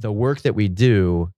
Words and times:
the 0.00 0.12
work 0.12 0.40
that 0.42 0.54
we 0.54 0.68
do 0.68 1.32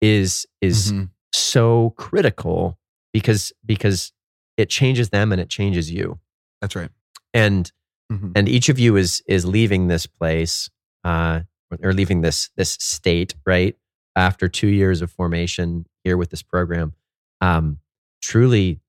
is 0.00 0.46
is 0.60 0.92
Mhm. 0.92 1.10
so 1.32 1.90
critical 1.96 2.78
because 3.12 3.52
because 3.64 4.12
it 4.56 4.68
changes 4.68 5.08
them 5.10 5.32
and 5.32 5.40
it 5.40 5.48
changes 5.48 5.90
you 5.90 6.18
That's 6.60 6.76
right. 6.76 6.90
and 7.32 7.70
Mhm. 8.12 8.32
and 8.36 8.48
each 8.48 8.68
of 8.68 8.78
you 8.78 8.96
is 8.96 9.22
is 9.26 9.44
leaving 9.46 9.88
this 9.88 10.06
place 10.06 10.70
uh 11.04 11.40
or 11.82 11.92
leaving 11.92 12.20
this 12.20 12.50
this 12.56 12.70
state 12.80 13.34
right 13.46 13.76
after 14.16 14.48
two 14.48 14.68
years 14.68 15.00
of 15.02 15.10
formation 15.10 15.86
here 16.04 16.16
with 16.16 16.30
this 16.30 16.42
program 16.42 16.94
um 17.40 17.78
truly 18.22 18.80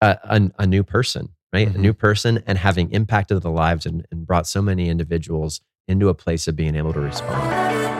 a, 0.00 0.18
a, 0.24 0.50
a 0.58 0.66
new 0.66 0.82
person 0.84 1.30
right 1.52 1.68
Mhm. 1.68 1.74
a 1.76 1.78
new 1.78 1.94
person 1.94 2.42
and 2.46 2.58
having 2.58 2.90
impacted 2.90 3.40
the 3.42 3.50
lives 3.50 3.86
and, 3.86 4.06
and 4.10 4.26
brought 4.26 4.46
so 4.46 4.60
many 4.62 4.88
individuals 4.88 5.60
into 5.88 6.08
a 6.08 6.14
place 6.14 6.46
of 6.46 6.54
being 6.56 6.76
able 6.76 6.92
to 6.92 7.00
respond 7.00 7.91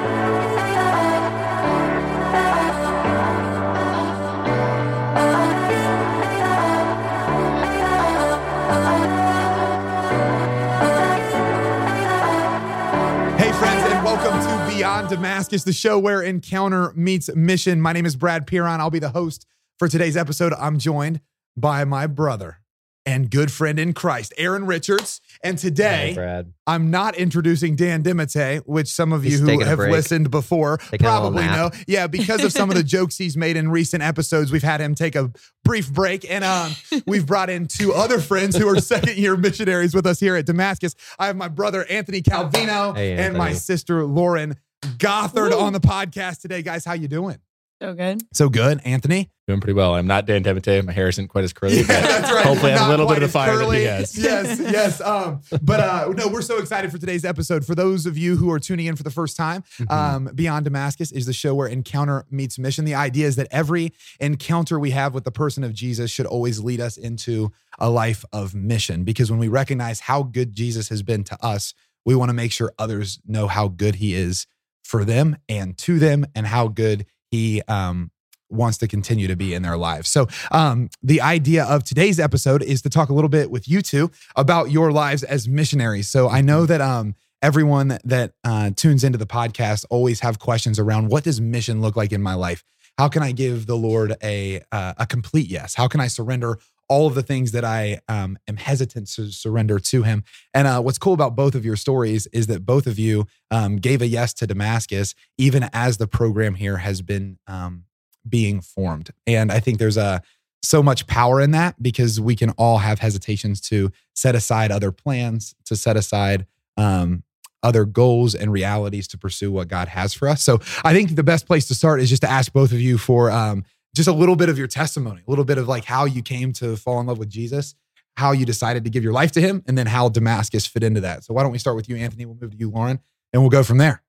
Beyond 14.93 15.09
Damascus, 15.09 15.64
the 15.64 15.73
show 15.73 15.99
where 15.99 16.21
encounter 16.21 16.93
meets 16.95 17.35
mission. 17.35 17.81
My 17.81 17.95
name 17.95 18.05
is 18.05 18.14
Brad 18.14 18.46
Piron. 18.46 18.79
I'll 18.79 18.91
be 18.91 18.99
the 18.99 19.09
host 19.09 19.46
for 19.79 19.89
today's 19.89 20.18
episode. 20.18 20.53
I'm 20.59 20.79
joined 20.79 21.23
by 21.57 21.87
my 21.87 22.07
brother 22.07 22.59
and 23.07 23.31
good 23.31 23.51
friend 23.51 23.79
in 23.79 23.95
Christ, 23.95 24.35
Aaron 24.37 24.67
Richards. 24.67 25.23
And 25.43 25.57
today, 25.57 26.13
Brad 26.15 26.53
I'm 26.67 26.91
not 26.91 27.17
introducing 27.17 27.75
Dan 27.75 28.03
Dimite, 28.03 28.65
which 28.67 28.89
some 28.89 29.15
of 29.15 29.25
you 29.25 29.39
who 29.39 29.61
have 29.61 29.79
listened 29.79 30.31
before 30.31 30.77
Taking 30.77 31.07
probably 31.07 31.45
know. 31.45 31.71
Yeah, 31.89 32.06
because 32.06 32.45
of 32.45 32.53
some 32.53 32.69
of 32.69 32.77
the 32.77 32.83
jokes 32.84 33.17
he's 33.17 33.34
made 33.34 33.56
in 33.56 33.70
recent 33.70 34.03
episodes, 34.03 34.53
we've 34.53 34.62
had 34.62 34.83
him 34.83 34.95
take 34.95 35.17
a 35.17 35.33
brief 35.65 35.91
break. 35.91 36.31
And 36.31 36.45
um, 36.45 36.73
we've 37.06 37.25
brought 37.25 37.49
in 37.49 37.67
two 37.67 37.95
other 37.95 38.21
friends 38.21 38.56
who 38.59 38.69
are 38.69 38.79
second 38.83 39.17
year 39.17 39.39
missionaries 39.39 39.95
with 39.95 40.05
us 40.05 40.21
here 40.21 40.37
at 40.37 40.45
Damascus. 40.45 40.95
I 41.19 41.29
have 41.29 41.37
my 41.37 41.49
brother, 41.49 41.87
Anthony 41.89 42.21
Calvino, 42.21 42.95
Hey, 42.95 43.17
and 43.17 43.39
my 43.39 43.55
sister, 43.55 44.05
Lauren 44.05 44.55
Gothard, 44.98 45.52
Woo. 45.52 45.58
on 45.61 45.72
the 45.72 45.80
podcast 45.80 46.41
today. 46.41 46.62
Guys, 46.62 46.84
how 46.84 46.92
you 46.94 47.08
doing? 47.08 47.38
So 47.80 47.94
good. 47.94 48.22
So 48.33 48.48
good, 48.48 48.80
Anthony. 48.84 49.28
Doing 49.48 49.58
pretty 49.61 49.72
well. 49.72 49.97
I'm 49.97 50.06
not 50.06 50.25
Dan 50.25 50.44
Demite. 50.44 50.84
My 50.84 50.92
hair 50.92 51.08
isn't 51.08 51.27
quite 51.27 51.42
as 51.42 51.52
curly. 51.52 51.78
Yeah, 51.78 51.83
but 51.88 51.88
that's 52.02 52.33
right. 52.33 52.47
Hopefully, 52.47 52.70
I 52.72 52.78
have 52.78 52.86
a 52.86 52.91
little 52.91 53.08
bit 53.08 53.16
of 53.19 53.22
as 53.25 53.33
fire 53.33 53.56
curly. 53.58 53.78
that 53.83 53.83
he 53.83 53.86
has. 53.86 54.16
Yes, 54.19 54.60
yes. 54.60 55.00
Um, 55.00 55.41
but 55.60 55.80
uh, 55.80 56.12
no, 56.16 56.28
we're 56.28 56.42
so 56.42 56.58
excited 56.58 56.92
for 56.92 56.98
today's 56.98 57.25
episode. 57.25 57.66
For 57.66 57.75
those 57.75 58.06
of 58.06 58.16
you 58.16 58.36
who 58.36 58.53
are 58.53 58.60
tuning 58.60 58.86
in 58.86 58.94
for 58.94 59.03
the 59.03 59.10
first 59.10 59.36
time, 59.36 59.64
Mm-hmm. 59.80 59.92
um, 59.92 60.30
Beyond 60.33 60.64
Damascus 60.64 61.10
is 61.10 61.27
the 61.27 61.33
show 61.33 61.56
where 61.56 61.66
encounter 61.66 62.25
meets 62.30 62.56
mission. 62.56 62.84
The 62.84 62.94
idea 62.94 63.27
is 63.27 63.34
that 63.34 63.48
every 63.50 63.92
encounter 64.20 64.78
we 64.78 64.92
have 64.92 65.12
with 65.12 65.25
the 65.25 65.33
person 65.33 65.64
of 65.64 65.72
Jesus 65.75 66.08
should 66.08 66.27
always 66.27 66.60
lead 66.60 66.80
us 66.80 66.97
into 66.97 67.50
a 67.80 67.91
life 67.91 68.25
of 68.33 68.55
mission. 68.55 69.03
Because 69.03 69.28
when 69.28 69.41
we 69.41 69.48
recognize 69.48 69.98
how 70.00 70.22
good 70.22 70.55
Jesus 70.55 70.88
has 70.91 71.03
been 71.03 71.25
to 71.25 71.44
us, 71.44 71.75
we 72.05 72.14
want 72.14 72.28
to 72.28 72.34
make 72.34 72.53
sure 72.53 72.72
others 72.78 73.19
know 73.27 73.48
how 73.48 73.66
good 73.66 73.97
he 73.97 74.14
is 74.14 74.47
for 74.83 75.05
them 75.05 75.36
and 75.48 75.77
to 75.78 75.98
them, 75.98 76.27
and 76.34 76.47
how 76.47 76.69
good 76.69 77.06
he 77.30 77.62
um, 77.69 78.11
wants 78.50 78.78
to 78.78 78.88
continue 78.88 79.27
to 79.27 79.36
be 79.36 79.55
in 79.55 79.62
their 79.62 79.77
lives. 79.77 80.08
So, 80.08 80.28
um, 80.50 80.91
the 81.02 81.20
idea 81.20 81.64
of 81.64 81.84
today's 81.84 82.20
episode 82.20 82.62
is 82.62 82.83
to 82.83 82.91
talk 82.91 83.08
a 83.08 83.14
little 83.14 83.30
bit 83.30 83.50
with 83.50 83.69
you 83.69 83.83
two 83.83 84.10
about 84.36 84.70
your 84.70 84.92
lives 84.92 85.22
as 85.22 85.48
missionaries. 85.48 86.08
So, 86.08 86.28
I 86.28 86.41
know 86.41 86.66
that 86.66 86.80
um, 86.80 87.14
everyone 87.42 87.98
that 88.05 88.33
uh, 88.44 88.70
tunes 88.77 89.03
into 89.03 89.19
the 89.19 89.27
podcast 89.27 89.84
always 89.91 90.20
have 90.20 90.38
questions 90.38 90.78
around 90.78 91.08
what 91.08 91.25
does 91.25 91.41
mission 91.41 91.80
look 91.80 91.97
like 91.97 92.12
in 92.12 92.22
my 92.22 92.34
life? 92.34 92.62
How 92.98 93.08
can 93.08 93.22
I 93.22 93.33
give 93.33 93.66
the 93.66 93.77
Lord 93.77 94.14
a 94.22 94.60
uh, 94.70 94.94
a 94.98 95.06
complete 95.06 95.48
yes? 95.48 95.75
How 95.75 95.88
can 95.88 96.00
I 96.00 96.08
surrender 96.08 96.58
all 96.93 97.07
of 97.07 97.15
the 97.15 97.23
things 97.23 97.53
that 97.53 97.65
I 97.65 98.01
um, 98.07 98.37
am 98.47 98.59
hesitant 98.59 99.09
to 99.15 99.33
surrender 99.33 99.78
to 99.78 100.03
Him? 100.03 100.25
And 100.53 100.69
uh, 100.69 100.83
what's 100.83 100.99
cool 100.99 101.15
about 101.15 101.34
both 101.34 101.55
of 101.55 101.65
your 101.65 101.77
stories 101.77 102.27
is 102.34 102.49
that 102.49 102.66
both 102.66 102.87
of 102.87 102.99
you 102.99 103.27
um, 103.50 103.77
gave 103.77 104.03
a 104.03 104.06
yes 104.06 104.34
to 104.34 104.47
Damascus, 104.47 105.15
even 105.39 105.71
as 105.72 105.97
the 105.97 106.06
program 106.06 106.55
here 106.55 106.77
has 106.77 107.00
been 107.00 107.39
um, 107.47 107.84
being 108.28 108.61
formed. 108.61 109.09
And 109.27 109.50
I 109.50 109.59
think 109.59 109.78
there's 109.78 109.97
a 109.97 110.21
so 110.62 110.83
much 110.83 111.06
power 111.06 111.41
in 111.41 111.53
that 111.53 111.83
because 111.83 112.21
we 112.21 112.37
can 112.37 112.50
all 112.50 112.78
have 112.78 112.99
hesitations 112.99 113.61
to 113.62 113.91
set 114.15 114.34
aside 114.34 114.71
other 114.71 114.93
plans, 114.93 115.55
to 115.65 115.75
set 115.75 115.97
aside 115.97 116.47
um, 116.77 117.25
other 117.62 117.87
goals 117.87 118.34
and 118.34 118.53
realities 118.53 119.09
to 119.09 119.19
pursue 119.19 119.50
what 119.50 119.66
God 119.66 119.89
has 119.89 120.12
for 120.12 120.28
us. 120.28 120.43
So 120.43 120.61
I 120.84 120.93
think 120.93 121.16
the 121.16 121.22
best 121.22 121.47
place 121.47 121.66
to 121.69 121.75
start 121.75 122.00
is 122.00 122.11
just 122.11 122.22
to 122.22 122.31
ask 122.31 122.53
both 122.53 122.72
of 122.72 122.81
you 122.81 122.99
for 122.99 123.31
um, 123.31 123.65
just 123.94 124.08
a 124.08 124.12
little 124.12 124.36
bit 124.36 124.48
of 124.48 124.58
your 124.58 124.66
testimony, 124.66 125.22
a 125.26 125.30
little 125.30 125.44
bit 125.44 125.58
of 125.58 125.69
like 125.69 125.84
how 125.84 126.04
you 126.04 126.22
came 126.22 126.53
to 126.54 126.76
fall 126.76 127.00
in 127.00 127.06
love 127.06 127.19
with 127.19 127.28
Jesus, 127.28 127.75
how 128.16 128.32
you 128.32 128.47
decided 128.47 128.84
to 128.84 128.91
give 128.91 129.04
your 129.04 129.12
life 129.12 129.32
to 129.32 129.41
Him, 129.41 129.62
and 129.66 129.76
then 129.76 129.86
how 129.86 130.08
Damascus 130.08 130.66
fit 130.66 130.82
into 130.82 131.00
that. 131.03 131.25
So 131.25 131.34
why 131.34 131.42
don't 131.42 131.53
we 131.53 131.58
start 131.58 131.76
with 131.76 131.88
you, 131.88 131.97
Anthony? 131.97 132.25
We'll 132.26 132.38
move 132.41 132.53
to 132.53 132.56
you, 132.56 132.70
Lauren, 132.70 133.00
and 133.32 133.42
we'll 133.42 133.50
go 133.50 133.62
from 133.62 133.78
there. 133.78 134.03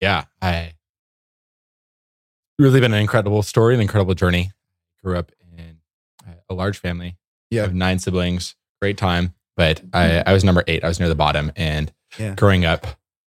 Yeah, 0.00 0.24
I 0.40 0.72
really 2.58 2.80
been 2.80 2.92
an 2.92 3.00
incredible 3.00 3.42
story, 3.42 3.74
an 3.74 3.80
incredible 3.80 4.14
journey. 4.14 4.52
Grew 5.02 5.16
up 5.16 5.32
in 5.56 5.78
uh, 6.26 6.32
a 6.48 6.54
large 6.54 6.78
family. 6.78 7.16
Yeah. 7.50 7.62
I 7.62 7.64
have 7.64 7.74
nine 7.74 7.98
siblings. 7.98 8.54
Great 8.80 8.96
time, 8.98 9.34
but 9.56 9.82
I, 9.92 10.04
mm-hmm. 10.04 10.28
I 10.28 10.32
was 10.32 10.44
number 10.44 10.64
eight. 10.66 10.84
I 10.84 10.88
was 10.88 11.00
near 11.00 11.08
the 11.08 11.14
bottom, 11.14 11.52
and 11.56 11.92
Yeah. 12.18 12.34
growing 12.34 12.64
up, 12.64 12.86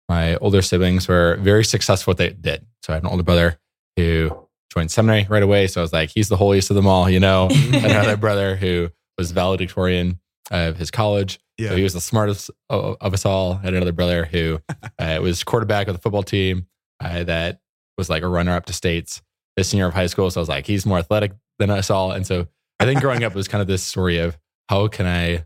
my 0.09 0.37
older 0.37 0.63
siblings 0.63 1.09
were 1.09 1.37
very 1.41 1.65
successful 1.65 2.11
at 2.11 2.13
what 2.13 2.17
they 2.19 2.31
did. 2.31 2.67
So 2.83 2.93
I 2.93 2.97
had 2.97 3.03
an 3.03 3.09
older 3.09 3.23
brother 3.23 3.59
who 3.97 4.44
joined 4.75 4.91
seminary 4.91 5.27
right 5.29 5.43
away. 5.43 5.67
So 5.67 5.81
I 5.81 5.83
was 5.83 5.93
like, 5.93 6.11
he's 6.11 6.29
the 6.29 6.37
holiest 6.37 6.71
of 6.71 6.77
them 6.77 6.87
all, 6.87 7.09
you 7.09 7.21
know. 7.21 7.49
another 7.73 8.17
brother 8.17 8.57
who 8.57 8.91
was 9.17 9.31
valedictorian 9.31 10.19
of 10.51 10.77
his 10.77 10.91
college. 10.91 11.39
Yeah. 11.57 11.71
So 11.71 11.77
he 11.77 11.83
was 11.83 11.95
the 11.95 12.01
smartest 12.01 12.51
of, 12.69 12.97
of 13.01 13.15
us 13.15 13.25
all. 13.25 13.55
I 13.55 13.67
had 13.67 13.75
another 13.75 13.93
brother 13.93 14.25
who 14.25 14.61
uh, 14.99 15.19
was 15.23 15.45
quarterback 15.45 15.89
of 15.89 15.95
the 15.95 16.01
football 16.01 16.23
team 16.25 16.67
uh, 17.01 17.25
that 17.25 17.61
was 17.97 18.11
like 18.11 18.23
a 18.23 18.29
runner 18.29 18.55
up 18.55 18.67
to 18.67 18.73
states 18.73 19.23
this 19.57 19.69
senior 19.69 19.87
of 19.87 19.95
high 19.95 20.07
school. 20.07 20.31
So 20.31 20.41
I 20.41 20.43
was 20.43 20.49
like, 20.49 20.67
he's 20.67 20.85
more 20.85 20.99
athletic 20.99 21.33
than 21.61 21.71
us 21.71 21.91
all. 21.91 22.11
And 22.11 22.27
so 22.27 22.49
I 22.81 22.85
think 22.85 23.01
growing 23.01 23.23
up 23.23 23.35
was 23.35 23.47
kind 23.47 23.63
of 23.63 23.69
this 23.69 23.85
story 23.85 24.19
of 24.19 24.37
how 24.69 24.89
can 24.89 25.07
I 25.07 25.45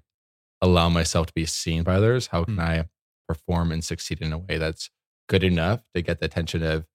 allow 0.62 0.88
myself 0.88 1.26
to 1.26 1.32
be 1.34 1.44
seen 1.44 1.82
by 1.82 1.96
others? 1.96 2.28
How 2.28 2.44
can 2.44 2.56
Mm. 2.56 2.62
I 2.62 2.84
perform 3.28 3.70
and 3.72 3.84
succeed 3.84 4.22
in 4.22 4.32
a 4.32 4.38
way 4.38 4.56
that's 4.56 4.88
good 5.28 5.44
enough 5.44 5.82
to 5.94 6.00
get 6.00 6.18
the 6.18 6.24
attention 6.24 6.62
of 6.62 6.86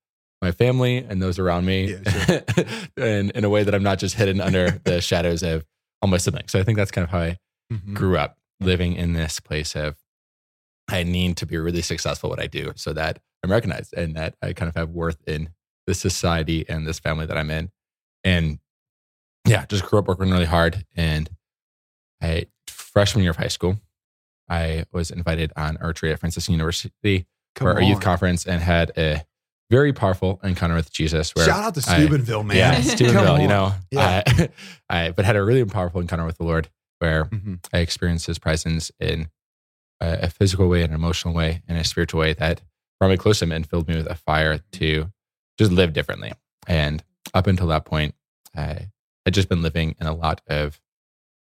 my 0.43 0.51
family 0.51 0.97
and 0.97 1.21
those 1.21 1.39
around 1.39 1.65
me 1.65 1.95
Yeah, 1.95 2.41
and 2.97 3.31
in 3.35 3.43
a 3.43 3.49
way 3.49 3.63
that 3.63 3.73
I'm 3.73 3.83
not 3.83 3.99
just 3.99 4.15
hidden 4.15 4.39
under 4.41 4.71
the 4.83 5.01
shadows 5.01 5.41
of 5.43 5.65
all 6.01 6.09
my 6.09 6.17
siblings. 6.17 6.51
So 6.51 6.59
I 6.59 6.63
think 6.63 6.77
that's 6.77 6.91
kind 6.91 7.03
of 7.03 7.09
how 7.11 7.19
I 7.19 7.37
Mhm. 7.71 7.93
grew 7.95 8.17
up 8.17 8.37
living 8.59 8.93
in 8.93 9.13
this 9.13 9.39
place 9.39 9.75
of 9.75 9.95
I 10.89 11.03
need 11.03 11.37
to 11.37 11.45
be 11.45 11.57
really 11.57 11.81
successful 11.81 12.27
at 12.29 12.31
what 12.37 12.39
I 12.43 12.47
do 12.47 12.73
so 12.75 12.93
that 12.93 13.19
I'm 13.43 13.49
recognized 13.51 13.93
and 13.93 14.15
that 14.15 14.35
I 14.41 14.53
kind 14.53 14.67
of 14.69 14.75
have 14.75 14.89
worth 14.89 15.17
in 15.25 15.49
this 15.87 15.99
society 15.99 16.65
and 16.69 16.85
this 16.85 16.99
family 16.99 17.25
that 17.25 17.37
I'm 17.37 17.49
in. 17.49 17.71
And 18.23 18.59
yeah, 19.47 19.65
just 19.65 19.85
grew 19.85 19.99
up 19.99 20.07
working 20.07 20.29
really 20.29 20.45
hard. 20.45 20.85
And 20.95 21.29
I 22.21 22.47
freshman 22.67 23.23
year 23.23 23.31
of 23.31 23.37
high 23.37 23.47
school, 23.47 23.79
I 24.49 24.85
was 24.91 25.09
invited 25.09 25.51
on 25.55 25.77
archery 25.77 26.11
at 26.11 26.19
Franciscan 26.19 26.53
University 26.53 27.25
Come 27.55 27.65
for 27.67 27.77
a 27.79 27.83
youth 27.85 28.01
conference 28.01 28.45
and 28.45 28.61
had 28.61 28.91
a 28.97 29.23
very 29.69 29.94
powerful 29.94 30.40
encounter 30.44 30.75
with 30.75 30.91
Jesus 30.91 31.34
where 31.35 31.46
Shout 31.46 31.63
out 31.63 31.75
to 31.75 31.90
I- 31.91 31.97
Steubenville, 32.00 32.44
man. 32.44 32.57
yeah, 32.57 32.81
Steubenville, 32.81 33.40
you 33.40 33.47
know, 33.47 33.74
Yeah. 33.91 34.24
I, 34.25 34.50
I, 34.90 35.12
but 35.12 35.25
had 35.25 35.35
a 35.35 35.44
really 35.44 35.66
powerful 35.66 36.01
encounter 36.01 36.25
with 36.25 36.38
the 36.38 36.44
Lord 36.44 36.69
where 37.00 37.25
Mhm. 37.25 37.59
I 37.73 37.79
experienced 37.79 38.28
his 38.28 38.40
presence 38.40 38.91
in 39.00 39.29
a, 40.00 40.19
a 40.23 40.29
physical 40.29 40.68
way, 40.69 40.84
an 40.84 40.94
emotional 40.94 41.34
way, 41.34 41.62
and 41.68 41.78
a 41.78 41.84
spiritual 41.84 42.19
way 42.22 42.34
that 42.34 42.62
brought 43.00 43.09
me 43.09 43.18
close 43.18 43.40
to 43.40 43.46
him 43.46 43.52
and 43.52 43.68
filled 43.68 43.88
me 43.88 43.96
with 43.96 44.07
a 44.07 44.16
fire 44.16 44.59
to 44.73 45.12
just 45.57 45.72
live 45.72 45.93
differently. 45.93 46.32
And 46.67 47.03
up 47.34 47.47
until 47.47 47.67
that 47.67 47.85
point, 47.85 48.16
I 48.55 48.90
had 49.26 49.34
just 49.34 49.49
been 49.49 49.61
living 49.61 49.96
in 49.99 50.08
a 50.08 50.14
lot 50.14 50.41
of 50.47 50.79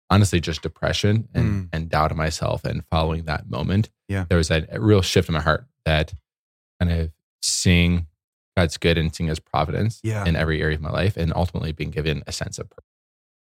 honestly 0.09 0.39
just 0.41 0.61
depression 0.61 1.27
and, 1.33 1.69
and 1.71 1.89
doubt 1.89 2.11
of 2.11 2.17
myself. 2.17 2.65
And 2.65 2.83
following 2.87 3.23
that 3.25 3.49
moment, 3.49 3.89
Yeah. 4.07 4.25
there 4.29 4.37
was 4.37 4.51
a, 4.51 4.65
a 4.71 4.79
real 4.79 5.01
shift 5.01 5.29
in 5.29 5.33
my 5.33 5.41
heart 5.41 5.65
that 5.85 6.13
kind 6.79 6.91
of 6.91 7.11
seeing 7.41 8.07
God's 8.57 8.77
good 8.77 8.97
and 8.97 9.13
seeing 9.15 9.27
his 9.29 9.39
providence 9.39 9.99
Yeah. 10.03 10.25
in 10.25 10.35
every 10.35 10.61
area 10.61 10.75
of 10.75 10.81
my 10.81 10.91
life 10.91 11.15
and 11.17 11.31
ultimately 11.35 11.71
being 11.71 11.89
given 11.91 12.23
a 12.27 12.31
sense 12.31 12.59
of 12.59 12.69
purpose. 12.69 12.85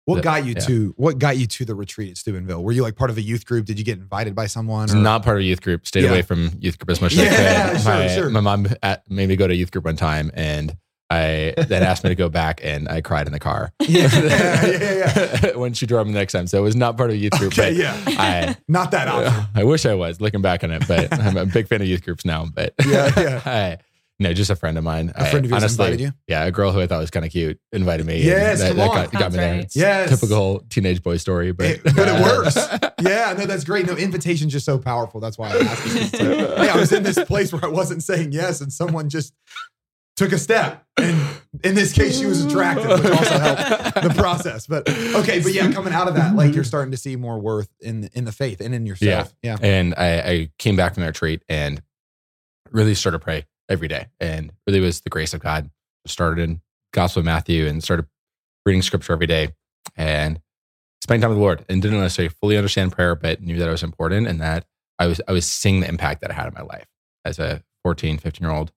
What 0.06 0.24
got 0.24 0.46
you 0.46 0.54
yeah. 0.54 0.60
to 0.62 0.94
what 0.96 1.20
got 1.20 1.36
you 1.38 1.48
to 1.48 1.66
the 1.66 1.76
retreat 1.76 2.12
at 2.12 2.18
Steubenville? 2.18 2.64
Were 2.64 2.72
you 2.72 2.82
like 2.82 2.96
part 2.96 3.10
of 3.10 3.18
a 3.18 3.22
youth 3.22 3.46
group? 3.46 3.66
Did 3.66 3.78
you 3.78 3.84
get 3.84 3.98
invited 3.98 4.36
by 4.36 4.46
someone? 4.48 4.90
Or- 4.90 4.96
not 4.96 5.22
part 5.24 5.36
of 5.36 5.42
a 5.42 5.44
youth 5.44 5.62
group. 5.62 5.86
Stayed 5.86 6.06
Yeah. 6.06 6.12
away 6.12 6.22
from 6.22 6.52
youth 6.60 6.80
group 6.80 6.90
as 6.92 7.02
much 7.02 7.12
as 7.12 7.20
Yeah, 7.20 7.68
I 7.70 7.72
could. 7.74 7.82
sure, 7.82 7.94
my, 7.94 8.08
sure. 8.08 8.30
my 8.30 8.40
mom 8.40 8.68
at, 8.82 9.10
made 9.12 9.28
me 9.28 9.36
go 9.36 9.48
to 9.48 9.54
youth 9.56 9.70
group 9.72 9.84
one 9.84 9.98
time, 9.98 10.32
and 10.34 10.78
I 11.10 11.54
then 11.58 11.84
asked 11.84 12.04
me 12.06 12.10
to 12.10 12.16
go 12.16 12.28
back, 12.30 12.62
and 12.64 12.88
I 12.88 13.02
cried 13.02 13.28
in 13.28 13.34
the 13.34 13.40
car. 13.40 13.72
Yeah, 13.88 14.10
yeah, 14.14 15.38
yeah. 15.44 15.56
when 15.56 15.74
she 15.74 15.86
drove 15.86 16.06
me 16.08 16.14
the 16.14 16.20
next 16.20 16.34
time, 16.34 16.48
so 16.48 16.58
it 16.58 16.62
was 16.62 16.76
not 16.76 16.96
part 16.98 17.10
of 17.10 17.16
a 17.16 17.18
youth 17.18 17.34
group. 17.34 17.52
Okay, 17.54 17.72
but 17.72 17.76
yeah. 17.76 18.04
I, 18.08 18.58
Not 18.70 18.92
that 18.92 19.08
option. 19.10 19.46
I 19.56 19.64
wish 19.66 19.86
I 19.86 19.94
was 19.94 20.20
looking 20.22 20.42
back 20.42 20.64
on 20.64 20.72
it, 20.72 20.86
but 20.88 21.12
I'm 21.14 21.36
a 21.38 21.46
big 21.46 21.68
fan 21.68 21.82
of 21.82 21.88
youth 21.88 22.04
groups 22.04 22.24
now. 22.26 22.46
But 22.46 22.74
Yeah, 22.86 23.12
yeah. 23.18 23.42
I, 23.46 23.78
No, 24.20 24.34
just 24.34 24.50
a 24.50 24.56
friend 24.56 24.78
of 24.80 24.84
mine. 24.84 25.12
A 25.16 25.26
friend 25.26 25.46
of 25.46 25.52
yours 25.52 25.62
honestly, 25.62 25.86
invited 25.86 26.04
you? 26.04 26.12
Yeah, 26.28 26.46
a 26.46 26.52
girl 26.52 26.72
who 26.72 26.82
I 26.82 26.88
thought 26.88 27.00
was 27.00 27.12
kind 27.12 27.24
of 27.24 27.32
cute 27.32 27.60
invited 27.72 28.06
me. 28.08 28.16
and 28.16 28.24
Yes, 28.24 28.60
that, 28.60 28.70
come 28.70 28.78
that 28.78 28.90
on. 28.90 28.96
got, 28.96 29.12
got 29.12 29.20
Sounds 29.22 29.34
me 29.34 29.38
there. 29.40 29.52
right. 29.54 29.64
It's 29.64 29.76
Yes. 29.76 30.10
typical 30.10 30.60
teenage 30.70 31.04
boy 31.04 31.18
story, 31.18 31.52
but 31.52 31.66
It- 31.68 31.84
but 31.84 32.08
it 32.08 32.22
works. 32.24 32.56
Yeah, 33.00 33.36
no, 33.38 33.46
that's 33.46 33.64
great. 33.64 33.86
No, 33.86 33.96
invitation's 33.96 34.52
just 34.52 34.66
so 34.66 34.80
powerful. 34.80 35.20
That's 35.20 35.38
why 35.38 35.50
I 35.52 35.58
asked. 35.60 35.82
It's 35.86 36.14
like, 36.14 36.22
hey, 36.58 36.70
I 36.70 36.76
was 36.78 36.92
in 36.92 37.04
this 37.04 37.20
place 37.26 37.54
where 37.54 37.64
I 37.64 37.68
wasn't 37.68 38.02
saying 38.04 38.32
yes, 38.32 38.60
and 38.60 38.74
someone 38.74 39.08
just 39.10 39.34
took 40.16 40.32
a 40.32 40.40
step. 40.40 40.84
And 40.98 41.38
in 41.64 41.76
this 41.76 41.94
case, 41.94 42.18
she 42.18 42.26
was 42.26 42.44
attractive, 42.44 42.90
which 42.90 43.12
also 43.14 43.38
helped 43.38 44.02
the 44.02 44.14
process. 44.18 44.66
But 44.66 44.90
okay, 44.90 45.42
but 45.44 45.54
yeah, 45.54 45.72
coming 45.72 45.94
out 45.94 46.08
of 46.08 46.16
that, 46.16 46.36
like 46.36 46.56
you're 46.56 46.64
starting 46.64 46.90
to 46.92 46.98
see 46.98 47.16
more 47.16 47.38
worth 47.40 47.70
in 47.82 48.10
in 48.14 48.26
the 48.26 48.32
faith 48.32 48.62
and 48.62 48.74
in 48.74 48.88
yourself. 48.88 49.32
Yeah. 49.44 49.58
And 49.62 49.94
I, 49.96 50.18
I 50.20 50.50
came 50.58 50.76
back 50.76 50.96
from 50.96 51.02
that 51.02 51.08
retreat 51.10 51.44
and 51.48 51.84
really 52.72 52.96
started 52.96 53.20
to 53.20 53.24
pray 53.24 53.46
every 53.70 53.88
day. 53.88 54.08
And 54.20 54.52
really 54.66 54.80
was 54.80 55.02
the 55.02 55.10
grace 55.10 55.34
of 55.34 55.42
God. 55.42 55.70
Started 56.06 56.42
in 56.42 56.62
Gospel 56.94 57.20
of 57.20 57.26
Matthew 57.26 57.68
and 57.68 57.84
started 57.84 58.06
reading 58.66 58.82
scripture 58.82 59.14
every 59.14 59.28
day 59.28 59.50
and 59.96 60.40
spending 61.02 61.22
time 61.22 61.30
with 61.32 61.38
the 61.38 61.44
Lord 61.44 61.66
and 61.68 61.82
didn't 61.82 62.00
necessarily 62.00 62.34
fully 62.42 62.58
understand 62.58 62.94
prayer, 62.94 63.16
but 63.16 63.42
knew 63.42 63.58
that 63.60 63.68
it 63.68 63.72
was 63.72 63.84
important 63.84 64.28
and 64.28 64.40
that 64.42 64.66
I 65.00 65.08
was 65.08 65.22
I 65.28 65.32
was 65.32 65.46
seeing 65.46 65.82
the 65.82 65.88
impact 65.88 66.22
that 66.22 66.30
it 66.30 66.34
had 66.34 66.48
in 66.48 66.54
my 66.54 66.62
life 66.62 66.88
as 67.26 67.40
a 67.40 67.64
14, 67.84 68.18
15 68.18 68.46
year 68.46 68.56
old 68.56 68.72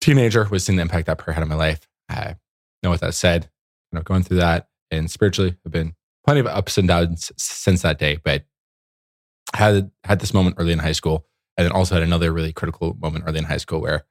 teenager 0.00 0.46
was 0.50 0.64
seeing 0.64 0.76
the 0.76 0.82
impact 0.82 1.06
that 1.06 1.18
prayer 1.18 1.34
had 1.34 1.42
in 1.42 1.48
my 1.48 1.54
life. 1.54 1.88
I 2.08 2.36
know 2.82 2.90
what 2.90 3.00
that 3.00 3.14
said, 3.14 3.48
you 3.90 3.98
know, 3.98 4.02
going 4.02 4.22
through 4.22 4.38
that 4.38 4.68
and 4.90 5.10
spiritually 5.10 5.56
have 5.64 5.72
been 5.72 5.94
plenty 6.24 6.40
of 6.40 6.46
ups 6.46 6.76
and 6.76 6.88
downs 6.88 7.32
since 7.38 7.82
that 7.82 7.98
day, 7.98 8.18
but 8.22 8.44
had 9.54 9.90
had 10.04 10.20
this 10.20 10.34
moment 10.34 10.56
early 10.58 10.72
in 10.72 10.78
high 10.78 10.92
school, 10.92 11.26
and 11.56 11.64
then 11.66 11.72
also 11.72 11.94
had 11.94 12.02
another 12.02 12.32
really 12.32 12.52
critical 12.52 12.94
moment 13.00 13.24
early 13.26 13.38
in 13.38 13.44
high 13.44 13.56
school 13.58 13.80
where 13.80 14.04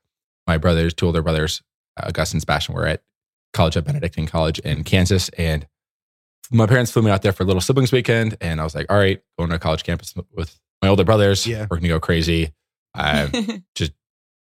my 0.48 0.58
brothers, 0.58 0.94
two 0.94 1.06
older 1.08 1.22
brothers, 1.22 1.62
uh, 1.98 2.08
Augustine 2.08 2.38
and 2.38 2.42
Sebastian, 2.42 2.76
were 2.76 2.88
at 2.88 3.02
college 3.54 3.76
at 3.78 3.84
Benedictine 3.86 4.28
College 4.28 4.60
in 4.60 4.84
Kansas, 4.84 5.30
and 5.38 5.68
my 6.52 6.66
parents 6.66 6.92
flew 6.92 7.02
me 7.02 7.12
out 7.12 7.22
there 7.22 7.32
for 7.32 7.44
a 7.44 7.46
little 7.46 7.62
siblings 7.62 7.92
weekend, 7.92 8.38
and 8.42 8.60
I 8.60 8.64
was 8.64 8.76
like, 8.76 8.92
all 8.92 8.98
right, 8.98 9.22
going 9.38 9.50
to 9.50 9.56
a 9.56 9.60
college 9.60 9.84
campus 9.84 10.14
with 10.34 10.60
my 10.82 10.88
older 10.90 11.04
brothers, 11.04 11.46
Yeah. 11.48 11.68
we're 11.70 11.78
gonna 11.78 11.88
go 11.90 12.00
crazy, 12.00 12.54
um, 12.96 13.32
just 13.76 13.92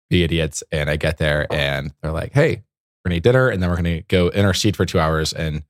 be 0.08 0.22
idiots, 0.24 0.62
and 0.72 0.88
I 0.90 0.96
get 0.96 1.18
there, 1.18 1.46
and 1.52 1.92
they're 2.02 2.12
like, 2.12 2.32
hey, 2.32 2.62
we're 3.04 3.08
gonna 3.10 3.16
eat 3.16 3.22
dinner, 3.22 3.48
and 3.48 3.62
then 3.62 3.70
we're 3.70 3.76
gonna 3.76 4.02
go 4.02 4.28
in 4.28 4.44
our 4.44 4.54
seat 4.54 4.76
for 4.76 4.84
two 4.86 4.98
hours 5.00 5.32
and 5.32 5.62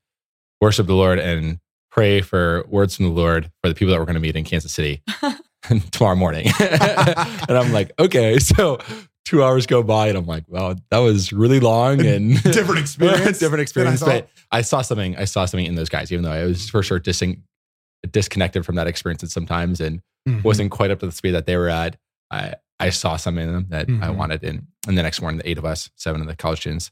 worship 0.60 0.86
the 0.86 0.94
Lord 0.94 1.18
and 1.18 1.58
pray 1.90 2.20
for 2.20 2.64
words 2.68 2.96
from 2.96 3.06
the 3.06 3.10
Lord 3.10 3.50
for 3.62 3.68
the 3.68 3.74
people 3.74 3.92
that 3.92 3.98
we're 3.98 4.04
going 4.06 4.14
to 4.14 4.20
meet 4.20 4.36
in 4.36 4.44
Kansas 4.44 4.72
City 4.72 5.02
tomorrow 5.90 6.16
morning. 6.16 6.46
and 6.60 7.50
I'm 7.58 7.72
like, 7.72 7.92
okay. 7.98 8.38
So 8.50 8.78
two 9.24 9.42
hours 9.44 9.66
go 9.66 9.82
by, 9.82 10.08
and 10.08 10.18
I'm 10.18 10.26
like, 10.26 10.44
well, 10.48 10.74
that 10.90 10.98
was 10.98 11.32
really 11.32 11.60
long 11.60 12.04
and 12.04 12.42
Different 12.42 12.80
experience 12.80 13.38
different 13.38 13.68
than 13.74 13.86
I 13.86 13.94
experience. 13.94 14.00
But 14.00 14.28
I 14.50 14.62
saw 14.62 14.82
something. 14.82 15.16
I 15.16 15.24
saw 15.24 15.44
something 15.44 15.66
in 15.66 15.74
those 15.76 15.88
guys, 15.88 16.10
even 16.10 16.24
though 16.24 16.32
I 16.32 16.44
was 16.44 16.68
for 16.68 16.82
sure 16.82 16.98
dising, 16.98 17.42
disconnected 18.10 18.64
from 18.64 18.76
that 18.76 18.86
experience 18.86 19.22
at 19.22 19.30
sometimes 19.30 19.80
and 19.80 20.00
Mhm. 20.28 20.42
wasn't 20.44 20.70
quite 20.70 20.90
up 20.90 21.00
to 21.00 21.06
the 21.06 21.12
speed 21.12 21.30
that 21.32 21.46
they 21.46 21.56
were 21.56 21.68
at. 21.68 21.96
I 22.30 22.54
I 22.78 22.90
saw 22.90 23.16
something 23.16 23.46
in 23.46 23.52
them 23.52 23.66
that 23.68 23.88
I 23.88 24.08
Mhm. 24.08 24.16
wanted. 24.16 24.42
And 24.42 24.66
and 24.88 24.96
the 24.98 25.02
next 25.02 25.20
morning, 25.20 25.38
the 25.38 25.48
eight 25.48 25.58
of 25.58 25.64
us, 25.64 25.90
seven 25.96 26.20
of 26.22 26.26
the 26.26 26.34
college 26.34 26.60
students, 26.60 26.90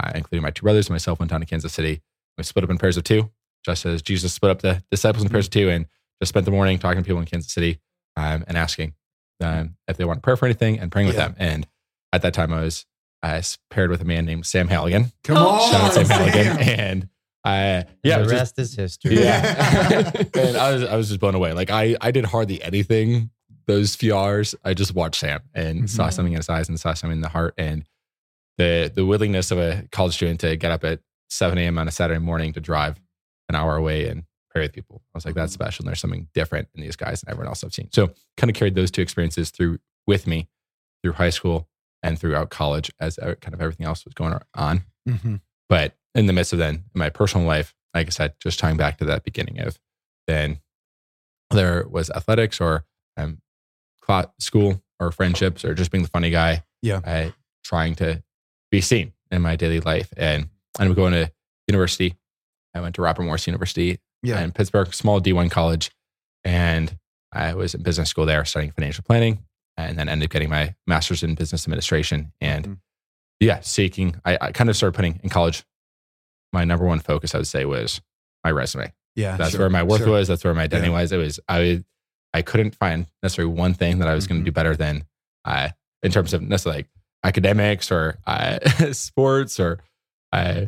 uh, 0.00 0.12
including 0.14 0.42
my 0.42 0.50
two 0.50 0.62
brothers 0.62 0.86
and 0.86 0.94
myself, 0.94 1.18
went 1.18 1.30
down 1.30 1.40
to 1.40 1.46
Kansas 1.46 1.72
City. 1.72 2.00
We 2.38 2.44
split 2.44 2.64
up 2.64 2.70
in 2.70 2.78
pairs 2.78 2.96
of 2.96 3.04
two, 3.04 3.30
just 3.64 3.84
as 3.84 4.00
Jesus 4.02 4.32
split 4.32 4.50
up 4.52 4.62
the 4.62 4.82
disciples 4.90 5.22
in 5.24 5.30
pairs 5.30 5.46
of 5.46 5.50
two, 5.50 5.68
and 5.68 5.86
just 6.22 6.28
spent 6.30 6.44
the 6.46 6.52
morning 6.52 6.78
talking 6.78 7.02
to 7.02 7.06
people 7.06 7.20
in 7.20 7.26
Kansas 7.26 7.52
City 7.52 7.80
um, 8.16 8.44
and 8.46 8.56
asking 8.56 8.94
them 9.40 9.76
if 9.88 9.96
they 9.96 10.04
want 10.04 10.18
to 10.18 10.20
prayer 10.22 10.36
for 10.36 10.46
anything 10.46 10.78
and 10.78 10.90
praying 10.92 11.08
with 11.08 11.16
Yeah. 11.16 11.28
them. 11.28 11.36
And 11.38 11.66
at 12.12 12.22
that 12.22 12.34
time, 12.34 12.52
I 12.52 12.62
was 12.62 12.86
I 13.22 13.36
was 13.36 13.58
paired 13.70 13.90
with 13.90 14.00
a 14.02 14.04
man 14.04 14.24
named 14.26 14.44
Sam 14.46 14.68
Halligan. 14.68 15.12
Come 15.24 15.36
Oh, 15.38 15.48
on, 15.48 15.70
Shout 15.72 15.80
out 15.82 15.92
Sam 15.94 16.04
Sam. 16.06 16.18
Halligan, 16.28 16.68
and 16.68 17.08
I 17.44 17.84
yeah, 18.02 18.16
the 18.16 18.22
was 18.24 18.30
just- 18.32 18.40
rest 18.40 18.58
is 18.58 18.74
history. 18.74 19.22
yeah. 19.22 20.10
and 20.34 20.56
I 20.56 20.72
was 20.74 20.84
I 20.84 20.96
was 20.96 21.08
just 21.08 21.20
blown 21.20 21.34
away. 21.34 21.52
Like 21.52 21.70
I 21.70 21.96
I 22.00 22.10
did 22.10 22.24
hardly 22.26 22.62
anything 22.62 23.30
those 23.66 23.94
few 23.96 24.14
hours. 24.16 24.54
I 24.62 24.74
just 24.74 24.94
watched 24.94 25.20
Sam 25.20 25.40
and 25.54 25.88
saw 25.90 26.08
Mhm. 26.08 26.12
something 26.12 26.32
in 26.34 26.36
his 26.36 26.48
eyes 26.50 26.68
and 26.68 26.78
saw 26.78 26.92
something 26.94 27.16
in 27.16 27.22
the 27.22 27.28
heart 27.30 27.54
and 27.58 27.84
the 28.58 28.92
the 28.94 29.04
willingness 29.06 29.50
of 29.50 29.58
a 29.58 29.84
college 29.90 30.14
student 30.14 30.40
to 30.40 30.56
get 30.56 30.70
up 30.70 30.84
at 30.84 31.00
7 31.30 31.56
a.m. 31.58 31.78
on 31.78 31.88
a 31.88 31.90
Saturday 31.90 32.20
morning 32.20 32.52
to 32.52 32.60
drive 32.60 33.00
an 33.48 33.54
hour 33.56 33.74
away 33.76 34.06
and 34.08 34.22
pray 34.22 34.26
with 34.62 34.72
people. 34.72 35.02
I 35.14 35.18
was 35.18 35.24
like, 35.24 35.34
that's 35.34 35.52
special. 35.52 35.82
And 35.82 35.88
there's 35.88 36.00
something 36.00 36.28
different 36.34 36.68
in 36.74 36.80
these 36.80 36.96
guys 36.96 37.20
than 37.20 37.30
everyone 37.30 37.48
else 37.48 37.64
I've 37.64 37.74
seen. 37.74 37.88
So 37.92 38.10
kind 38.36 38.50
of 38.50 38.54
carried 38.56 38.74
those 38.74 38.90
two 38.90 39.02
experiences 39.02 39.50
through 39.50 39.78
with 40.06 40.26
me 40.26 40.48
through 41.02 41.12
high 41.12 41.30
school 41.30 41.68
and 42.02 42.18
throughout 42.18 42.50
college 42.50 42.90
as 43.00 43.16
kind 43.16 43.54
of 43.54 43.60
everything 43.60 43.86
else 43.86 44.04
was 44.04 44.14
going 44.14 44.38
on. 44.54 44.84
Mhm. 45.08 45.40
But 45.68 45.96
in 46.14 46.26
the 46.26 46.32
midst 46.32 46.52
of 46.52 46.58
then 46.58 46.74
in 46.94 46.98
my 46.98 47.10
personal 47.10 47.46
life, 47.46 47.74
like 47.94 48.06
I 48.06 48.10
said, 48.10 48.34
just 48.40 48.58
tying 48.58 48.76
back 48.76 48.98
to 48.98 49.04
that 49.06 49.24
beginning 49.24 49.60
of 49.60 49.78
then 50.26 50.60
there 51.50 51.86
was 51.88 52.10
athletics 52.10 52.60
or 52.60 52.84
um, 53.16 53.40
school 54.38 54.82
or 55.00 55.10
friendships 55.12 55.64
or 55.64 55.74
just 55.74 55.90
being 55.90 56.02
the 56.02 56.10
funny 56.10 56.30
guy. 56.30 56.64
Yeah. 56.82 57.00
I, 57.04 57.32
trying 57.64 57.94
to 57.96 58.22
be 58.70 58.80
seen 58.80 59.12
in 59.30 59.40
my 59.42 59.56
daily 59.56 59.80
life. 59.80 60.12
And 60.16 60.48
I'm 60.78 60.92
going 60.94 61.12
to 61.14 61.32
university. 61.66 62.14
I 62.74 62.80
went 62.80 62.94
to 62.96 63.02
Robert 63.02 63.22
Morris 63.22 63.46
University 63.46 64.00
Yeah. 64.24 64.42
in 64.42 64.52
Pittsburgh, 64.52 64.92
small 64.94 65.20
D1 65.20 65.50
college. 65.50 65.90
And 66.44 66.96
I 67.32 67.54
was 67.54 67.74
in 67.74 67.82
business 67.82 68.08
school 68.08 68.26
there 68.26 68.44
studying 68.44 68.72
financial 68.72 69.02
planning 69.04 69.44
and 69.76 69.98
then 69.98 70.08
ended 70.08 70.26
up 70.28 70.30
getting 70.32 70.50
my 70.50 70.74
master's 70.86 71.22
in 71.22 71.34
business 71.34 71.64
administration. 71.66 72.32
And 72.40 72.66
Mhm. 72.66 72.78
yeah, 73.40 73.60
seeking, 73.60 74.20
I, 74.24 74.38
I 74.40 74.52
kind 74.52 74.70
of 74.70 74.76
started 74.76 74.94
putting 74.96 75.20
in 75.22 75.30
college. 75.30 75.64
My 76.52 76.64
number 76.64 76.84
one 76.86 77.00
focus, 77.00 77.34
I 77.34 77.38
would 77.38 77.46
say, 77.46 77.64
was 77.64 78.00
my 78.44 78.50
resume. 78.52 78.92
Yeah. 79.16 79.36
That's 79.36 79.52
sure, 79.52 79.60
where 79.60 79.70
my 79.70 79.82
worth 79.82 80.00
sure. 80.02 80.10
was. 80.10 80.28
That's 80.28 80.44
where 80.44 80.54
my 80.54 80.62
identity 80.64 80.90
Yeah. 80.92 81.00
was. 81.00 81.12
It 81.12 81.16
was, 81.16 81.40
I, 81.48 81.82
I 82.32 82.42
couldn't 82.42 82.74
find 82.76 83.06
necessarily 83.22 83.52
one 83.54 83.74
thing 83.74 83.98
that 83.98 84.08
I 84.08 84.14
was 84.14 84.26
going 84.26 84.40
Mhm. 84.40 84.44
to 84.44 84.50
do 84.50 84.52
better 84.52 84.76
than, 84.76 85.04
uh, 85.44 85.70
in 86.02 86.12
terms 86.12 86.34
of 86.34 86.42
necessarily 86.42 86.82
like 86.82 86.88
academics 87.24 87.90
or 87.90 88.18
uh, 88.26 88.58
sports 88.92 89.58
or 89.58 89.78
uh, 90.32 90.66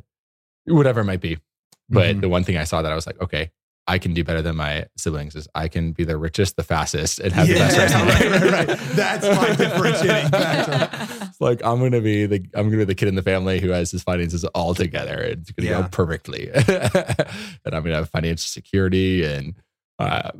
whatever 0.64 1.00
it 1.00 1.05
might 1.05 1.20
be. 1.20 1.38
But 1.88 2.16
Mhm. 2.16 2.20
the 2.22 2.28
one 2.28 2.44
thing 2.44 2.56
I 2.56 2.64
saw 2.64 2.82
that 2.82 2.90
I 2.90 2.94
was 2.94 3.06
like, 3.06 3.20
okay, 3.20 3.50
I 3.88 3.98
can 3.98 4.12
do 4.14 4.24
better 4.24 4.42
than 4.42 4.56
my 4.56 4.86
siblings 4.96 5.36
is 5.36 5.46
I 5.54 5.68
can 5.68 5.92
be 5.92 6.02
the 6.02 6.16
richest, 6.16 6.56
the 6.56 6.64
fastest, 6.64 7.20
and 7.20 7.32
have 7.32 7.46
the 7.46 7.54
best 7.54 7.78
resume. 7.78 8.02
right, 8.08 8.42
right, 8.42 8.68
right. 8.68 8.78
That's 8.96 9.24
my 9.26 9.54
differentiating 9.54 10.30
factor. 10.30 11.32
Like 11.38 11.62
I'm 11.62 11.78
gonna 11.80 12.00
be 12.00 12.24
the 12.24 12.36
I'm 12.54 12.64
gonna 12.70 12.78
be 12.78 12.84
the 12.84 12.94
kid 12.94 13.08
in 13.08 13.14
the 13.14 13.22
family 13.22 13.60
who 13.60 13.68
has 13.68 13.90
his 13.90 14.02
finances 14.02 14.42
all 14.46 14.74
together. 14.74 15.20
and 15.20 15.43
It's 15.43 15.50
gonna 15.52 15.69
Yeah. 15.69 15.82
go 15.82 15.88
perfectly, 15.88 16.50
and 16.50 17.74
I'm 17.74 17.82
gonna 17.82 17.96
have 17.96 18.08
financial 18.08 18.46
security 18.46 19.22
and 19.24 19.55
uh, 19.98 20.31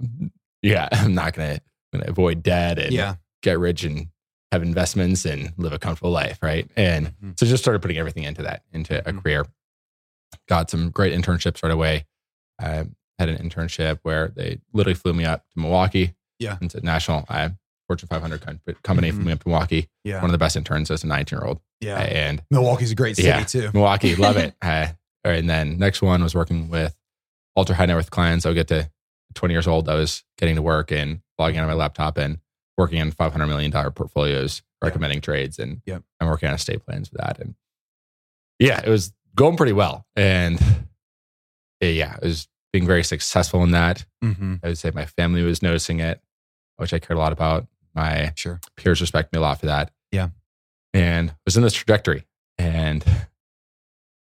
yeah, 0.63 0.89
I'm 0.93 1.15
not 1.15 1.35
gonna, 1.35 1.61
gonna 1.93 2.07
avoid 2.09 2.43
debt 2.43 2.79
and 2.79 2.93
Yeah. 2.93 3.17
get 3.43 3.59
rich 3.59 3.85
and 3.85 4.09
have 4.53 4.63
investments 4.63 5.25
and 5.27 5.53
live 5.59 5.73
a 5.75 5.79
comfortable 5.79 6.11
life, 6.13 6.39
right? 6.43 6.69
And 6.77 7.13
Mhm. 7.23 7.39
so 7.39 7.47
just 7.47 7.63
started 7.63 7.81
putting 7.83 7.99
everything 7.99 8.25
into 8.25 8.43
that, 8.43 8.63
into 8.73 8.99
a 9.07 9.13
Mhm. 9.13 9.23
career. 9.23 9.47
Got 10.49 10.71
some 10.71 10.91
great 10.91 11.19
internships 11.19 11.63
right 11.63 11.73
away. 11.73 12.07
I 12.61 12.87
had 13.19 13.29
an 13.29 13.39
internship 13.49 13.99
where 14.03 14.29
they 14.29 14.61
literally 14.73 14.95
flew 14.95 15.13
me 15.13 15.25
up 15.25 15.45
to 15.53 15.59
Milwaukee. 15.59 16.15
Yeah. 16.39 16.59
It's 16.61 16.75
a 16.75 16.81
national 16.81 17.25
uh, 17.29 17.51
Fortune 17.89 18.09
500 18.09 18.41
com- 18.41 18.61
company 18.83 19.11
flew 19.11 19.25
me 19.25 19.33
up 19.33 19.43
to 19.43 19.49
Milwaukee. 19.49 19.89
Yeah. 20.05 20.17
One 20.17 20.27
of 20.27 20.33
the 20.33 20.39
best 20.39 20.57
interns 20.57 20.91
as 20.91 21.03
a 21.05 21.07
19 21.07 21.39
year 21.39 21.47
old. 21.47 21.61
Yeah. 21.81 21.99
And 22.01 22.43
Milwaukee's 22.51 22.91
a 22.93 22.95
great 22.95 23.17
city 23.17 23.29
Yeah. 23.29 23.45
too. 23.45 23.71
Milwaukee, 23.73 24.15
love 24.17 24.37
it. 24.37 24.55
Uh, 24.63 24.89
and 25.25 25.51
then 25.51 25.77
next 25.79 26.03
one 26.03 26.23
was 26.23 26.37
working 26.37 26.69
with 26.69 26.95
ultra 27.57 27.75
high 27.75 27.87
net 27.87 27.97
worth 27.97 28.11
clients. 28.13 28.47
I 28.47 28.51
would 28.51 28.55
get 28.55 28.69
to 28.69 28.89
20 29.35 29.53
years 29.55 29.67
old. 29.67 29.89
I 29.89 29.95
was 29.95 30.23
getting 30.39 30.55
to 30.55 30.63
work 30.63 30.93
and 30.93 31.21
logging 31.37 31.59
on 31.59 31.67
my 31.67 31.73
laptop 31.75 32.17
and 32.17 32.39
working 32.79 33.01
on 33.01 33.11
$500 33.11 33.49
million 33.49 33.73
portfolios, 33.93 34.63
Yeah. 34.83 34.87
recommending 34.87 35.21
trades. 35.21 35.59
And 35.59 35.83
Yep. 35.85 36.03
I'm 36.21 36.29
working 36.29 36.49
on 36.49 36.55
estate 36.55 36.85
plans 36.87 37.09
for 37.09 37.17
that. 37.17 37.41
And 37.41 37.57
yeah, 38.59 38.81
it 38.85 38.89
was 38.89 39.13
going 39.37 39.57
pretty 39.57 39.73
well. 39.73 40.05
And 40.17 40.59
uh, 41.83 41.87
yeah, 41.87 42.17
it 42.17 42.25
was 42.25 42.49
being 42.73 42.87
very 42.87 43.05
successful 43.05 43.63
in 43.63 43.71
that. 43.71 44.05
Mm-hmm. 44.25 44.57
I 44.63 44.69
would 44.69 44.79
say 44.79 44.91
my 44.95 45.07
family 45.07 45.43
was 45.43 45.63
noticing 45.63 46.01
it, 46.01 46.21
which 46.77 46.93
I 46.93 46.99
cared 46.99 47.17
a 47.17 47.21
lot 47.21 47.33
about. 47.33 47.67
My 47.95 48.33
Sure. 48.37 48.61
peers 48.77 49.01
respect 49.01 49.33
me 49.33 49.39
a 49.39 49.43
lot 49.43 49.61
for 49.61 49.67
that. 49.67 49.91
Yeah. 50.13 50.31
And 50.93 51.35
was 51.45 51.57
in 51.57 51.63
this 51.63 51.73
trajectory 51.75 52.27
and 52.59 53.05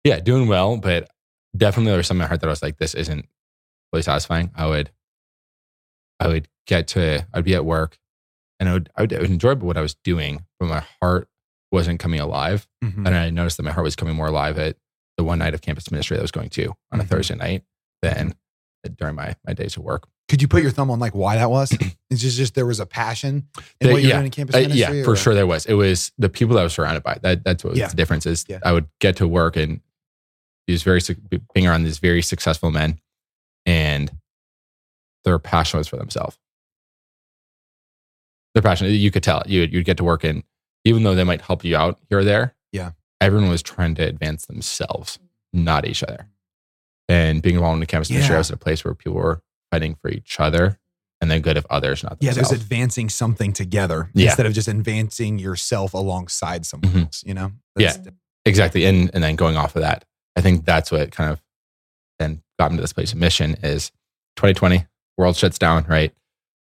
yeah, 0.04 0.20
doing 0.20 0.46
well, 0.48 0.76
but 0.76 1.10
definitely 1.56 1.90
there 1.90 1.96
was 1.96 2.06
something 2.06 2.20
in 2.20 2.24
my 2.24 2.28
heart 2.28 2.40
that 2.40 2.46
I 2.46 2.50
was 2.50 2.62
like, 2.62 2.78
this 2.78 2.94
isn't 2.94 3.26
really 3.92 4.02
satisfying. 4.02 4.50
I 4.54 4.66
would, 4.66 4.90
I 6.20 6.28
would 6.28 6.48
get 6.66 6.88
to, 6.88 7.26
I'd 7.32 7.44
be 7.44 7.54
at 7.54 7.64
work 7.64 7.98
and 8.60 8.68
I 8.68 8.72
would, 8.74 8.90
I 8.96 9.00
would, 9.02 9.12
I 9.12 9.18
would 9.20 9.30
enjoy 9.30 9.54
what 9.56 9.76
I 9.76 9.80
was 9.80 9.94
doing, 10.04 10.44
but 10.60 10.68
my 10.68 10.84
heart 11.00 11.28
wasn't 11.72 12.00
coming 12.00 12.20
alive. 12.20 12.68
Mm-hmm. 12.84 13.06
And 13.06 13.14
I 13.16 13.30
noticed 13.30 13.56
that 13.56 13.62
my 13.64 13.72
heart 13.72 13.84
was 13.84 13.96
coming 13.96 14.14
more 14.16 14.28
alive 14.28 14.58
at 14.58 14.76
the 15.18 15.24
one 15.24 15.38
night 15.40 15.52
of 15.52 15.60
campus 15.60 15.90
ministry 15.90 16.16
that 16.16 16.22
I 16.22 16.22
was 16.22 16.30
going 16.30 16.48
to 16.50 16.74
on 16.92 17.00
a 17.00 17.04
Mhm. 17.04 17.08
Thursday 17.08 17.34
night 17.34 17.64
than 18.00 18.34
during 18.96 19.16
my, 19.16 19.34
my 19.46 19.52
days 19.52 19.76
of 19.76 19.82
work. 19.82 20.08
Could 20.28 20.40
you 20.40 20.48
put 20.48 20.62
your 20.62 20.70
thumb 20.70 20.90
on 20.90 20.98
like 21.00 21.14
why 21.14 21.36
that 21.36 21.50
was? 21.50 21.70
It's 22.10 22.22
just 22.22 22.38
just 22.38 22.54
there 22.54 22.64
was 22.64 22.80
a 22.80 22.86
passion 22.86 23.48
in 23.82 23.86
They- 23.88 23.92
what 23.92 24.00
you're 24.00 24.08
yeah. 24.10 24.16
doing 24.16 24.26
in 24.26 24.30
campus 24.30 24.54
Uh, 24.56 24.60
ministry. 24.60 24.98
yeah, 24.98 25.04
for 25.04 25.10
or- 25.12 25.16
sure 25.16 25.34
there 25.34 25.46
was. 25.46 25.66
It 25.66 25.74
was 25.74 26.10
the 26.16 26.30
people 26.30 26.54
that 26.54 26.60
I 26.60 26.64
was 26.64 26.72
surrounded 26.72 27.02
by. 27.02 27.18
That 27.20 27.44
that's 27.44 27.62
what 27.62 27.70
was 27.72 27.78
Yeah. 27.80 27.88
the 27.88 27.96
difference 27.96 28.24
is. 28.24 28.46
Yeah. 28.48 28.60
I 28.64 28.72
would 28.72 28.88
get 29.00 29.16
to 29.16 29.28
work 29.28 29.56
and 29.56 29.80
these 30.66 30.82
very 30.82 31.00
being 31.52 31.66
around 31.66 31.82
these 31.84 31.98
very 31.98 32.22
successful 32.22 32.70
men, 32.70 32.98
and 33.66 34.10
their 35.24 35.38
passion 35.38 35.78
was 35.78 35.88
for 35.88 35.96
themselves. 35.96 36.38
Their 38.54 38.62
passion, 38.62 38.86
you 38.88 39.10
could 39.10 39.22
tell. 39.22 39.42
You 39.46 39.62
you'd 39.62 39.84
get 39.84 39.96
to 39.98 40.04
work 40.04 40.24
and 40.24 40.42
even 40.84 41.02
though 41.02 41.14
they 41.14 41.24
might 41.24 41.40
help 41.42 41.64
you 41.64 41.76
out 41.76 41.98
here 42.08 42.20
or 42.20 42.24
there, 42.24 42.54
Yeah. 42.72 42.92
Everyone 43.20 43.48
was 43.50 43.62
trying 43.62 43.94
to 43.96 44.02
advance 44.02 44.46
themselves, 44.46 45.18
not 45.52 45.84
each 45.86 46.02
other. 46.02 46.28
And 47.08 47.40
being 47.42 47.54
involved 47.56 47.74
in 47.76 47.80
the 47.80 47.86
campus 47.86 48.10
Yeah. 48.10 48.34
I 48.34 48.38
was 48.38 48.50
at 48.50 48.56
a 48.56 48.58
place 48.58 48.84
where 48.84 48.94
people 48.94 49.14
were 49.18 49.42
fighting 49.70 49.94
for 50.00 50.10
each 50.10 50.38
other 50.40 50.78
and 51.20 51.30
the 51.30 51.40
good 51.40 51.56
of 51.56 51.66
others, 51.70 52.02
not 52.04 52.18
Yeah, 52.20 52.30
themselves. 52.30 52.50
there's 52.50 52.60
advancing 52.62 53.08
something 53.08 53.52
together 53.52 54.10
Yeah. 54.14 54.26
instead 54.28 54.46
of 54.46 54.52
just 54.52 54.68
advancing 54.68 55.38
yourself 55.38 55.94
alongside 55.94 56.64
someone 56.66 56.92
Mhm. 56.92 57.04
else. 57.06 57.24
You 57.26 57.34
know? 57.34 57.52
Yeah. 57.76 57.96
Exactly. 58.44 58.84
And 58.84 59.10
and 59.14 59.22
then 59.24 59.36
going 59.36 59.56
off 59.56 59.74
of 59.76 59.82
that, 59.82 60.04
I 60.36 60.40
think 60.42 60.64
that's 60.64 60.90
what 60.92 61.10
kind 61.10 61.30
of 61.30 61.42
then 62.18 62.42
got 62.58 62.70
me 62.70 62.76
to 62.76 62.80
this 62.82 62.92
place 62.92 63.12
of 63.12 63.18
mission 63.18 63.54
is 63.62 63.90
2020, 64.36 64.86
world 65.16 65.36
shuts 65.36 65.58
down, 65.58 65.84
right? 65.88 66.14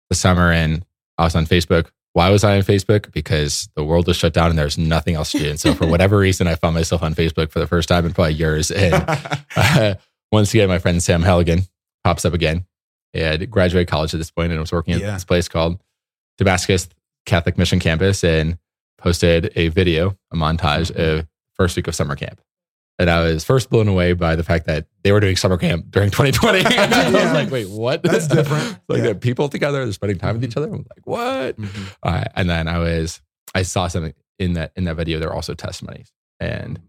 The 0.09 0.15
summer 0.15 0.51
and 0.51 0.85
I 1.17 1.23
was 1.23 1.35
on 1.35 1.45
Facebook. 1.45 1.91
Why 2.13 2.29
was 2.29 2.43
I 2.43 2.57
on 2.57 2.63
Facebook? 2.63 3.11
Because 3.13 3.69
the 3.75 3.83
world 3.85 4.07
was 4.07 4.17
shut 4.17 4.33
down 4.33 4.49
and 4.49 4.59
there's 4.59 4.77
nothing 4.77 5.15
else 5.15 5.31
to 5.31 5.39
do. 5.39 5.49
And 5.49 5.59
so 5.59 5.73
for 5.73 5.87
whatever 5.87 6.17
reason, 6.19 6.45
I 6.47 6.55
found 6.55 6.75
myself 6.75 7.03
on 7.03 7.15
Facebook 7.15 7.51
for 7.51 7.59
the 7.59 7.67
first 7.67 7.87
time 7.87 8.05
in 8.05 8.13
probably 8.13 8.33
years. 8.33 8.69
And 8.69 8.93
uh, 9.55 9.95
once 10.31 10.53
again, 10.53 10.67
my 10.67 10.77
friend 10.79 11.01
Sam 11.01 11.21
Halligan 11.21 11.61
pops 12.03 12.25
up 12.25 12.33
again. 12.33 12.65
He 13.13 13.19
had 13.19 13.49
graduated 13.49 13.87
college 13.87 14.13
at 14.13 14.17
this 14.17 14.31
point 14.31 14.51
and 14.51 14.59
was 14.59 14.71
working 14.71 14.93
at 14.93 14.99
Yeah. 15.01 15.11
this 15.13 15.23
place 15.25 15.47
called 15.47 15.81
Damascus 16.37 16.89
Catholic 17.25 17.57
Mission 17.57 17.79
Campus 17.79 18.23
and 18.23 18.57
posted 18.97 19.51
a 19.55 19.69
video, 19.69 20.17
a 20.31 20.35
montage 20.35 20.91
of 20.91 21.27
first 21.53 21.75
week 21.77 21.87
of 21.87 21.95
summer 21.95 22.15
camp. 22.15 22.41
And 23.01 23.09
I 23.09 23.23
was 23.23 23.43
first 23.43 23.71
blown 23.71 23.87
away 23.87 24.13
by 24.13 24.35
the 24.35 24.43
fact 24.43 24.67
that 24.67 24.85
they 25.03 25.11
were 25.11 25.19
doing 25.19 25.35
summer 25.35 25.57
camp 25.57 25.87
during 25.89 26.11
2020. 26.11 26.59
I 26.65 27.09
was 27.11 27.33
like, 27.33 27.49
wait, 27.49 27.67
what? 27.67 28.03
That's 28.03 28.27
different. 28.27 28.77
like 28.87 28.99
Yeah. 28.99 29.03
they're 29.05 29.15
people 29.15 29.49
together, 29.49 29.83
they're 29.83 29.93
spending 29.93 30.19
time 30.19 30.35
with 30.35 30.43
each 30.43 30.55
other. 30.55 30.67
I'm 30.67 30.85
like, 30.95 31.05
what? 31.05 31.57
Mhm. 31.57 31.95
Uh, 32.03 32.25
and 32.35 32.47
then 32.47 32.67
I 32.67 32.77
was, 32.77 33.19
I 33.55 33.63
saw 33.63 33.87
something 33.87 34.13
in 34.37 34.53
that 34.53 34.71
in 34.75 34.83
that 34.83 34.95
video. 34.97 35.17
There 35.17 35.29
are 35.29 35.33
also 35.35 35.55
testimonies, 35.55 36.11
and 36.39 36.79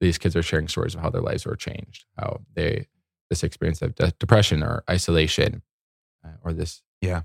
these 0.00 0.16
kids 0.16 0.34
are 0.34 0.42
sharing 0.42 0.66
stories 0.66 0.94
of 0.94 1.02
how 1.02 1.10
their 1.10 1.20
lives 1.20 1.44
were 1.44 1.56
changed, 1.56 2.06
how 2.16 2.40
they 2.54 2.86
this 3.28 3.42
experience 3.44 3.82
of 3.82 3.94
de- 3.96 4.12
depression 4.18 4.62
or 4.62 4.82
isolation, 4.88 5.60
uh, 6.24 6.30
or 6.42 6.54
this 6.54 6.80
Yeah. 7.02 7.22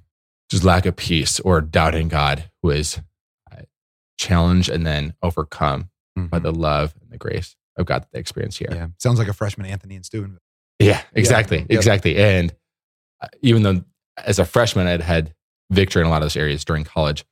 just 0.52 0.66
lack 0.66 0.86
of 0.86 0.98
peace 0.98 1.40
or 1.40 1.62
doubting 1.62 2.10
God 2.10 2.52
was 2.62 3.00
uh, 3.50 3.62
challenged 4.20 4.68
and 4.70 4.86
then 4.86 5.14
overcome 5.24 5.90
by 6.18 6.40
Mhm. 6.40 6.44
the 6.44 6.52
love 6.52 6.94
and 7.02 7.10
the 7.12 7.18
grace 7.18 7.56
God 7.84 8.04
that 8.04 8.12
they 8.12 8.20
experience 8.20 8.58
here. 8.58 8.70
Yeah. 8.72 8.88
Sounds 9.00 9.20
like 9.20 9.28
a 9.28 9.34
freshman 9.34 9.68
Anthony 9.68 9.96
and 9.96 10.06
Steubenville. 10.06 10.40
Yeah, 10.80 11.02
exactly, 11.14 11.60
Yep. 11.60 11.70
exactly. 11.72 12.18
And 12.18 12.54
uh, 13.22 13.28
even 13.42 13.64
though 13.64 13.84
as 14.18 14.40
a 14.40 14.46
freshman 14.46 14.88
I'd 14.88 15.02
had 15.02 15.34
victory 15.72 16.02
in 16.02 16.08
a 16.08 16.10
lot 16.10 16.18
of 16.18 16.24
those 16.24 16.36
areas 16.38 16.64
during 16.66 16.84
college, 16.84 17.26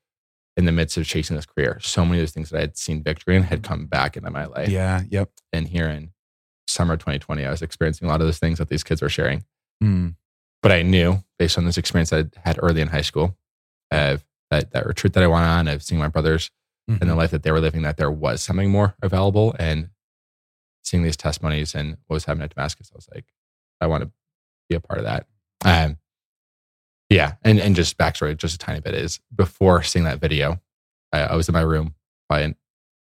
in 0.55 0.65
the 0.65 0.71
midst 0.71 0.97
of 0.97 1.05
chasing 1.05 1.35
this 1.35 1.45
career, 1.45 1.79
so 1.81 2.05
many 2.05 2.19
of 2.19 2.21
those 2.21 2.31
things 2.31 2.49
that 2.51 2.57
I 2.57 2.61
had 2.61 2.77
seen 2.77 3.01
victory 3.03 3.35
in 3.35 3.43
had 3.43 3.63
come 3.63 3.85
back 3.87 4.15
into 4.15 4.29
my 4.29 4.45
life. 4.45 4.69
Yeah. 4.69 5.01
Yep. 5.09 5.29
And 5.51 5.67
here 5.67 5.87
in 5.87 6.11
summer 6.67 6.95
2020, 6.95 7.43
I 7.45 7.49
was 7.49 7.61
experiencing 7.61 8.07
a 8.07 8.11
lot 8.11 8.21
of 8.21 8.27
those 8.27 8.37
things 8.37 8.59
that 8.59 8.69
these 8.69 8.83
kids 8.83 9.01
were 9.01 9.09
sharing. 9.09 9.43
Mm. 9.83 10.15
But 10.61 10.71
I 10.71 10.83
knew 10.83 11.23
based 11.39 11.57
on 11.57 11.65
this 11.65 11.77
experience 11.77 12.13
I 12.13 12.25
had 12.45 12.59
early 12.61 12.81
in 12.81 12.89
high 12.89 13.01
school, 13.01 13.35
of 13.91 14.23
that 14.51 14.71
that 14.71 14.85
retreat 14.85 15.13
that 15.13 15.23
I 15.23 15.27
went 15.27 15.43
on, 15.45 15.67
of 15.67 15.81
seeing 15.83 15.99
my 15.99 16.07
brothers 16.07 16.51
and 16.87 17.09
the 17.09 17.15
life 17.15 17.31
that 17.31 17.43
they 17.43 17.51
were 17.51 17.59
living, 17.61 17.81
that 17.83 17.97
there 17.97 18.11
was 18.11 18.41
something 18.43 18.69
more 18.69 18.93
available. 19.01 19.55
And 19.57 19.89
seeing 20.83 21.03
these 21.03 21.17
testimonies 21.17 21.73
and 21.75 21.97
what 22.07 22.15
was 22.15 22.25
happening 22.25 22.45
at 22.45 22.55
Damascus, 22.55 22.91
I 22.93 22.95
was 22.97 23.07
like, 23.13 23.25
I 23.81 23.87
want 23.87 24.03
to 24.03 24.11
be 24.69 24.75
a 24.75 24.79
part 24.79 24.99
of 24.99 25.05
that. 25.05 25.27
Um, 25.65 25.97
yeah, 27.09 27.33
and 27.43 27.59
and 27.59 27.75
just 27.75 27.97
backstory, 27.97 28.35
just 28.35 28.55
a 28.55 28.57
tiny 28.57 28.79
bit 28.79 28.95
is 28.95 29.19
before 29.33 29.83
seeing 29.83 30.05
that 30.05 30.19
video, 30.19 30.59
I, 31.11 31.21
I 31.21 31.35
was 31.35 31.47
in 31.47 31.53
my 31.53 31.61
room 31.61 31.95
by 32.27 32.41
in 32.41 32.55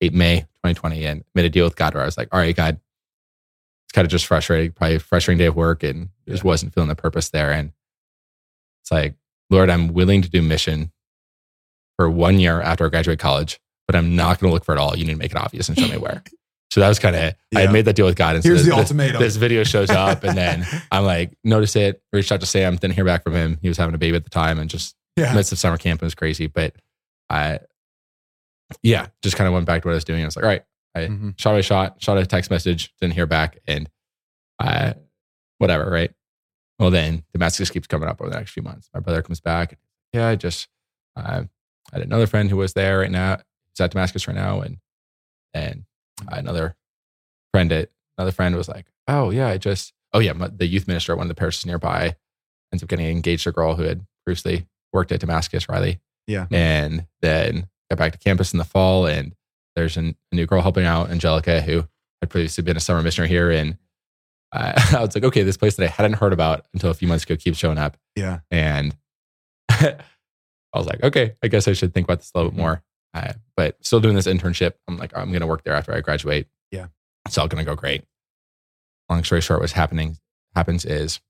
8 0.01 0.13
May 0.13 0.41
2020 0.41 1.05
and 1.07 1.25
made 1.35 1.45
a 1.45 1.51
deal 1.51 1.65
with 1.65 1.77
God 1.77 1.95
where 1.95 2.03
I 2.03 2.07
was 2.07 2.19
like, 2.19 2.29
all 2.33 2.41
right, 2.41 2.55
God, 2.55 2.81
it's 3.87 3.93
kind 3.93 4.05
of 4.05 4.11
just 4.11 4.27
frustrating, 4.27 4.73
probably 4.73 4.97
a 4.97 5.01
frustrating 5.01 5.39
day 5.39 5.47
of 5.47 5.57
work 5.57 5.83
and 5.83 6.09
just 6.29 6.45
wasn't 6.45 6.75
feeling 6.75 6.89
the 6.89 6.95
purpose 6.95 7.31
there. 7.31 7.53
And 7.53 7.73
it's 8.83 8.91
like, 8.91 9.15
Lord, 9.51 9.71
I'm 9.71 9.89
willing 9.89 10.23
to 10.23 10.29
do 10.29 10.43
mission 10.43 10.93
for 11.97 12.11
one 12.11 12.39
year 12.39 12.61
after 12.61 12.85
I 12.85 12.89
graduate 12.89 13.19
college, 13.19 13.61
but 13.87 13.95
I'm 13.95 14.17
not 14.17 14.41
going 14.41 14.51
to 14.51 14.55
look 14.55 14.65
for 14.65 14.75
it 14.75 14.79
all. 14.79 14.97
You 14.97 15.05
need 15.05 15.13
to 15.13 15.19
make 15.19 15.31
it 15.31 15.37
obvious 15.37 15.69
and 15.69 15.79
show 15.79 15.89
me 15.89 15.97
where. 15.97 16.23
So 16.75 16.81
that 16.81 16.89
was 16.89 16.99
kind 16.99 17.15
of 17.15 17.23
it. 17.23 17.37
I 17.55 17.61
Yeah. 17.61 17.61
had 17.67 17.73
made 17.73 17.85
that 17.85 17.95
deal 17.95 18.05
with 18.05 18.17
God. 18.17 18.35
And 18.35 18.43
so 18.43 18.49
Here's 18.49 18.65
this, 18.65 18.75
the 18.75 18.77
ultimatum. 18.81 19.21
This 19.23 19.37
video 19.37 19.63
shows 19.63 19.91
up, 20.05 20.25
and 20.25 20.37
then 20.37 20.67
I'm 20.91 21.05
like, 21.05 21.39
notice 21.45 21.77
it. 21.77 22.03
Reached 22.13 22.33
out 22.33 22.41
to 22.41 22.47
Sam, 22.47 22.75
didn't 22.75 22.95
hear 22.95 23.05
back 23.05 23.23
from 23.23 23.33
him. 23.35 23.59
He 23.63 23.69
was 23.69 23.79
having 23.79 23.95
a 23.95 23.99
baby 23.99 24.17
at 24.17 24.25
the 24.25 24.31
time, 24.31 24.59
and 24.59 24.69
just 24.69 24.97
yeah. 25.17 25.33
midst 25.35 25.53
of 25.53 25.59
summer 25.61 25.79
camp 25.79 26.03
it 26.03 26.05
was 26.05 26.17
crazy. 26.17 26.49
But 26.49 26.75
I, 27.31 27.61
yeah, 28.83 29.07
just 29.23 29.37
kind 29.37 29.47
of 29.47 29.55
went 29.55 29.67
back 29.67 29.83
to 29.83 29.89
what 29.89 29.93
I 29.93 29.95
was 29.95 30.05
doing. 30.05 30.23
I 30.23 30.25
was 30.25 30.35
like, 30.35 30.45
all 30.45 30.49
right, 30.51 30.63
Mhm. 30.97 31.39
shot 31.39 31.53
my 31.53 31.61
shot, 31.61 32.03
shot 32.03 32.19
a 32.19 32.27
text 32.27 32.51
message, 32.51 32.93
didn't 33.01 33.15
hear 33.15 33.27
back, 33.27 33.61
and 33.69 33.89
I, 34.59 34.95
whatever, 35.59 35.89
right? 35.89 36.11
Well, 36.81 36.91
then 36.91 37.23
Damascus 37.33 37.71
keeps 37.71 37.87
coming 37.87 38.09
up 38.09 38.21
over 38.21 38.31
the 38.31 38.37
next 38.37 38.51
few 38.51 38.65
months. 38.65 38.91
My 38.93 38.99
brother 38.99 39.23
comes 39.23 39.41
back. 39.41 39.79
Yeah, 40.13 40.27
I 40.27 40.35
just, 40.35 40.67
uh, 41.17 41.45
I 41.93 41.97
had 41.97 42.03
another 42.03 42.27
friend 42.27 42.51
who 42.51 42.57
was 42.57 42.73
there 42.73 42.99
right 42.99 43.11
now. 43.13 43.37
He's 43.71 43.81
at 43.81 43.93
Damascus 43.93 44.27
right 44.27 44.35
now, 44.37 44.61
and 44.61 44.79
and 45.53 45.85
another 46.29 46.77
friend, 47.53 47.71
at, 47.73 47.91
another 48.19 48.33
friend 48.33 48.55
was 48.57 48.69
like, 48.69 48.87
oh 49.09 49.31
yeah, 49.31 49.49
I 49.49 49.59
just, 49.59 49.93
oh 50.13 50.19
yeah, 50.21 50.33
my, 50.33 50.49
the 50.49 50.67
youth 50.67 50.87
minister 50.89 51.13
at 51.13 51.19
one 51.19 51.27
of 51.27 51.29
the 51.29 51.35
parishes 51.35 51.67
nearby 51.67 52.17
ends 52.73 52.83
up 52.83 52.89
getting 52.89 53.07
engaged 53.07 53.45
to 53.45 53.51
a 53.51 53.53
girl 53.53 53.75
who 53.75 53.83
had 53.85 54.05
previously 54.25 54.67
worked 54.93 55.13
at 55.13 55.21
Damascus, 55.21 55.69
Riley 55.69 56.01
Yeah. 56.27 56.47
and 56.51 57.07
then 57.23 57.69
got 57.91 57.99
back 57.99 58.13
to 58.13 58.19
campus 58.19 58.53
in 58.53 58.59
the 58.59 58.65
fall 58.65 59.07
and 59.07 59.35
there's 59.77 59.97
an, 59.97 60.17
a 60.33 60.35
new 60.37 60.47
girl 60.47 60.63
helping 60.63 60.85
out 60.87 61.11
angelica 61.11 61.61
who 61.61 61.87
had 62.23 62.31
previously 62.31 62.63
been 62.65 62.77
a 62.77 62.81
summer 62.81 63.03
missionary 63.03 63.29
here 63.29 63.51
and 63.51 63.77
I, 64.53 64.73
I 64.97 65.01
was 65.01 65.15
like 65.15 65.25
okay 65.25 65.43
this 65.43 65.57
place 65.57 65.75
that 65.77 65.85
i 65.85 65.89
hadn't 65.89 66.15
heard 66.15 66.33
about 66.33 66.65
until 66.73 66.91
a 66.91 66.95
few 66.95 67.09
months 67.09 67.25
ago 67.25 67.37
keeps 67.37 67.59
showing 67.59 67.77
up 67.77 67.97
Yeah. 68.17 68.39
and 68.51 68.97
i 69.69 69.97
was 70.75 70.87
like 70.87 71.03
okay 71.03 71.35
i 71.43 71.49
guess 71.49 71.69
i 71.69 71.73
should 71.73 71.93
think 71.93 72.07
about 72.07 72.19
this 72.21 72.31
a 72.35 72.39
little 72.39 72.51
bit 72.53 72.57
Mhm. 72.57 72.63
more 72.63 72.83
uh, 73.15 73.33
but 73.57 73.77
still 73.85 74.01
doing 74.01 74.15
this 74.17 74.27
internship 74.27 74.73
i'm 74.89 74.97
like 74.99 75.17
i'm 75.17 75.29
going 75.31 75.41
to 75.41 75.47
work 75.47 75.63
there 75.65 75.75
after 75.75 75.95
i 75.95 76.01
graduate 76.01 76.49
Yeah. 76.71 76.87
it's 77.27 77.39
all 77.39 77.49
going 77.49 77.65
to 77.65 77.69
go 77.71 77.75
great 77.77 78.05
long 79.09 79.23
story 79.25 79.41
short 79.41 79.61
what's 79.61 79.73
happening 79.73 80.19
happens 80.55 80.85
is 80.85 81.21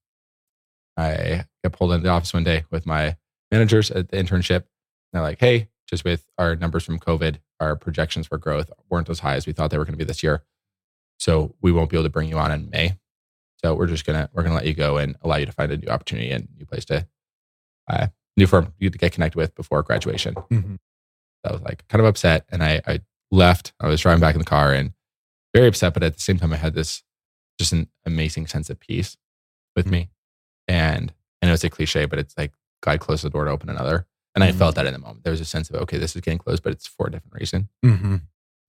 i 0.96 1.44
get 1.62 1.72
pulled 1.72 1.92
into 1.92 2.04
the 2.04 2.10
office 2.10 2.32
one 2.32 2.44
day 2.44 2.64
with 2.70 2.86
my 2.86 3.16
managers 3.50 3.90
at 3.90 4.08
the 4.08 4.16
internship 4.16 4.64
they're 5.12 5.22
like, 5.22 5.38
hey, 5.38 5.68
just 5.88 6.02
with 6.04 6.26
our 6.38 6.56
numbers 6.56 6.82
from 6.82 6.98
COVID, 6.98 7.36
our 7.60 7.76
projections 7.76 8.26
for 8.26 8.36
growth 8.36 8.68
weren't 8.90 9.08
as 9.08 9.20
high 9.20 9.36
as 9.36 9.46
we 9.46 9.52
thought 9.52 9.70
they 9.70 9.78
were 9.78 9.84
going 9.84 9.92
to 9.94 9.96
be 9.96 10.02
this 10.02 10.24
year. 10.24 10.42
So 11.20 11.54
we 11.60 11.70
won't 11.70 11.88
be 11.88 11.96
able 11.96 12.02
to 12.02 12.10
bring 12.10 12.28
you 12.28 12.36
on 12.36 12.50
in 12.50 12.68
May. 12.68 12.98
So 13.64 13.76
we're 13.76 13.86
just 13.86 14.04
gonna 14.04 14.28
we're 14.32 14.42
gonna 14.42 14.56
let 14.56 14.66
you 14.66 14.74
go 14.74 14.96
and 14.96 15.14
allow 15.22 15.36
you 15.36 15.46
to 15.46 15.52
find 15.52 15.70
a 15.70 15.76
new 15.76 15.86
opportunity 15.86 16.32
and 16.32 16.48
new 16.58 16.66
place 16.66 16.84
to 16.86 17.06
uh, 17.88 18.08
new 18.36 18.48
firm 18.48 18.74
you 18.80 18.90
to 18.90 18.98
get 18.98 19.12
connected 19.12 19.36
with 19.38 19.54
before 19.54 19.84
graduation. 19.84 20.34
Mhm. 20.34 20.78
I 21.44 21.52
was 21.52 21.60
like 21.62 21.86
kind 21.88 22.00
of 22.00 22.06
upset, 22.06 22.44
and 22.50 22.62
I 22.62 22.80
I 22.86 23.00
left. 23.30 23.72
I 23.80 23.88
was 23.88 24.00
driving 24.00 24.20
back 24.20 24.34
in 24.34 24.38
the 24.40 24.44
car 24.44 24.72
and 24.72 24.92
very 25.54 25.68
upset, 25.68 25.94
but 25.94 26.02
at 26.02 26.14
the 26.14 26.20
same 26.20 26.38
time, 26.38 26.52
I 26.52 26.56
had 26.56 26.74
this 26.74 27.02
just 27.58 27.72
an 27.72 27.88
amazing 28.04 28.46
sense 28.48 28.70
of 28.70 28.80
peace 28.80 29.16
with 29.76 29.86
me. 29.86 30.10
And 30.66 31.12
I 31.42 31.46
know 31.46 31.52
it's 31.52 31.64
a 31.64 31.70
cliche, 31.70 32.06
but 32.06 32.18
it's 32.18 32.36
like 32.36 32.52
God 32.82 33.00
closed 33.00 33.22
the 33.24 33.30
door 33.30 33.44
to 33.44 33.50
open 33.50 33.68
another. 33.68 34.06
And 34.34 34.42
I 34.42 34.50
Mhm. 34.50 34.56
felt 34.58 34.74
that 34.74 34.86
in 34.86 34.92
the 34.92 34.98
moment. 34.98 35.22
There 35.22 35.30
was 35.30 35.40
a 35.40 35.44
sense 35.44 35.70
of, 35.70 35.76
okay, 35.82 35.98
this 35.98 36.16
is 36.16 36.22
getting 36.22 36.38
closed, 36.38 36.62
but 36.64 36.72
it's 36.72 36.86
for 36.86 37.06
a 37.06 37.10
different 37.12 37.34
reason. 37.34 37.68
Mhm. 37.84 38.22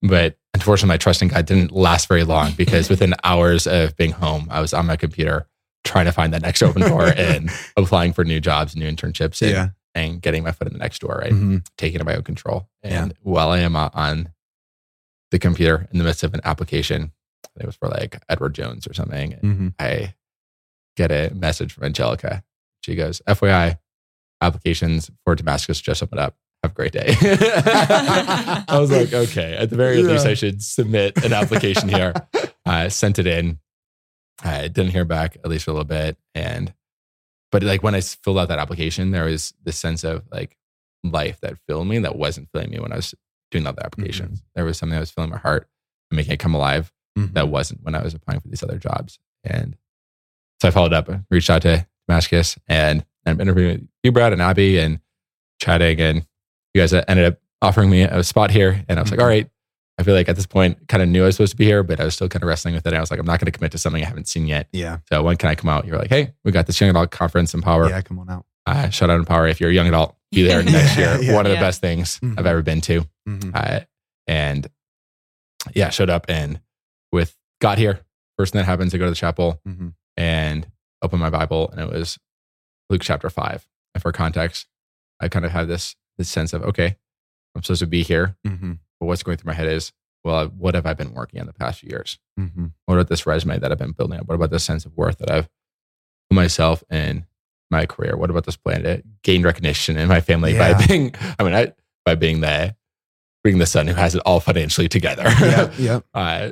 But 0.04 0.38
unfortunately, 0.54 0.90
my 0.94 0.98
trust 0.98 1.22
in 1.24 1.30
God 1.30 1.46
didn't 1.48 1.72
last 1.72 2.08
very 2.08 2.24
long 2.24 2.52
because 2.58 2.90
within 2.90 3.16
hours 3.24 3.66
of 3.66 3.96
being 3.96 4.12
home, 4.12 4.48
I 4.52 4.62
was 4.62 4.74
on 4.74 4.86
my 4.86 4.96
computer 4.98 5.48
trying 5.84 6.06
to 6.06 6.12
find 6.12 6.34
that 6.34 6.42
next 6.44 6.62
open 6.62 6.84
door 6.84 7.06
and 7.18 7.50
applying 7.78 8.14
for 8.14 8.24
new 8.24 8.40
jobs, 8.40 8.76
new 8.76 8.88
internships, 8.92 9.42
and, 9.42 9.52
Yeah. 9.52 9.70
And 9.96 10.22
getting 10.22 10.44
my 10.44 10.52
foot 10.52 10.68
in 10.68 10.74
the 10.74 10.80
next 10.80 11.00
door, 11.00 11.18
right? 11.24 11.32
Mhm. 11.32 11.66
Taking 11.78 11.96
it 11.96 12.02
in 12.02 12.06
my 12.06 12.16
own 12.16 12.24
control. 12.24 12.70
Yeah. 12.84 13.04
And 13.04 13.14
while 13.22 13.50
I 13.50 13.60
am 13.60 13.76
uh, 13.76 13.90
on 13.94 14.30
the 15.32 15.40
computer 15.40 15.88
in 15.92 15.98
the 15.98 16.04
midst 16.04 16.24
of 16.24 16.34
an 16.36 16.42
application, 16.44 17.12
I 17.44 17.48
think 17.56 17.64
it 17.64 17.66
was 17.66 17.76
for 17.76 17.88
like 17.88 18.22
Edward 18.30 18.54
Jones 18.54 18.86
or 18.88 18.94
something, 18.94 19.32
Mhm. 19.42 19.74
I 19.80 20.14
get 20.98 21.12
a 21.12 21.34
message 21.34 21.74
from 21.74 21.86
Angelica. 21.86 22.44
She 22.82 22.96
goes, 22.96 23.22
FYI, 23.28 23.80
applications 24.42 25.10
for 25.24 25.34
Damascus 25.36 25.82
just 25.82 26.04
opened 26.04 26.20
up. 26.20 26.36
Have 26.64 26.72
a 26.72 26.76
great 26.76 26.92
day. 26.94 27.16
I 27.20 28.78
was 28.80 28.92
like, 28.92 29.14
okay, 29.14 29.56
at 29.56 29.70
the 29.70 29.76
very 29.76 29.98
Yeah. 30.02 30.12
least, 30.14 30.26
I 30.26 30.34
should 30.34 30.62
submit 30.64 31.24
an 31.24 31.34
application 31.34 31.90
here. 31.90 32.14
I 32.66 32.88
sent 32.90 33.20
it 33.20 33.28
in. 33.28 33.60
I 34.44 34.68
didn't 34.68 34.92
hear 34.92 35.06
back, 35.06 35.38
at 35.38 35.50
least 35.50 35.66
for 35.66 35.72
a 35.72 35.74
little 35.74 35.86
bit. 35.86 36.18
And, 36.34 36.74
but 37.62 37.64
like 37.64 37.84
when 37.84 37.96
I 37.96 38.02
filled 38.02 38.38
out 38.40 38.50
that 38.50 38.60
application, 38.60 39.12
there 39.12 39.26
was 39.26 39.54
this 39.64 39.78
sense 39.78 40.04
of 40.04 40.24
like 40.32 40.58
life 41.04 41.40
that 41.42 41.58
filled 41.68 41.88
me 41.88 42.00
that 42.00 42.18
wasn't 42.18 42.50
filling 42.52 42.70
me 42.72 42.80
when 42.80 42.92
I 42.92 42.98
was 42.98 43.16
doing 43.52 43.66
other 43.68 43.82
applications. 43.86 44.44
There 44.56 44.66
was 44.66 44.78
something 44.78 44.94
that 44.96 45.00
was 45.00 45.12
filling 45.12 45.30
my 45.30 45.38
heart 45.38 45.68
and 46.12 46.18
making 46.18 46.34
it 46.34 46.40
come 46.40 46.54
alive 46.56 46.92
Mhm. 47.18 47.34
that 47.34 47.48
wasn't 47.48 47.82
when 47.84 47.96
I 47.96 48.04
was 48.04 48.14
applying 48.14 48.42
for 48.42 48.48
these 48.50 48.62
other 48.64 48.78
jobs. 48.78 49.20
And 49.44 49.78
so 50.62 50.68
I 50.68 50.72
followed 50.72 50.94
up, 50.94 51.10
reached 51.32 51.50
out 51.50 51.62
to 51.62 51.88
Damascus, 52.08 52.58
and 52.68 53.06
I'm 53.26 53.40
interviewing 53.40 53.88
you, 54.04 54.12
Brad, 54.12 54.34
and 54.34 54.42
Abby, 54.42 54.78
and 54.80 55.00
chatting. 55.62 56.00
And 56.02 56.26
you 56.74 56.82
guys 56.82 56.94
ended 56.94 57.26
up 57.26 57.40
offering 57.62 57.90
me 57.90 58.02
a 58.02 58.24
spot 58.24 58.52
here. 58.52 58.84
And 58.90 59.00
I 59.00 59.02
was 59.04 59.10
Mhm. 59.10 59.14
like, 59.14 59.22
all 59.22 59.28
right. 59.28 59.50
I 59.98 60.04
feel 60.04 60.14
like 60.14 60.28
at 60.28 60.36
this 60.36 60.46
point, 60.46 60.88
kind 60.90 61.02
of 61.02 61.08
knew 61.10 61.24
I 61.24 61.28
was 61.28 61.36
supposed 61.36 61.52
to 61.52 61.58
be 61.58 61.66
here, 61.66 61.82
but 61.84 62.00
I 62.02 62.04
was 62.06 62.16
still 62.16 62.28
kind 62.28 62.44
of 62.44 62.48
wrestling 62.48 62.74
with 62.76 62.86
it. 62.86 62.90
And 62.90 62.98
I 62.98 63.00
was 63.00 63.12
like, 63.12 63.20
I'm 63.20 63.26
not 63.26 63.40
going 63.40 63.46
to 63.46 63.52
commit 63.58 63.72
to 63.72 63.78
something 63.78 64.04
I 64.04 64.06
haven't 64.06 64.28
seen 64.28 64.46
yet. 64.46 64.68
yeah, 64.74 64.98
So 65.10 65.24
when 65.24 65.38
can 65.38 65.50
I 65.50 65.56
come 65.56 65.70
out? 65.70 65.86
You're 65.86 65.98
like, 65.98 66.10
hey, 66.10 66.34
we 66.44 66.52
got 66.52 66.68
this 66.68 66.80
young 66.82 66.90
adult 66.90 67.12
conference, 67.12 67.54
Empower. 67.54 67.88
yeah. 67.90 68.02
Come 68.02 68.20
on 68.20 68.30
out. 68.30 68.46
Uh, 68.66 68.90
shout 68.90 69.10
out 69.10 69.20
Empower. 69.20 69.48
If 69.48 69.62
you're 69.62 69.70
a 69.70 69.74
young 69.74 69.88
adult, 69.88 70.16
be 70.32 70.44
there 70.44 70.62
next 70.64 70.98
year. 70.98 71.18
Yeah. 71.22 71.34
One 71.34 71.46
of 71.46 71.50
the 71.50 71.56
Yeah. 71.56 71.62
best 71.62 71.80
things 71.82 72.20
Mhm. 72.20 72.38
I've 72.38 72.46
ever 72.46 72.62
been 72.62 72.82
to. 72.82 73.06
Mhm. 73.28 73.52
Uh, 73.54 73.86
and 74.28 74.68
yeah, 75.74 75.90
showed 75.92 76.10
up 76.10 76.26
and 76.28 76.60
with 77.12 77.36
got 77.62 77.78
here. 77.78 78.02
First 78.38 78.52
thing 78.52 78.60
that 78.60 78.66
happens, 78.66 78.94
I 78.94 78.98
go 78.98 79.06
to 79.06 79.12
the 79.12 79.16
chapel 79.16 79.62
Mhm. 79.68 79.94
and 80.18 80.68
open 81.02 81.20
my 81.20 81.30
Bible, 81.30 81.70
and 81.72 81.80
it 81.80 81.88
was 81.90 82.18
Luke 82.90 83.02
chapter 83.02 83.30
five. 83.30 83.66
And 83.94 84.02
for 84.02 84.12
context, 84.12 84.68
I 85.22 85.30
kind 85.30 85.46
of 85.46 85.52
have 85.52 85.68
this 85.70 85.96
this 86.18 86.28
sense 86.30 86.52
of 86.54 86.64
okay, 86.64 86.98
I'm 87.56 87.64
supposed 87.64 87.80
to 87.80 87.88
be 87.88 88.04
here, 88.04 88.36
Mhm. 88.46 88.80
But 89.00 89.06
what's 89.08 89.24
going 89.24 89.38
through 89.38 89.50
my 89.50 89.54
head 89.56 89.68
is, 89.68 89.92
well, 90.24 90.48
what 90.48 90.76
have 90.76 90.86
I 90.86 90.94
been 90.94 91.14
working 91.14 91.40
on 91.40 91.48
the 91.48 91.54
past 91.54 91.80
few 91.82 91.90
years? 91.90 92.18
Mhm. 92.40 92.72
What 92.86 92.96
about 92.96 93.08
this 93.10 93.26
resume 93.26 93.60
that 93.60 93.72
I've 93.72 93.78
been 93.78 93.92
building 93.92 94.20
up? 94.20 94.28
What 94.28 94.36
about 94.36 94.50
this 94.52 94.64
sense 94.64 94.86
of 94.86 94.96
worth 94.98 95.18
that 95.20 95.30
I've 95.32 95.50
put 96.30 96.36
myself 96.36 96.84
in 96.90 97.26
my 97.70 97.86
career? 97.86 98.18
What 98.18 98.30
about 98.30 98.46
this 98.46 98.58
plan 98.58 98.84
to 98.84 99.04
gain 99.24 99.44
recognition 99.44 99.98
in 99.98 100.08
my 100.08 100.22
family 100.22 100.54
Yeah. 100.54 100.74
by 100.74 100.86
being, 100.88 101.14
I 101.40 101.44
mean, 101.44 101.54
I, 101.54 101.74
by 102.06 102.16
being 102.16 102.42
the, 102.42 102.76
being 103.44 103.60
the 103.60 103.66
son 103.68 103.86
who 103.88 103.94
has 103.94 104.16
it 104.16 104.22
all 104.26 104.40
financially 104.40 104.88
together. 104.90 105.24
Yep. 105.24 105.74
Yep. 105.78 106.06
uh, 106.16 106.50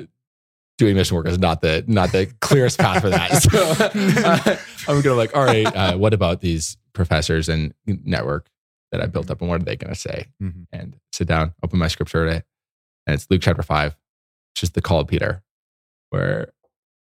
doing 0.77 0.95
mission 0.95 1.15
work 1.15 1.27
is 1.27 1.39
not 1.39 1.61
the 1.61 1.83
not 1.87 2.11
the 2.11 2.25
clearest 2.41 2.77
path 2.79 3.01
for 3.01 3.09
that. 3.09 3.31
So 3.41 3.59
uh, 4.23 4.57
I'm 4.87 5.01
gonna 5.01 5.15
like, 5.15 5.35
all 5.35 5.43
right, 5.45 5.65
uh, 5.65 5.97
what 5.97 6.13
about 6.13 6.41
these 6.41 6.77
professors 6.93 7.49
and 7.49 7.73
network 7.87 8.47
that 8.93 9.01
I 9.01 9.07
built 9.07 9.29
up, 9.31 9.41
and 9.41 9.49
what 9.49 9.59
are 9.59 9.65
they 9.65 9.75
gonna 9.75 9.95
say? 9.95 10.27
Mhm. 10.41 10.67
And 10.71 10.95
sit 11.11 11.27
down, 11.27 11.53
open 11.63 11.79
my 11.79 11.87
scripture 11.87 12.25
today, 12.25 12.43
and 13.07 13.15
it's 13.15 13.27
Luke 13.29 13.41
chapter 13.41 13.63
five, 13.63 13.97
which 14.53 14.63
is 14.63 14.69
the 14.69 14.81
call 14.81 14.99
of 15.01 15.07
Peter, 15.07 15.43
where 16.11 16.53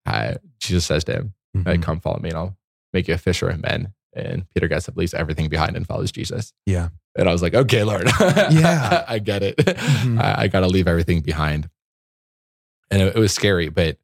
uh, 0.06 0.36
Jesus 0.60 0.86
says 0.86 1.04
to 1.06 1.12
him, 1.14 1.34
like, 1.56 1.80
Mhm. 1.80 1.84
"Come 1.84 2.00
follow 2.00 2.20
me, 2.20 2.30
and 2.30 2.38
I'll 2.38 2.58
make 2.94 3.08
you 3.08 3.14
a 3.16 3.18
fisher 3.18 3.50
of 3.50 3.62
men." 3.62 3.94
And 4.14 4.48
Peter 4.54 4.68
gets 4.68 4.88
up, 4.90 4.96
leaves 4.98 5.14
everything 5.14 5.48
behind, 5.50 5.76
and 5.76 5.88
follows 5.88 6.12
Jesus. 6.12 6.54
Yeah. 6.66 6.90
And 7.16 7.28
I 7.30 7.32
was 7.32 7.42
like, 7.42 7.54
okay, 7.54 7.84
Lord. 7.84 8.08
Yeah. 8.20 9.06
I 9.08 9.20
get 9.20 9.42
it. 9.44 9.56
Mhm. 9.58 10.20
I, 10.22 10.44
I 10.44 10.48
got 10.48 10.62
to 10.62 10.68
leave 10.68 10.88
everything 10.88 11.22
behind. 11.22 11.70
And 12.90 13.02
it, 13.02 13.16
it 13.16 13.20
was 13.20 13.34
scary, 13.34 13.70
but 13.70 13.98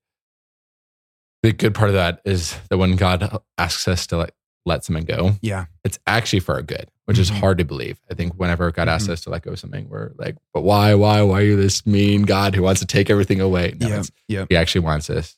the 1.43 1.51
good 1.51 1.73
part 1.75 1.89
of 1.89 1.95
that 1.95 2.21
is 2.25 2.57
that 2.69 2.77
when 2.77 2.95
God 2.95 3.41
asks 3.57 3.87
us 3.87 4.07
to 4.07 4.17
like 4.17 4.33
let 4.65 4.83
someone 4.85 5.03
go, 5.03 5.35
Yeah. 5.41 5.65
it's 5.83 5.99
actually 6.07 6.39
for 6.39 6.55
our 6.55 6.61
good, 6.61 6.89
which 7.07 7.17
is 7.17 7.31
Mhm. 7.31 7.39
hard 7.39 7.57
to 7.57 7.63
believe. 7.65 7.99
I 8.11 8.13
think 8.13 8.33
whenever 8.35 8.69
God 8.71 8.87
asks 8.89 9.07
Mhm. 9.07 9.13
us 9.13 9.21
to 9.21 9.29
let 9.29 9.41
go 9.43 9.51
of 9.51 9.59
something, 9.59 9.87
we're 9.89 10.11
like, 10.17 10.35
but 10.53 10.61
why, 10.61 10.93
why, 10.93 11.21
why 11.21 11.39
are 11.39 11.43
you 11.45 11.55
this 11.55 11.85
mean 11.85 12.23
God 12.23 12.53
who 12.53 12.61
wants 12.63 12.81
to 12.81 12.85
take 12.87 13.09
everything 13.09 13.39
away? 13.41 13.75
No, 13.79 13.87
Yeah. 13.87 14.03
Yeah. 14.27 14.45
he 14.49 14.55
actually 14.57 14.81
wants 14.81 15.09
us 15.09 15.37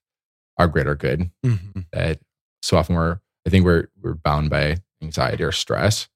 our 0.57 0.67
greater 0.67 0.95
good 0.95 1.29
Mhm. 1.45 1.85
that 1.93 2.19
so 2.61 2.77
often 2.77 2.95
we're 2.95 3.19
I 3.47 3.49
think 3.49 3.65
we're 3.65 3.87
we're 4.01 4.15
bound 4.15 4.49
by 4.49 4.77
anxiety 5.01 5.43
or 5.43 5.51
stress 5.53 6.09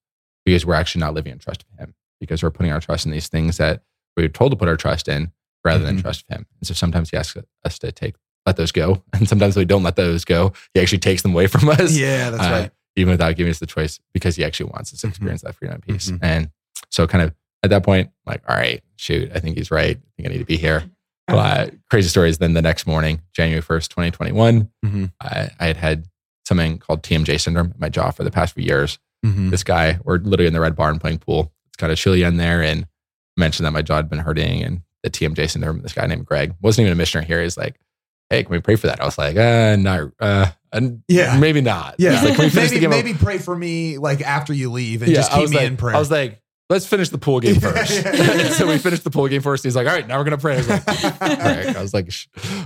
because 0.45 0.65
we're 0.65 0.73
actually 0.73 0.99
not 0.99 1.13
living 1.13 1.31
in 1.31 1.39
trust 1.39 1.63
of 1.71 1.79
him 1.79 1.95
because 2.19 2.43
we're 2.43 2.51
putting 2.51 2.71
our 2.71 2.81
trust 2.81 3.05
in 3.05 3.11
these 3.11 3.27
things 3.29 3.57
that 3.57 3.81
we're 4.17 4.27
told 4.27 4.51
to 4.51 4.57
put 4.57 4.67
our 4.67 4.75
trust 4.75 5.07
in 5.07 5.31
rather 5.63 5.85
than 5.85 5.97
Mhm. 5.97 6.01
trust 6.01 6.25
him. 6.29 6.45
And 6.59 6.67
so 6.67 6.73
sometimes 6.73 7.09
he 7.11 7.17
asks 7.17 7.37
us 7.63 7.79
to 7.79 7.91
take 7.93 8.15
let 8.45 8.57
those 8.57 8.73
go, 8.73 9.03
and 9.13 9.29
sometimes 9.29 9.55
we 9.55 9.63
don't 9.65 9.83
let 9.83 9.95
those 9.95 10.25
go. 10.25 10.51
He 10.73 10.81
actually 10.81 10.97
takes 10.97 11.21
them 11.21 11.31
away 11.31 11.47
from 11.47 11.69
us, 11.69 11.95
Yeah. 11.95 12.29
That's 12.31 12.43
uh, 12.43 12.49
right. 12.51 12.71
Even 12.95 13.11
without 13.11 13.35
giving 13.35 13.51
us 13.51 13.59
the 13.59 13.65
choice 13.65 13.99
because 14.13 14.35
he 14.35 14.43
actually 14.43 14.69
wants 14.71 14.93
us 14.93 15.01
to 15.01 15.07
Mhm. 15.07 15.09
experience 15.11 15.41
that 15.41 15.55
freedom 15.55 15.75
and 15.75 15.83
peace. 15.83 16.11
Mhm. 16.11 16.19
And 16.21 16.49
so, 16.89 17.07
kind 17.07 17.23
of 17.23 17.33
at 17.63 17.69
that 17.69 17.83
point, 17.83 18.11
like, 18.25 18.41
all 18.49 18.55
right, 18.55 18.83
shoot, 18.97 19.31
I 19.33 19.39
think 19.39 19.57
he's 19.57 19.71
right. 19.71 19.97
I 19.97 20.09
think 20.17 20.27
I 20.29 20.31
need 20.33 20.39
to 20.39 20.45
be 20.45 20.57
here. 20.57 20.83
Uh, 21.29 21.67
crazy 21.89 22.09
stories. 22.09 22.37
Then 22.37 22.53
the 22.53 22.61
next 22.61 22.85
morning, 22.85 23.21
January 23.33 23.61
first, 23.61 23.89
twenty 23.91 24.11
twenty 24.11 24.31
one. 24.33 24.69
Mhm. 24.85 25.11
I, 25.21 25.49
I 25.59 25.65
had 25.67 25.77
had 25.77 26.05
something 26.45 26.77
called 26.77 27.01
TMJ 27.03 27.37
syndrome 27.39 27.67
in 27.67 27.75
my 27.79 27.87
jaw 27.89 28.11
for 28.11 28.23
the 28.25 28.31
past 28.31 28.53
few 28.55 28.63
years. 28.65 28.99
Mhm. 29.25 29.49
This 29.49 29.63
guy, 29.63 29.99
we're 30.03 30.17
literally 30.17 30.47
in 30.47 30.53
the 30.53 30.59
red 30.59 30.75
barn 30.75 30.99
playing 30.99 31.19
pool. 31.19 31.53
It's 31.67 31.77
kind 31.77 31.91
of 31.93 31.97
chilly 31.97 32.23
in 32.23 32.35
there 32.37 32.61
and 32.61 32.85
mentioned 33.37 33.65
that 33.65 33.71
my 33.71 33.81
jaw 33.81 33.95
had 33.95 34.09
been 34.09 34.19
hurting 34.19 34.61
and 34.61 34.81
the 35.01 35.09
TMJ 35.09 35.47
syndrome. 35.47 35.81
This 35.81 35.93
guy 35.93 36.05
named 36.05 36.25
Greg 36.25 36.53
wasn't 36.61 36.83
even 36.85 36.91
a 36.93 36.95
missionary 36.97 37.25
here. 37.25 37.41
He's 37.41 37.57
like, 37.57 37.79
hey, 38.29 38.43
can 38.43 38.51
we 38.51 38.59
pray 38.59 38.75
for 38.75 38.87
that? 38.87 39.01
I 39.01 39.05
was 39.05 39.17
like, 39.17 39.35
uh, 39.37 39.75
not, 39.77 40.11
uh, 40.19 40.47
uh, 40.71 40.81
Yeah. 41.07 41.37
maybe 41.39 41.61
not. 41.61 41.95
Yeah. 41.99 42.21
Like, 42.21 42.35
finish 42.51 42.71
maybe 42.81 43.11
of- 43.11 43.19
pray 43.19 43.37
for 43.37 43.55
me 43.55 43.97
like 43.97 44.21
after 44.21 44.53
you 44.53 44.71
leave 44.71 45.01
and 45.03 45.13
just 45.13 45.31
I 45.31 45.41
keep 45.41 45.49
me 45.51 45.57
like, 45.57 45.67
in 45.67 45.77
prayer. 45.77 45.95
I 45.95 45.99
was 45.99 46.09
like, 46.11 46.41
let's 46.69 46.85
finish 46.87 47.09
the 47.09 47.17
pool 47.19 47.39
game 47.39 47.55
first. 47.59 48.03
yeah, 48.03 48.11
yeah. 48.15 48.49
so 48.49 48.67
we 48.67 48.77
finished 48.79 49.03
the 49.03 49.11
pool 49.11 49.27
game 49.27 49.41
first. 49.41 49.63
He's 49.63 49.75
like, 49.75 49.87
all 49.87 49.93
right, 49.93 50.07
now 50.07 50.17
we're 50.17 50.23
to 50.31 50.37
pray. 50.37 50.55
I 50.55 50.57
was 50.57 50.69
like, 50.69 50.87
all 51.21 51.27
right. 51.29 51.75
I 51.75 51.81
was 51.81 51.93
like, 51.93 52.11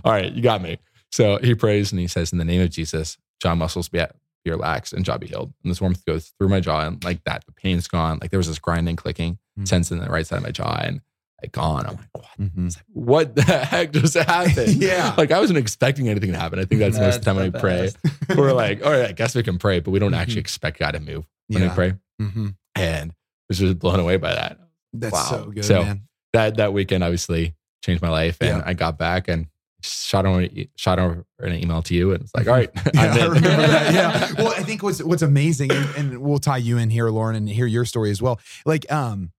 all 0.06 0.12
right, 0.12 0.32
you 0.32 0.42
got 0.42 0.62
me. 0.62 0.78
So 1.12 1.38
he 1.42 1.56
prays 1.56 1.92
and 1.92 2.00
he 2.00 2.08
says, 2.08 2.32
in 2.32 2.38
the 2.38 2.46
name 2.46 2.62
of 2.62 2.70
Jesus, 2.70 3.18
jaw 3.42 3.56
muscles 3.56 3.90
be, 3.90 4.02
be 4.46 4.52
relaxed 4.52 4.94
and 4.94 5.04
jaw 5.04 5.18
be 5.18 5.28
healed. 5.28 5.54
And 5.64 5.72
this 5.72 5.82
warmth 5.82 6.06
goes 6.06 6.34
through 6.38 6.50
my 6.50 6.60
jaw 6.60 6.82
and 6.88 7.04
like 7.04 7.24
that, 7.26 7.46
the 7.46 7.52
pain's 7.54 7.88
gone. 7.88 8.20
Like 8.22 8.30
there 8.32 8.38
was 8.40 8.48
this 8.48 8.60
grinding, 8.60 8.96
clicking 8.96 9.40
Mhm. 9.60 9.68
sense 9.68 9.92
in 9.92 9.98
the 10.00 10.06
right 10.08 10.26
side 10.28 10.38
of 10.38 10.44
my 10.44 10.52
jaw 10.52 10.80
and 10.84 11.02
like 11.42 11.52
gone. 11.52 11.86
I'm 11.86 11.96
like, 11.98 12.08
what? 12.14 12.26
Mhm. 12.40 12.78
What 12.94 13.36
the 13.36 13.42
heck 13.44 13.92
just 13.92 14.16
happened? 14.16 14.76
Yeah. 14.82 15.14
Like 15.18 15.32
I 15.32 15.40
wasn't 15.40 15.60
expecting 15.60 16.10
anything 16.10 16.32
to 16.32 16.40
happen. 16.40 16.60
I 16.60 16.66
think 16.66 16.80
that's, 16.80 16.98
most 16.98 17.18
of 17.18 17.22
the 17.22 17.26
time 17.26 17.36
when 17.38 17.52
we 17.52 17.60
pray. 17.60 17.92
We're 18.36 18.54
like, 18.54 18.84
all 18.86 18.92
right, 18.92 19.10
I 19.10 19.12
guess 19.12 19.36
we 19.36 19.44
can 19.44 19.58
pray, 19.58 19.80
but 19.80 19.92
we 19.92 20.00
don't 20.00 20.14
actually 20.14 20.40
expect 20.42 20.80
God 20.80 20.92
to 20.92 21.00
move 21.00 21.26
when 21.48 21.62
we 21.62 21.68
Yeah. 21.68 21.76
pray. 21.76 21.94
Mhm. 22.22 22.56
And 22.76 23.12
I 23.12 23.16
was 23.50 23.60
just 23.60 23.80
blown 23.80 24.00
away 24.00 24.18
by 24.18 24.34
that 24.34 24.60
That's 24.94 25.14
Wow. 25.14 25.24
so 25.30 25.46
good, 25.52 25.66
So- 25.66 25.84
man. 25.84 26.02
that 26.34 26.58
that 26.58 26.74
weekend 26.74 27.04
obviously 27.04 27.56
changed 27.84 28.02
my 28.02 28.10
life 28.10 28.38
and 28.42 28.58
Yeah. 28.58 28.64
I 28.66 28.74
got 28.74 28.98
back 28.98 29.28
and 29.28 29.48
shot 29.84 30.26
over 30.26 30.48
shot 30.76 30.98
over 30.98 31.24
an 31.40 31.54
email 31.54 31.84
to 31.84 31.94
you 31.94 32.12
and 32.12 32.24
it's 32.24 32.34
like 32.36 32.48
all 32.48 32.54
right 32.56 32.72
Yeah, 32.96 33.14
I 33.14 33.26
remember 33.28 33.40
that. 33.68 33.94
Yeah. 33.94 34.34
Well, 34.44 34.54
I 34.58 34.64
think 34.64 34.82
what's 34.82 35.02
what's 35.04 35.22
amazing, 35.22 35.72
and, 35.72 35.88
and 35.96 36.18
we'll 36.18 36.40
tie 36.40 36.58
you 36.58 36.78
in 36.80 36.90
here, 36.90 37.10
Lauren, 37.10 37.36
and 37.36 37.48
hear 37.48 37.68
your 37.68 37.86
story 37.86 38.10
as 38.10 38.20
well. 38.22 38.40
Like, 38.66 38.92
um, 38.92 39.32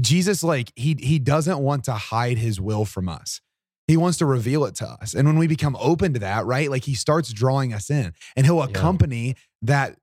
Jesus, 0.00 0.42
like 0.42 0.72
he 0.76 0.96
he 1.00 1.18
doesn't 1.18 1.58
want 1.58 1.84
to 1.84 1.92
hide 1.92 2.38
his 2.38 2.60
will 2.60 2.84
from 2.84 3.08
us. 3.08 3.40
He 3.88 3.96
wants 3.96 4.18
to 4.18 4.26
reveal 4.26 4.64
it 4.64 4.74
to 4.76 4.86
us. 4.86 5.12
And 5.12 5.26
when 5.26 5.38
we 5.38 5.46
become 5.46 5.76
open 5.80 6.12
to 6.14 6.20
that, 6.20 6.46
right? 6.46 6.70
Like 6.70 6.84
he 6.84 6.94
starts 6.94 7.32
drawing 7.32 7.74
us 7.74 7.90
in 7.90 8.14
and 8.36 8.46
he'll 8.46 8.62
accompany 8.62 9.36
that 9.62 9.96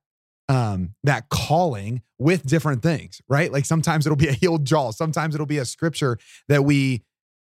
um 0.48 0.94
that 1.02 1.28
calling 1.30 2.02
with 2.18 2.44
different 2.44 2.82
things, 2.82 3.20
right? 3.28 3.50
Like 3.50 3.64
sometimes 3.64 4.06
it'll 4.06 4.16
be 4.16 4.28
a 4.28 4.32
healed 4.32 4.64
jaw, 4.66 4.90
sometimes 4.90 5.34
it'll 5.34 5.46
be 5.46 5.58
a 5.58 5.64
scripture 5.64 6.18
that 6.48 6.64
we 6.64 7.02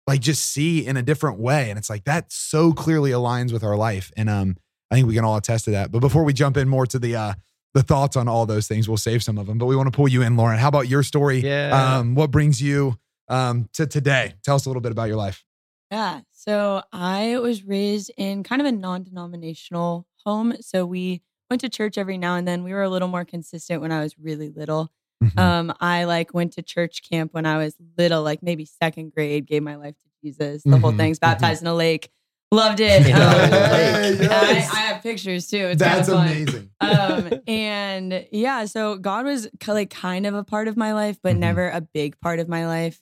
like 0.06 0.20
just 0.20 0.50
see 0.50 0.86
in 0.86 0.96
a 0.96 1.02
different 1.02 1.38
way. 1.38 1.70
And 1.70 1.78
it's 1.78 1.90
like 1.90 2.04
that 2.04 2.32
so 2.32 2.72
clearly 2.72 3.10
aligns 3.10 3.52
with 3.52 3.62
our 3.62 3.76
life. 3.76 4.10
And 4.16 4.30
um 4.30 4.56
I 4.90 4.96
think 4.96 5.08
we 5.08 5.14
can 5.14 5.24
all 5.24 5.36
attest 5.36 5.66
to 5.66 5.72
that. 5.72 5.92
But 5.92 6.00
before 6.00 6.24
we 6.24 6.32
jump 6.32 6.56
in 6.56 6.68
more 6.68 6.86
to 6.86 6.98
the 6.98 7.16
uh 7.16 7.34
the 7.74 7.82
thoughts 7.82 8.16
on 8.16 8.28
all 8.28 8.46
those 8.46 8.66
things, 8.68 8.88
we'll 8.88 8.96
save 8.96 9.22
some 9.22 9.36
of 9.36 9.46
them. 9.46 9.58
But 9.58 9.66
we 9.66 9.76
want 9.76 9.88
to 9.92 9.96
pull 9.96 10.08
you 10.08 10.22
in, 10.22 10.36
Lauren. 10.36 10.58
How 10.58 10.68
about 10.68 10.88
your 10.88 11.02
story? 11.02 11.38
Yeah. 11.40 11.98
Um, 11.98 12.14
what 12.14 12.30
brings 12.30 12.62
you 12.62 12.96
um 13.28 13.68
to 13.74 13.86
today? 13.86 14.34
Tell 14.42 14.54
us 14.56 14.66
a 14.66 14.68
little 14.68 14.80
bit 14.82 14.92
about 14.92 15.04
your 15.08 15.16
life. 15.16 15.44
Yeah. 15.90 16.20
So 16.32 16.82
I 16.92 17.38
was 17.38 17.64
raised 17.64 18.10
in 18.16 18.42
kind 18.42 18.60
of 18.62 18.66
a 18.66 18.72
non 18.72 19.02
denominational 19.02 20.06
home. 20.24 20.54
So 20.60 20.86
we 20.86 21.22
went 21.50 21.60
to 21.60 21.68
church 21.68 21.98
every 21.98 22.16
now 22.16 22.36
and 22.36 22.46
then. 22.48 22.64
We 22.64 22.72
were 22.72 22.82
a 22.82 22.88
little 22.88 23.08
more 23.08 23.24
consistent 23.24 23.80
when 23.82 23.92
I 23.92 24.00
was 24.00 24.18
really 24.18 24.48
little. 24.50 24.90
Mhm. 25.22 25.38
Um, 25.38 25.74
I 25.80 26.04
like 26.04 26.34
went 26.34 26.52
to 26.54 26.62
church 26.62 27.02
camp 27.08 27.32
when 27.34 27.46
I 27.46 27.58
was 27.58 27.74
little, 27.98 28.22
like 28.22 28.42
maybe 28.42 28.64
second 28.64 29.12
grade, 29.12 29.46
gave 29.46 29.62
my 29.62 29.76
life 29.76 29.94
to 29.94 30.08
Jesus, 30.22 30.62
the 30.64 30.78
whole 30.78 30.92
Mhm, 30.92 30.96
thing's 30.96 31.18
baptized 31.18 31.62
in 31.62 31.68
a 31.68 31.74
lake. 31.74 32.10
Loved 32.54 32.80
it. 32.80 33.06
Um, 33.14 33.52
and 33.52 34.32
I, 34.32 34.50
I 34.50 34.80
have 34.86 35.02
pictures 35.02 35.48
too. 35.48 35.56
It's 35.58 35.78
That's 35.80 36.08
amazing. 36.08 36.70
um 36.80 37.32
and 37.46 38.26
yeah 38.32 38.64
so 38.66 38.96
god 38.96 39.24
was 39.24 39.48
like 39.66 39.90
kind 39.90 40.26
of 40.26 40.34
a 40.34 40.44
part 40.44 40.68
of 40.68 40.76
my 40.76 40.92
life 40.92 41.18
but 41.22 41.34
Mhm. 41.36 41.38
never 41.40 41.68
a 41.70 41.80
big 41.80 42.20
part 42.20 42.40
of 42.40 42.48
my 42.48 42.66
life 42.66 43.00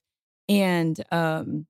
and 0.48 1.02
um 1.10 1.66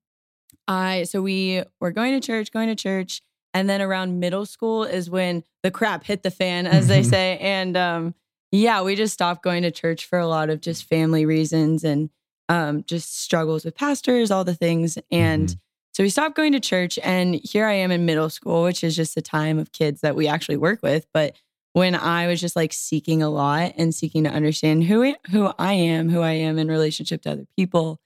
i 0.67 1.03
so 1.03 1.21
we 1.21 1.63
were 1.79 1.91
going 1.91 2.11
to 2.19 2.25
church 2.25 2.51
going 2.51 2.67
to 2.67 2.75
church 2.75 3.21
and 3.53 3.69
then 3.69 3.81
around 3.81 4.19
middle 4.19 4.45
school 4.45 4.83
is 4.83 5.09
when 5.09 5.43
the 5.63 5.71
crap 5.71 6.03
hit 6.03 6.23
the 6.23 6.31
fan 6.31 6.67
as 6.67 6.87
they 6.87 7.01
Mhm. 7.01 7.09
say 7.09 7.37
and 7.39 7.77
um 7.77 8.13
yeah 8.51 8.81
we 8.81 8.95
just 8.95 9.13
stopped 9.13 9.41
going 9.43 9.63
to 9.63 9.71
church 9.71 10.05
for 10.05 10.19
a 10.19 10.27
lot 10.27 10.49
of 10.49 10.59
just 10.61 10.83
family 10.83 11.25
reasons 11.25 11.83
and 11.83 12.09
um 12.49 12.83
just 12.83 13.17
struggles 13.19 13.63
with 13.65 13.75
pastors 13.75 14.29
all 14.29 14.43
the 14.43 14.55
things 14.55 14.97
and 15.09 15.55
so 15.93 16.03
we 16.03 16.09
stopped 16.09 16.35
going 16.35 16.51
to 16.53 16.59
church, 16.59 16.99
and 17.03 17.35
here 17.35 17.65
I 17.65 17.73
am 17.73 17.91
in 17.91 18.05
middle 18.05 18.29
school, 18.29 18.63
which 18.63 18.83
is 18.83 18.95
just 18.95 19.15
a 19.15 19.21
time 19.21 19.59
of 19.59 19.71
kids 19.71 20.01
that 20.01 20.15
we 20.15 20.27
actually 20.27 20.57
work 20.57 20.81
with. 20.81 21.05
But 21.13 21.35
when 21.73 21.95
I 21.95 22.27
was 22.27 22.39
just 22.39 22.55
like 22.55 22.71
seeking 22.73 23.21
a 23.23 23.29
lot 23.29 23.73
and 23.77 23.93
seeking 23.93 24.23
to 24.23 24.29
understand 24.29 24.83
who 24.83 25.03
I, 25.03 25.15
who 25.31 25.51
I 25.57 25.73
am, 25.73 26.09
who 26.09 26.21
I 26.21 26.33
am 26.33 26.57
in 26.59 26.67
relationship 26.67 27.21
to 27.23 27.31
other 27.31 27.45
people. 27.57 27.99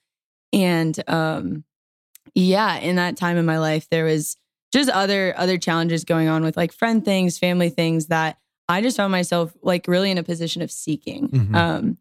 And 0.54 0.98
um 1.10 1.64
yeah, 2.34 2.78
in 2.78 2.96
that 2.96 3.18
time 3.18 3.38
in 3.38 3.46
my 3.46 3.60
life 3.60 3.90
there 3.90 4.06
was 4.06 4.38
just 4.72 4.90
other 4.90 5.34
other 5.38 5.58
challenges 5.58 6.06
going 6.06 6.28
on 6.30 6.44
with 6.44 6.56
like 6.56 6.72
friend 6.72 7.04
things, 7.04 7.38
family 7.38 7.70
things 7.70 8.08
that 8.08 8.38
I 8.70 8.82
just 8.82 8.98
found 8.98 9.12
myself 9.12 9.54
like 9.62 9.88
really 9.88 10.12
in 10.12 10.18
a 10.18 10.24
position 10.24 10.62
of 10.62 10.72
seeking. 10.72 11.28
Mhm. 11.30 11.56
Um 11.56 11.98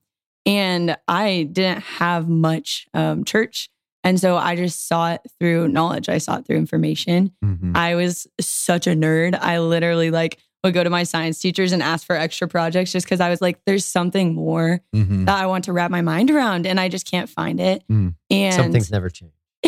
and 0.47 0.97
I 1.09 1.49
didn't 1.51 1.83
have 1.83 2.29
much 2.29 2.87
um 2.95 3.25
church 3.25 3.71
and 4.07 4.19
so 4.21 4.37
I 4.37 4.57
just 4.57 4.89
saw 4.89 5.13
it 5.13 5.21
through 5.39 5.69
knowledge. 5.69 6.09
I 6.09 6.19
saw 6.19 6.37
it 6.39 6.47
through 6.47 6.57
information. 6.57 7.33
Mhm. 7.45 7.77
I 7.77 7.95
was 7.97 8.27
such 8.41 8.87
a 8.87 8.91
nerd. 8.91 9.39
I 9.41 9.59
literally 9.59 10.11
like 10.11 10.39
would 10.65 10.75
go 10.75 10.83
to 10.83 10.91
my 10.91 11.03
science 11.05 11.39
teachers 11.39 11.73
and 11.73 11.83
ask 11.83 12.07
for 12.07 12.17
extra 12.17 12.49
projects 12.49 12.91
just 12.93 13.07
because 13.07 13.21
I 13.21 13.29
was 13.31 13.41
like, 13.41 13.59
there's 13.67 13.85
something 13.85 14.35
more 14.35 14.81
Mhm. 14.95 15.27
that 15.27 15.37
I 15.41 15.47
want 15.47 15.65
to 15.65 15.73
wrap 15.73 15.91
my 15.91 16.01
mind 16.03 16.31
around 16.31 16.67
and 16.67 16.81
I 16.81 16.89
just 16.89 17.09
can't 17.09 17.29
find 17.29 17.61
it. 17.61 17.85
Mm. 17.91 18.15
And 18.31 18.55
something's 18.55 18.91
never 18.91 19.09
changed. 19.11 19.35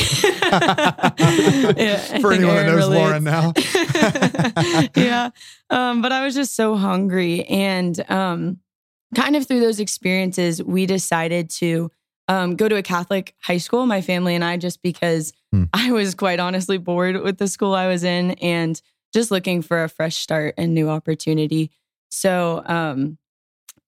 Yeah, 1.78 2.18
For 2.20 2.32
anyone 2.32 2.54
that 2.56 2.66
Aaron 2.66 2.76
knows 2.78 2.88
Lauren 2.88 3.24
now. 3.24 3.52
yeah. 4.96 5.30
Um, 5.70 6.02
but 6.02 6.12
I 6.12 6.24
was 6.24 6.34
just 6.34 6.54
so 6.56 6.76
hungry. 6.76 7.44
And 7.44 7.98
um, 8.10 8.58
kind 9.14 9.36
of 9.36 9.46
through 9.46 9.60
those 9.60 9.80
experiences, 9.80 10.62
we 10.62 10.86
decided 10.86 11.50
to 11.50 11.90
um, 12.28 12.54
go 12.56 12.68
to 12.68 12.76
a 12.76 12.82
Catholic 12.82 13.34
high 13.42 13.56
school, 13.58 13.86
my 13.86 14.00
family 14.02 14.34
and 14.34 14.44
I, 14.44 14.56
just 14.56 14.82
because 14.82 15.32
Hmm. 15.52 15.64
I 15.72 15.92
was 15.92 16.14
quite 16.14 16.40
honestly 16.40 16.78
bored 16.78 17.22
with 17.22 17.38
the 17.38 17.48
school 17.48 17.74
I 17.74 17.88
was 17.88 18.04
in 18.04 18.32
and 18.32 18.80
just 19.14 19.30
looking 19.30 19.62
for 19.62 19.82
a 19.82 19.88
fresh 19.88 20.16
start 20.16 20.54
and 20.58 20.74
new 20.74 20.90
opportunity. 20.90 21.70
So, 22.10 22.62
um, 22.66 23.18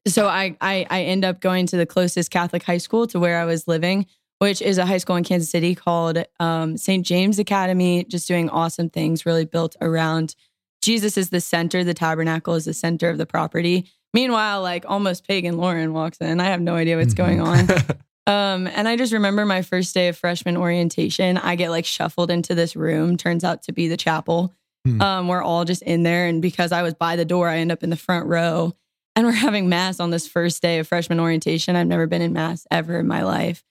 so 0.09 0.27
I, 0.27 0.57
I 0.61 0.87
I 0.89 1.03
end 1.03 1.25
up 1.25 1.41
going 1.41 1.67
to 1.67 1.77
the 1.77 1.87
closest 1.87 2.31
Catholic 2.31 2.63
high 2.63 2.79
school 2.79 3.07
to 3.09 3.21
where 3.21 3.39
I 3.39 3.45
was 3.45 3.69
living, 3.69 4.07
which 4.39 4.63
is 4.63 4.79
a 4.79 4.87
high 4.87 4.97
school 4.97 5.17
in 5.17 5.25
Kansas 5.25 5.51
City 5.51 5.75
called 5.75 6.25
um, 6.39 6.79
St. 6.79 7.05
James 7.05 7.39
Academy. 7.39 8.05
Just 8.05 8.27
doing 8.27 8.49
awesome 8.49 8.89
things, 8.89 9.27
really 9.27 9.45
built 9.45 9.77
around 9.83 10.35
Jesus 10.83 11.19
is 11.19 11.29
the 11.29 11.43
center. 11.43 11.85
The 11.85 11.93
tabernacle 11.93 12.55
is 12.55 12.65
the 12.65 12.73
center 12.73 13.11
of 13.11 13.19
the 13.19 13.27
property. 13.27 13.91
Meanwhile, 14.15 14.63
like 14.63 14.87
almost 14.89 15.29
pagan 15.29 15.59
Lauren 15.59 15.93
walks 15.93 16.19
in. 16.19 16.41
I 16.41 16.45
have 16.45 16.63
no 16.63 16.75
idea 16.75 16.97
what's 16.97 17.15
going 17.15 17.41
on. 17.43 17.67
Um, 18.31 18.69
and 18.69 18.87
I 18.87 18.95
just 18.95 19.13
remember 19.13 19.45
my 19.45 19.63
first 19.63 19.93
day 19.93 20.07
of 20.07 20.17
freshman 20.17 20.57
orientation. 20.57 21.37
I 21.37 21.57
get 21.57 21.71
like 21.71 21.85
shuffled 21.85 22.31
into 22.31 22.55
this 22.55 22.77
room. 22.77 23.17
Turns 23.17 23.43
out 23.43 23.65
to 23.65 23.73
be 23.73 23.89
the 23.89 23.97
chapel. 23.97 24.55
Hmm. 24.85 25.03
Um, 25.03 25.29
we're 25.29 25.43
all 25.43 25.65
just 25.65 25.83
in 25.83 26.05
there, 26.05 26.27
and 26.27 26.41
because 26.41 26.71
I 26.71 26.83
was 26.83 26.95
by 26.95 27.17
the 27.17 27.25
door, 27.25 27.49
I 27.49 27.59
end 27.59 27.73
up 27.73 27.83
in 27.83 27.91
the 27.91 27.97
front 27.97 28.27
row. 28.27 28.73
And 29.17 29.27
we're 29.27 29.33
having 29.33 29.69
mass 29.69 29.99
on 29.99 30.11
this 30.11 30.29
first 30.29 30.63
day 30.63 30.79
of 30.79 30.87
freshman 30.87 31.19
orientation. 31.19 31.75
I've 31.75 31.89
never 31.89 32.07
been 32.07 32.23
in 32.23 32.33
mass 32.33 32.69
ever 32.71 33.01
in 33.01 33.09
my 33.09 33.25
life. 33.25 33.65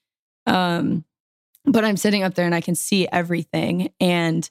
Um, 0.46 1.06
but 1.64 1.86
I'm 1.86 1.98
sitting 1.98 2.24
up 2.24 2.34
there 2.34 2.46
and 2.46 2.56
I 2.56 2.62
can 2.62 2.76
see 2.76 3.08
everything. 3.08 3.94
And 4.02 4.50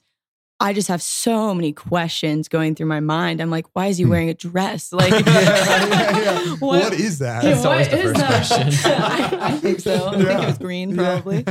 I 0.61 0.73
just 0.73 0.89
have 0.89 1.01
so 1.01 1.53
many 1.55 1.71
questions 1.71 2.49
going 2.49 2.75
through 2.75 2.87
my 2.87 2.99
mind. 2.99 3.39
I'm 3.41 3.49
like, 3.49 3.65
why 3.73 3.87
is 3.87 3.97
he 3.97 4.03
Hmm. 4.03 4.09
wearing 4.09 4.29
a 4.29 4.33
dress? 4.33 4.91
Like, 4.99 5.11
Yeah, 5.11 5.19
yeah, 5.25 6.19
yeah. 6.19 6.55
what 6.59 6.93
is 6.93 7.19
that? 7.19 7.43
That's 7.43 7.63
always 7.63 7.87
the 7.87 7.95
what 7.95 8.05
is 8.05 8.11
first 8.11 8.19
that? 8.19 8.73
question. 8.73 8.91
I, 9.01 9.37
I 9.41 9.51
think 9.57 9.79
so. 9.79 10.07
I 10.09 10.11
think 10.17 10.29
it 10.29 10.45
was 10.47 10.57
green, 10.57 10.89
Yeah. 10.95 11.21
probably. 11.21 11.45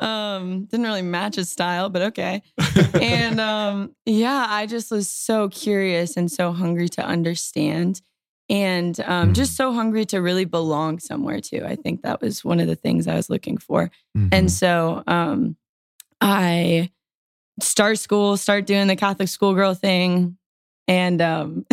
Um, 0.00 0.64
didn't 0.66 0.86
really 0.86 1.02
match 1.02 1.34
his 1.36 1.50
style, 1.50 1.90
but 1.90 2.02
okay. 2.02 2.42
And 3.00 3.40
um, 3.40 3.94
yeah, 4.06 4.46
I 4.48 4.66
just 4.66 4.90
was 4.90 5.08
so 5.08 5.48
curious 5.48 6.16
and 6.16 6.30
so 6.30 6.52
hungry 6.52 6.88
to 6.90 7.04
understand, 7.04 8.00
and 8.48 8.98
um, 9.00 9.30
Mhm. 9.30 9.34
just 9.34 9.56
so 9.56 9.72
hungry 9.72 10.04
to 10.06 10.18
really 10.18 10.44
belong 10.44 11.00
somewhere 11.00 11.40
too. 11.40 11.62
I 11.66 11.74
think 11.76 12.02
that 12.02 12.20
was 12.20 12.44
one 12.44 12.60
of 12.60 12.66
the 12.68 12.76
things 12.76 13.08
I 13.08 13.16
was 13.16 13.28
looking 13.30 13.58
for. 13.58 13.90
Mhm. 14.16 14.28
And 14.32 14.52
so 14.52 15.02
um, 15.06 15.56
I 16.20 16.90
start 17.60 17.98
school, 17.98 18.36
start 18.36 18.66
doing 18.66 18.86
the 18.86 18.96
Catholic 18.96 19.28
schoolgirl 19.28 19.74
thing. 19.74 20.36
And 20.86 21.20
um, 21.22 21.64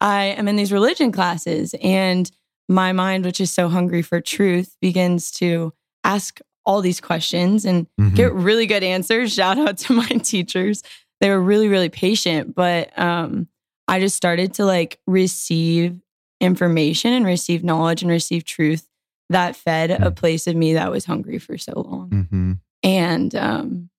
I 0.00 0.34
am 0.36 0.48
in 0.48 0.56
these 0.56 0.72
religion 0.72 1.12
classes, 1.12 1.74
and 1.82 2.30
my 2.68 2.92
mind, 2.92 3.24
which 3.24 3.40
is 3.40 3.50
so 3.50 3.68
hungry 3.68 4.02
for 4.02 4.20
truth, 4.20 4.76
begins 4.80 5.30
to 5.32 5.72
ask 6.04 6.40
all 6.64 6.80
these 6.80 7.00
questions 7.00 7.64
and 7.64 7.86
Mhm. 8.00 8.14
get 8.14 8.32
really 8.32 8.66
good 8.66 8.82
answers. 8.82 9.32
Shout 9.34 9.58
out 9.58 9.78
to 9.78 9.92
my 9.94 10.06
teachers. 10.06 10.82
They 11.20 11.28
were 11.30 11.40
really, 11.40 11.68
really 11.68 11.88
patient. 11.88 12.54
But 12.54 12.96
um, 12.98 13.48
I 13.88 14.00
just 14.00 14.16
started 14.16 14.54
to 14.54 14.64
like 14.64 14.98
receive 15.06 16.00
information 16.40 17.12
and 17.12 17.24
receive 17.26 17.64
knowledge 17.64 18.02
and 18.02 18.10
receive 18.10 18.44
truth 18.44 18.86
that 19.30 19.56
fed 19.56 19.90
a 19.90 20.10
Mm. 20.10 20.16
place 20.16 20.46
of 20.46 20.56
me 20.56 20.74
that 20.74 20.90
was 20.90 21.04
hungry 21.04 21.38
for 21.38 21.56
so 21.58 21.72
long. 21.80 22.10
Mhm. 22.10 22.58
And 22.82 23.34
um, 23.34 23.90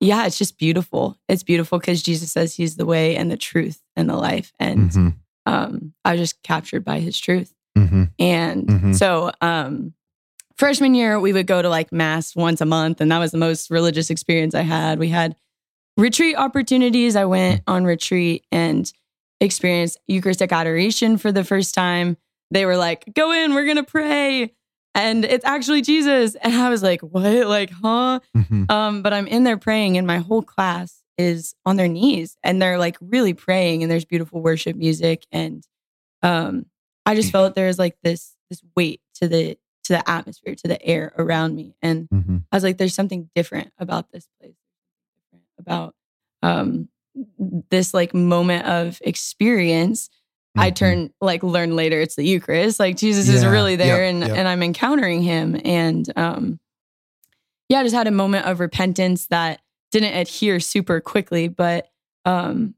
yeah, 0.00 0.26
it's 0.26 0.38
just 0.38 0.58
beautiful. 0.58 1.18
It's 1.28 1.42
beautiful 1.42 1.78
because 1.78 2.02
Jesus 2.02 2.30
says 2.32 2.54
he's 2.54 2.76
the 2.76 2.86
way 2.86 3.16
and 3.16 3.30
the 3.30 3.36
truth 3.36 3.82
and 3.96 4.08
the 4.08 4.16
life. 4.16 4.52
And 4.58 4.90
Mhm. 4.90 5.14
um, 5.46 5.94
I 6.04 6.12
was 6.12 6.20
just 6.20 6.42
captured 6.42 6.84
by 6.84 7.00
his 7.00 7.18
truth. 7.18 7.52
Mhm. 7.76 8.10
And 8.18 8.66
Mhm. 8.66 8.94
so, 8.96 9.32
um, 9.40 9.94
freshman 10.56 10.94
year, 10.94 11.18
we 11.20 11.32
would 11.32 11.46
go 11.46 11.62
to 11.62 11.68
like 11.68 11.92
mass 11.92 12.34
once 12.36 12.60
a 12.60 12.66
month, 12.66 13.00
and 13.00 13.10
that 13.10 13.18
was 13.18 13.30
the 13.32 13.38
most 13.38 13.70
religious 13.70 14.10
experience 14.10 14.54
I 14.54 14.62
had. 14.62 14.98
We 14.98 15.08
had 15.08 15.36
retreat 15.96 16.36
opportunities. 16.36 17.16
I 17.16 17.24
went 17.24 17.62
on 17.66 17.84
retreat 17.84 18.44
and 18.52 18.90
experienced 19.40 19.98
Eucharistic 20.08 20.52
adoration 20.52 21.16
for 21.18 21.30
the 21.32 21.44
first 21.44 21.74
time. 21.74 22.16
They 22.50 22.64
were 22.66 22.76
like, 22.76 23.04
"Go 23.14 23.32
in, 23.32 23.54
we're 23.54 23.66
gonna 23.66 23.82
pray." 23.84 24.52
And 24.98 25.24
it's 25.24 25.44
actually 25.44 25.82
Jesus. 25.82 26.34
And 26.42 26.54
I 26.54 26.68
was 26.68 26.82
like, 26.82 27.00
what? 27.02 27.46
Like, 27.46 27.70
huh? 27.70 28.20
Mhm. 28.36 28.70
Um, 28.70 29.02
but 29.02 29.12
I'm 29.12 29.26
in 29.26 29.44
there 29.44 29.56
praying, 29.56 29.96
and 29.96 30.06
my 30.06 30.18
whole 30.18 30.42
class 30.42 31.02
is 31.16 31.54
on 31.66 31.76
their 31.76 31.88
knees 31.88 32.36
and 32.44 32.62
they're 32.62 32.78
like 32.78 32.96
really 33.00 33.34
praying, 33.34 33.82
and 33.82 33.90
there's 33.90 34.04
beautiful 34.04 34.40
worship 34.40 34.76
music. 34.76 35.26
And 35.32 35.64
um, 36.22 36.66
I 37.06 37.14
just 37.14 37.32
felt 37.32 37.54
there 37.54 37.66
was 37.66 37.78
like 37.78 37.96
this 38.02 38.34
this 38.50 38.62
weight 38.76 39.00
to 39.14 39.28
the 39.28 39.56
to 39.84 39.92
the 39.94 40.10
atmosphere, 40.10 40.54
to 40.56 40.68
the 40.68 40.80
air 40.84 41.12
around 41.16 41.54
me. 41.54 41.74
And 41.80 42.08
Mhm. 42.10 42.42
I 42.52 42.56
was 42.56 42.62
like, 42.64 42.78
there's 42.78 42.94
something 42.94 43.30
different 43.34 43.72
about 43.78 44.10
this 44.12 44.28
place, 44.40 44.56
about 45.58 45.94
um 46.42 46.88
this 47.70 47.94
like 47.94 48.14
moment 48.14 48.66
of 48.66 49.00
experience. 49.04 50.08
I 50.58 50.70
Mhm. 50.70 50.74
turn 50.74 51.10
like 51.20 51.42
learn 51.42 51.76
later 51.76 52.00
it's 52.00 52.16
the 52.16 52.24
Eucharist. 52.24 52.78
Like 52.80 52.96
Jesus 52.96 53.28
is 53.28 53.44
really 53.46 53.76
there 53.76 54.04
yep, 54.04 54.10
and 54.10 54.20
yep. 54.20 54.36
and 54.36 54.48
I'm 54.48 54.62
encountering 54.62 55.22
him. 55.22 55.60
And 55.64 56.10
um 56.16 56.58
yeah, 57.68 57.80
I 57.80 57.82
just 57.82 57.94
had 57.94 58.06
a 58.06 58.12
moment 58.12 58.46
of 58.46 58.60
repentance 58.60 59.26
that 59.26 59.60
didn't 59.92 60.14
adhere 60.14 60.60
super 60.60 61.00
quickly, 61.00 61.48
but 61.48 61.88
um 62.24 62.74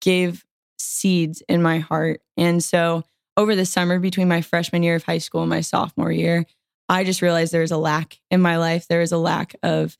gave 0.00 0.44
seeds 0.78 1.42
in 1.48 1.62
my 1.62 1.78
heart. 1.78 2.20
And 2.36 2.62
so 2.62 3.04
over 3.36 3.56
the 3.56 3.66
summer 3.66 3.98
between 3.98 4.28
my 4.28 4.42
freshman 4.42 4.82
year 4.82 4.96
of 4.96 5.04
high 5.04 5.18
school 5.18 5.40
and 5.40 5.50
my 5.50 5.60
sophomore 5.60 6.12
year, 6.12 6.44
I 6.88 7.04
just 7.04 7.22
realized 7.22 7.52
there 7.52 7.62
was 7.62 7.70
a 7.72 7.78
lack 7.78 8.20
in 8.30 8.40
my 8.40 8.58
life. 8.58 8.86
There 8.86 9.00
was 9.00 9.12
a 9.12 9.18
lack 9.18 9.56
of 9.62 9.96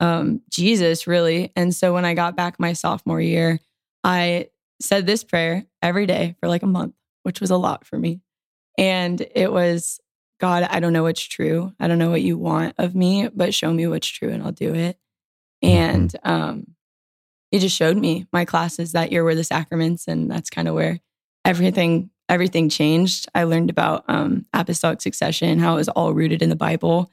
um, 0.00 0.42
Jesus, 0.50 1.06
really. 1.06 1.52
And 1.56 1.74
so 1.74 1.94
when 1.94 2.04
I 2.04 2.14
got 2.14 2.36
back 2.36 2.58
my 2.58 2.72
sophomore 2.72 3.20
year, 3.20 3.60
I 4.02 4.48
said 4.84 5.06
this 5.06 5.24
prayer 5.24 5.64
every 5.82 6.06
day 6.06 6.36
for 6.40 6.48
like 6.48 6.62
a 6.62 6.66
month, 6.68 6.94
which 7.22 7.40
was 7.40 7.50
a 7.50 7.56
lot 7.56 7.84
for 7.86 7.98
me. 7.98 8.20
And 8.78 9.20
it 9.34 9.52
was, 9.52 10.00
God, 10.40 10.64
I 10.64 10.80
don't 10.80 10.92
know 10.92 11.02
what's 11.04 11.22
true. 11.22 11.72
I 11.80 11.88
don't 11.88 11.98
know 11.98 12.10
what 12.10 12.22
you 12.22 12.36
want 12.36 12.74
of 12.78 12.94
me, 12.94 13.28
but 13.28 13.54
show 13.54 13.72
me 13.72 13.86
what's 13.86 14.06
true 14.06 14.30
and 14.30 14.42
I'll 14.42 14.52
do 14.52 14.74
it. 14.74 14.98
And 15.62 16.14
um, 16.24 16.74
he 17.50 17.58
just 17.58 17.76
showed 17.76 17.96
me 17.96 18.26
my 18.32 18.44
classes 18.44 18.92
that 18.92 19.12
year 19.12 19.24
were 19.24 19.34
the 19.34 19.44
sacraments. 19.44 20.06
And 20.08 20.30
that's 20.30 20.50
kind 20.50 20.68
of 20.68 20.74
where 20.74 21.00
everything 21.44 22.10
everything 22.28 22.68
changed. 22.70 23.28
I 23.34 23.44
learned 23.44 23.68
about 23.70 24.04
um, 24.08 24.46
apostolic 24.54 25.02
succession, 25.02 25.58
how 25.58 25.74
it 25.74 25.76
was 25.76 25.88
all 25.90 26.14
rooted 26.14 26.42
in 26.42 26.48
the 26.48 26.56
Bible. 26.56 27.10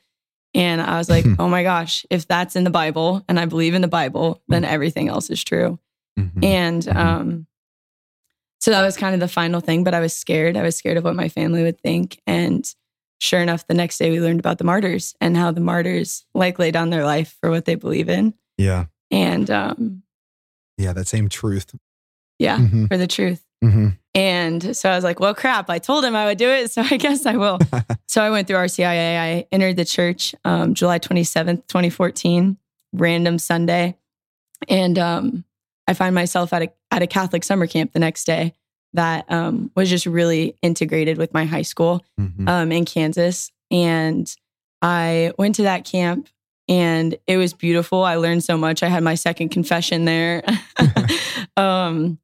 And 0.53 0.81
I 0.81 0.97
was 0.97 1.09
like, 1.09 1.25
oh 1.39 1.47
my 1.49 1.63
gosh, 1.63 2.05
if 2.09 2.27
that's 2.27 2.55
in 2.55 2.63
the 2.63 2.69
Bible 2.69 3.23
and 3.27 3.39
I 3.39 3.45
believe 3.45 3.73
in 3.73 3.81
the 3.81 3.87
Bible, 3.89 4.41
then 4.47 4.63
everything 4.65 5.09
else 5.09 5.29
is 5.29 5.43
true. 5.43 5.79
Mhm. 6.17 6.43
And 6.43 6.83
Mhm. 6.83 6.95
um, 6.95 7.47
so 8.61 8.71
that 8.71 8.81
was 8.81 8.95
kind 8.95 9.13
of 9.13 9.19
the 9.19 9.27
final 9.27 9.59
thing, 9.59 9.83
but 9.83 9.93
I 9.93 9.99
was 9.99 10.13
scared. 10.13 10.55
I 10.55 10.61
was 10.63 10.75
scared 10.77 10.95
of 10.97 11.03
what 11.03 11.15
my 11.15 11.27
family 11.27 11.63
would 11.63 11.81
think. 11.81 12.21
And 12.25 12.65
sure 13.19 13.41
enough, 13.41 13.67
the 13.67 13.73
next 13.73 13.97
day 13.97 14.09
we 14.11 14.21
learned 14.21 14.39
about 14.39 14.57
the 14.59 14.63
martyrs 14.63 15.13
and 15.19 15.35
how 15.35 15.51
the 15.51 15.59
martyrs 15.61 16.25
like 16.33 16.57
lay 16.59 16.71
down 16.71 16.89
their 16.91 17.03
life 17.05 17.35
for 17.41 17.49
what 17.49 17.65
they 17.65 17.75
believe 17.75 18.07
in. 18.07 18.33
Yeah. 18.57 18.85
And 19.11 19.49
um, 19.51 20.03
Yeah. 20.77 20.93
That 20.93 21.07
same 21.07 21.27
truth. 21.27 21.75
yeah, 22.39 22.57
Mhm. 22.59 22.87
for 22.87 22.97
the 22.97 23.07
truth. 23.07 23.43
Mhm. 23.63 23.97
And 24.15 24.75
so 24.75 24.89
I 24.89 24.95
was 24.95 25.03
like, 25.03 25.19
well, 25.19 25.35
crap, 25.35 25.69
I 25.69 25.77
told 25.79 26.03
him 26.03 26.15
I 26.15 26.25
would 26.25 26.37
do 26.39 26.49
it. 26.49 26.71
So 26.71 26.81
I 26.89 26.97
guess 26.97 27.25
I 27.27 27.37
will. 27.37 27.59
so 28.07 28.21
I 28.23 28.29
went 28.31 28.47
through 28.47 28.57
RCIA. 28.57 29.19
I 29.19 29.45
entered 29.51 29.75
the 29.77 29.85
church 29.85 30.33
um, 30.45 30.73
July 30.73 30.97
27th, 30.99 31.67
2014, 31.67 32.57
random 32.93 33.37
Sunday. 33.39 33.95
And 34.67 34.97
um, 34.99 35.45
I 35.91 35.93
find 35.93 36.15
myself 36.15 36.53
at 36.53 36.61
a, 36.63 36.71
at 36.89 37.01
a 37.01 37.07
Catholic 37.07 37.43
summer 37.43 37.67
camp 37.67 37.91
the 37.91 37.99
next 37.99 38.23
day 38.23 38.53
that 38.93 39.29
um, 39.29 39.71
was 39.75 39.89
just 39.89 40.05
really 40.05 40.55
integrated 40.61 41.17
with 41.17 41.33
my 41.33 41.43
high 41.45 41.61
school 41.63 42.01
Mhm. 42.19 42.47
um, 42.47 42.71
in 42.71 42.85
Kansas. 42.85 43.51
And 43.69 44.33
I 44.81 45.33
went 45.37 45.55
to 45.55 45.63
that 45.63 45.83
camp 45.85 46.29
and 46.69 47.17
it 47.27 47.35
was 47.35 47.53
beautiful. 47.53 48.03
I 48.03 48.15
learned 48.15 48.43
so 48.45 48.57
much. 48.57 48.83
I 48.83 48.87
had 48.87 49.03
my 49.03 49.15
second 49.15 49.49
confession 49.49 50.05
there. 50.05 50.43
um, 51.57 52.19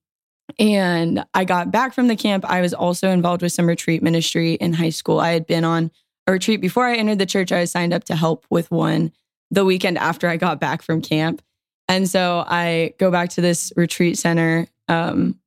and 0.59 1.25
I 1.33 1.43
got 1.43 1.71
back 1.71 1.93
from 1.93 2.07
the 2.07 2.15
camp. 2.15 2.45
I 2.45 2.61
was 2.61 2.73
also 2.73 3.09
involved 3.09 3.41
with 3.41 3.51
some 3.51 3.67
retreat 3.67 4.01
ministry 4.01 4.53
in 4.53 4.73
high 4.73 4.89
school. 4.91 5.19
I 5.19 5.31
had 5.31 5.45
been 5.45 5.65
on 5.65 5.91
a 6.25 6.31
retreat 6.31 6.61
before 6.61 6.85
I 6.85 6.95
entered 6.95 7.19
the 7.19 7.25
church. 7.25 7.51
I 7.51 7.59
was 7.61 7.71
signed 7.71 7.93
up 7.93 8.05
to 8.05 8.15
help 8.15 8.45
with 8.49 8.71
one 8.71 9.11
the 9.51 9.65
weekend 9.65 9.97
after 9.97 10.27
I 10.27 10.37
got 10.37 10.59
back 10.59 10.81
from 10.81 11.01
camp. 11.01 11.41
And 11.87 12.09
so 12.09 12.43
I 12.47 12.93
go 12.97 13.11
back 13.11 13.29
to 13.31 13.41
this 13.41 13.71
retreat 13.75 14.17
center 14.17 14.67
um, 14.87 15.39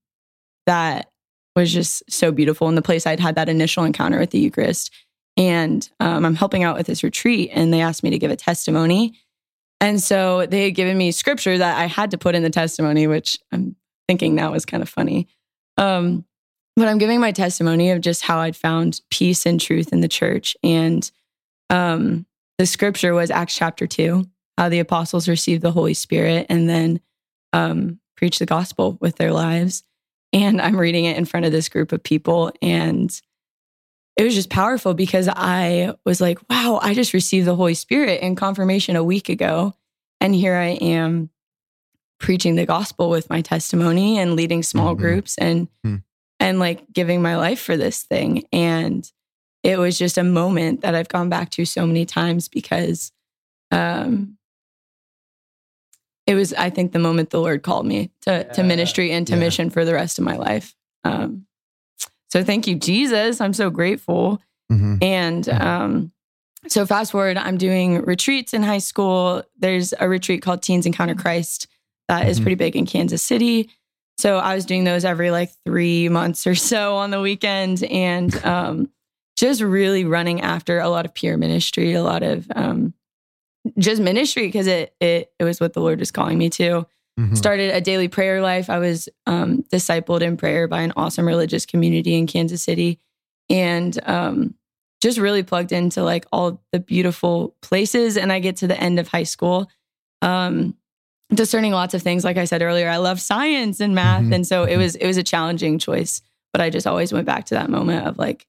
that 0.67 1.11
was 1.57 1.73
just 1.73 2.11
so 2.11 2.33
beautiful 2.33 2.69
in 2.69 2.75
the 2.75 2.83
place 2.83 3.07
I'd 3.07 3.21
had 3.21 3.35
that 3.35 3.49
initial 3.49 3.85
encounter 3.85 4.19
with 4.19 4.31
the 4.31 4.39
Eucharist. 4.39 4.93
And 5.37 5.89
um, 6.01 6.25
I'm 6.25 6.35
helping 6.35 6.65
out 6.65 6.77
with 6.77 6.87
this 6.87 7.03
retreat, 7.03 7.51
and 7.53 7.73
they 7.73 7.81
asked 7.81 8.03
me 8.03 8.11
to 8.11 8.19
give 8.19 8.31
a 8.31 8.37
testimony. 8.37 9.19
And 9.81 10.03
so 10.03 10.47
they 10.47 10.65
had 10.65 10.75
given 10.75 10.99
me 10.99 11.13
scripture 11.13 11.57
that 11.57 11.79
I 11.79 11.87
had 11.87 12.11
to 12.11 12.19
put 12.19 12.35
in 12.35 12.43
the 12.43 12.51
testimony, 12.51 13.07
which 13.07 13.39
I'm 13.53 13.77
thinking 14.07 14.35
now 14.35 14.55
is 14.55 14.67
kind 14.67 14.83
of 14.83 14.89
funny. 14.89 15.29
Um, 15.79 16.25
but 16.77 16.89
I'm 16.89 16.99
giving 16.99 17.21
my 17.21 17.33
testimony 17.33 17.91
of 17.91 18.01
just 18.01 18.23
how 18.23 18.39
I'd 18.39 18.57
found 18.57 19.01
peace 19.11 19.47
and 19.47 19.61
truth 19.61 19.93
in 19.93 20.01
the 20.01 20.09
church. 20.09 20.57
And 20.63 21.11
um, 21.69 22.27
the 22.59 22.67
scripture 22.67 23.15
was 23.15 23.31
Acts 23.31 23.55
chapter 23.55 23.87
2, 23.87 24.27
how 24.59 24.69
the 24.69 24.79
apostles 24.81 25.29
received 25.29 25.63
the 25.63 25.73
Holy 25.73 25.95
Spirit 25.95 26.47
and 26.49 26.69
then 26.69 27.01
um, 27.53 27.99
preached 28.17 28.39
the 28.39 28.47
gospel 28.47 28.99
with 29.01 29.17
their 29.17 29.33
lives. 29.33 29.83
And 30.33 30.61
I'm 30.61 30.77
reading 30.77 31.07
it 31.07 31.17
in 31.17 31.25
front 31.25 31.47
of 31.47 31.53
this 31.53 31.69
group 31.69 31.93
of 31.93 32.03
people. 32.03 32.53
And 32.63 33.11
it 34.17 34.23
was 34.25 34.35
just 34.35 34.51
powerful 34.51 34.95
because 34.95 35.29
I 35.29 35.95
was 36.05 36.21
like, 36.21 36.39
wow, 36.51 36.79
I 36.83 36.95
just 36.95 37.15
received 37.15 37.47
the 37.47 37.57
Holy 37.57 37.75
Spirit 37.75 38.21
in 38.21 38.37
confirmation 38.37 38.97
a 38.97 39.05
week 39.05 39.29
ago. 39.29 39.75
And 40.21 40.35
here 40.35 40.55
I 40.55 40.69
am 40.81 41.31
preaching 42.19 42.55
the 42.55 42.67
gospel 42.67 43.09
with 43.09 43.31
my 43.31 43.41
testimony 43.41 44.19
and 44.19 44.37
leading 44.37 44.63
small 44.63 44.95
Mhm. 44.95 44.99
groups 44.99 45.39
and 45.39 45.69
Hmm. 45.83 45.97
and 46.39 46.59
like 46.59 46.91
giving 46.93 47.23
my 47.23 47.37
life 47.37 47.61
for 47.61 47.77
this 47.77 48.03
thing. 48.03 48.45
And 48.53 49.11
it 49.63 49.79
was 49.79 49.99
just 49.99 50.19
a 50.19 50.25
moment 50.25 50.83
that 50.83 50.95
I've 50.95 51.09
gone 51.09 51.29
back 51.31 51.51
to 51.53 51.65
so 51.65 51.87
many 51.87 52.05
times 52.05 52.49
because 52.49 53.13
um 53.71 54.37
it 56.31 56.35
was 56.35 56.53
I 56.55 56.71
think 56.71 56.93
the 56.93 56.99
moment 56.99 57.31
the 57.31 57.41
Lord 57.41 57.63
called 57.63 57.87
me 57.87 58.11
to 58.23 58.45
to 58.55 58.63
ministry 58.63 59.11
and 59.13 59.27
to 59.27 59.35
Yeah. 59.35 59.41
mission 59.41 59.71
for 59.71 59.85
the 59.85 59.95
rest 59.95 60.19
of 60.19 60.25
my 60.25 60.37
life. 60.37 60.75
Um 61.05 61.47
so 62.33 62.45
thank 62.45 62.67
you 62.69 62.77
Jesus. 62.77 63.41
I'm 63.41 63.53
so 63.53 63.71
grateful. 63.71 64.41
Mhm. 64.73 65.03
And 65.03 65.49
um, 65.49 66.13
so 66.69 66.87
fast 66.87 67.11
forward, 67.11 67.37
I'm 67.37 67.59
doing 67.59 68.03
retreats 68.03 68.55
in 68.55 68.63
high 68.63 68.79
school. 68.91 69.43
There's 69.59 69.93
a 69.99 70.09
retreat 70.09 70.41
called 70.43 70.63
Teens 70.63 70.87
Encounter 70.87 71.15
Christ 71.17 71.67
that 72.09 72.29
is 72.29 72.39
Mhm. 72.39 72.43
pretty 72.43 72.55
big 72.55 72.77
in 72.77 72.87
Kansas 72.87 73.23
City. 73.23 73.69
So 74.19 74.39
I 74.39 74.55
was 74.55 74.65
doing 74.67 74.85
those 74.85 75.05
every 75.05 75.31
like 75.33 75.51
three 75.65 76.09
months 76.09 76.47
or 76.47 76.55
so 76.55 76.95
on 76.97 77.11
the 77.11 77.21
weekend 77.21 77.83
and 77.85 78.31
um, 78.45 78.91
just 79.37 79.61
really 79.63 80.05
running 80.05 80.41
after 80.43 80.79
a 80.79 80.89
lot 80.89 81.07
of 81.07 81.15
peer 81.15 81.37
ministry, 81.37 81.95
a 81.95 82.03
lot 82.03 82.23
of 82.23 82.47
um, 82.55 82.95
just 83.79 84.01
ministry 84.01 84.47
because 84.47 84.67
it, 84.67 84.95
it 85.01 85.33
it 85.39 85.45
was 85.45 85.61
what 85.61 85.73
the 85.73 85.81
Lord 85.81 85.99
was 86.01 86.11
calling 86.11 86.39
me 86.39 86.51
to 86.51 86.87
Mhm. 87.19 87.37
started 87.37 87.75
a 87.75 87.81
daily 87.81 88.09
prayer 88.09 88.41
life. 88.41 88.71
I 88.71 88.79
was 88.79 89.09
um, 89.27 89.63
discipled 89.73 90.23
in 90.23 90.37
prayer 90.37 90.67
by 90.69 90.81
an 90.83 90.93
awesome 90.97 91.27
religious 91.27 91.67
community 91.67 92.15
in 92.15 92.27
Kansas 92.27 92.63
City, 92.63 92.99
and 93.51 93.99
um, 94.09 94.55
just 95.03 95.19
really 95.19 95.43
plugged 95.43 95.73
into 95.73 96.03
like 96.03 96.25
all 96.33 96.63
the 96.73 96.79
beautiful 96.81 97.55
places. 97.63 98.17
And 98.17 98.33
I 98.33 98.39
get 98.39 98.57
to 98.59 98.67
the 98.67 98.81
end 98.81 98.99
of 98.99 99.09
high 99.09 99.25
school, 99.25 99.69
um, 100.23 100.77
discerning 101.35 101.73
lots 101.73 101.95
of 101.95 102.03
things. 102.03 102.25
Like 102.25 102.37
I 102.37 102.45
said 102.45 102.63
earlier, 102.63 102.89
I 102.89 102.97
love 102.99 103.21
science 103.21 103.81
and 103.81 103.95
math, 103.95 104.25
Mhm. 104.25 104.35
and 104.37 104.47
so 104.47 104.65
it 104.65 104.75
Mhm. 104.77 104.79
was 104.79 104.95
it 104.97 105.07
was 105.07 105.17
a 105.17 105.23
challenging 105.23 105.79
choice. 105.79 106.23
But 106.53 106.61
I 106.61 106.71
just 106.71 106.87
always 106.87 107.13
went 107.13 107.27
back 107.27 107.47
to 107.47 107.55
that 107.55 107.71
moment 107.71 108.07
of 108.07 108.19
like, 108.19 108.47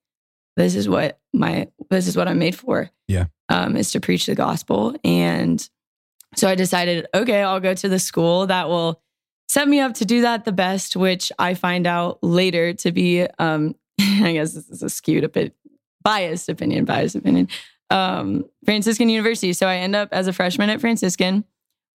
this 0.57 0.75
is 0.75 0.87
what 0.89 1.19
my 1.33 1.67
this 1.89 2.07
is 2.07 2.15
what 2.15 2.27
I'm 2.27 2.39
made 2.39 2.55
for. 2.55 2.89
Yeah. 3.07 3.25
Um, 3.51 3.75
is 3.75 3.91
to 3.91 3.99
preach 3.99 4.25
the 4.25 4.35
gospel 4.35 4.95
and 5.03 5.69
so 6.35 6.47
I 6.47 6.55
decided, 6.55 7.07
okay, 7.13 7.43
I'll 7.43 7.59
go 7.59 7.73
to 7.73 7.89
the 7.89 7.99
school 7.99 8.47
that 8.47 8.69
will 8.69 9.01
set 9.49 9.67
me 9.67 9.79
up 9.79 9.95
to 9.95 10.05
do 10.05 10.21
that 10.21 10.45
the 10.45 10.51
best, 10.51 10.95
which 10.95 11.31
I 11.37 11.55
find 11.55 11.85
out 11.85 12.19
later 12.23 12.73
to 12.73 12.91
be, 12.91 13.27
um, 13.37 13.75
I 13.99 14.33
guess 14.33 14.53
this 14.53 14.69
is 14.69 14.81
a 14.81 14.89
skewed, 14.89 15.23
a 15.23 15.29
bit 15.29 15.55
biased 16.03 16.49
opinion, 16.49 16.85
biased 16.85 17.15
opinion, 17.15 17.49
um, 17.89 18.45
Franciscan 18.65 19.09
University. 19.09 19.53
So 19.53 19.67
I 19.67 19.77
end 19.77 19.95
up 19.95 20.09
as 20.11 20.27
a 20.27 20.33
freshman 20.33 20.69
at 20.69 20.79
Franciscan, 20.79 21.43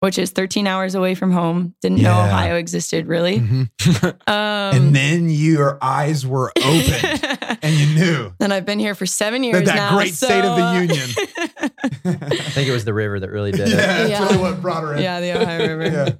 which 0.00 0.18
is 0.18 0.30
13 0.30 0.66
hours 0.66 0.94
away 0.94 1.14
from 1.14 1.32
home. 1.32 1.74
Didn't 1.80 2.02
know 2.02 2.12
Ohio 2.20 2.56
existed 2.56 3.06
really. 3.06 3.40
Mhm. 3.40 3.70
Um, 4.28 4.76
and 4.76 4.96
then 4.96 5.28
your 5.30 5.78
eyes 5.82 6.26
were 6.26 6.52
open 6.58 6.68
and 7.62 7.74
you 7.74 7.94
knew. 7.94 8.32
and 8.40 8.52
I've 8.52 8.66
been 8.66 8.78
here 8.80 8.94
for 8.96 9.06
seven 9.06 9.44
years 9.44 9.64
that 9.64 9.74
now. 9.76 9.96
great 9.96 10.14
state 10.14 10.44
of 10.44 10.56
the 10.56 10.64
uh, 10.64 10.80
union. 10.80 11.08
I 12.04 12.50
think 12.50 12.68
it 12.68 12.72
was 12.72 12.84
the 12.84 12.92
river 12.94 13.20
that 13.20 13.30
really 13.30 13.52
did 13.52 13.68
yeah, 13.68 13.74
it. 13.74 13.76
that's 13.76 14.10
Yeah. 14.10 14.24
really 14.26 14.38
what 14.38 14.60
brought 14.60 14.82
her 14.82 14.94
in. 14.96 15.02
yeah, 15.02 15.20
the 15.20 15.40
Ohio 15.40 15.76
River. 15.76 16.18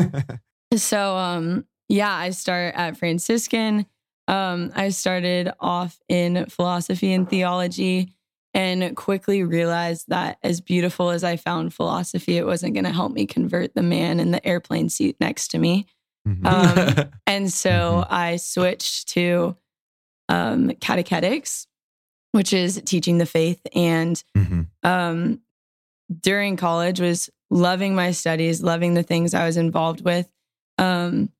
Yeah. 0.00 0.22
So 0.76 1.16
um 1.16 1.64
yeah, 1.88 2.12
I 2.14 2.30
start 2.30 2.74
at 2.74 2.96
Franciscan. 2.96 3.86
Um 4.26 4.72
I 4.74 4.90
started 4.90 5.50
off 5.60 5.98
in 6.08 6.46
philosophy 6.46 7.12
and 7.12 7.28
theology 7.28 8.12
and 8.58 8.96
quickly 8.96 9.44
realized 9.44 10.06
that 10.08 10.36
as 10.42 10.60
beautiful 10.60 11.10
as 11.10 11.22
I 11.22 11.36
found 11.36 11.72
philosophy, 11.72 12.36
it 12.36 12.44
wasn't 12.44 12.74
going 12.74 12.86
to 12.86 12.92
help 12.92 13.12
me 13.12 13.24
convert 13.24 13.74
the 13.76 13.84
man 13.84 14.18
in 14.18 14.32
the 14.32 14.44
airplane 14.44 14.88
seat 14.88 15.16
next 15.20 15.52
to 15.52 15.58
me. 15.58 15.86
Mhm. 16.26 16.44
Um, 16.44 17.10
and 17.26 17.52
so 17.52 18.04
I 18.10 18.34
switched 18.36 19.08
to 19.10 19.56
um 20.28 20.72
catechetics, 20.80 21.68
which 22.32 22.52
is 22.52 22.82
teaching 22.84 23.18
the 23.18 23.26
faith 23.26 23.60
and 23.74 24.22
Mhm. 24.36 24.66
um, 24.82 25.40
during 26.20 26.56
college 26.56 27.00
was 27.00 27.30
loving 27.50 27.94
my 27.94 28.10
studies, 28.10 28.60
loving 28.60 28.94
the 28.94 29.02
things 29.04 29.34
I 29.34 29.46
was 29.46 29.56
involved 29.56 30.04
with. 30.04 30.28
Um, 30.78 31.30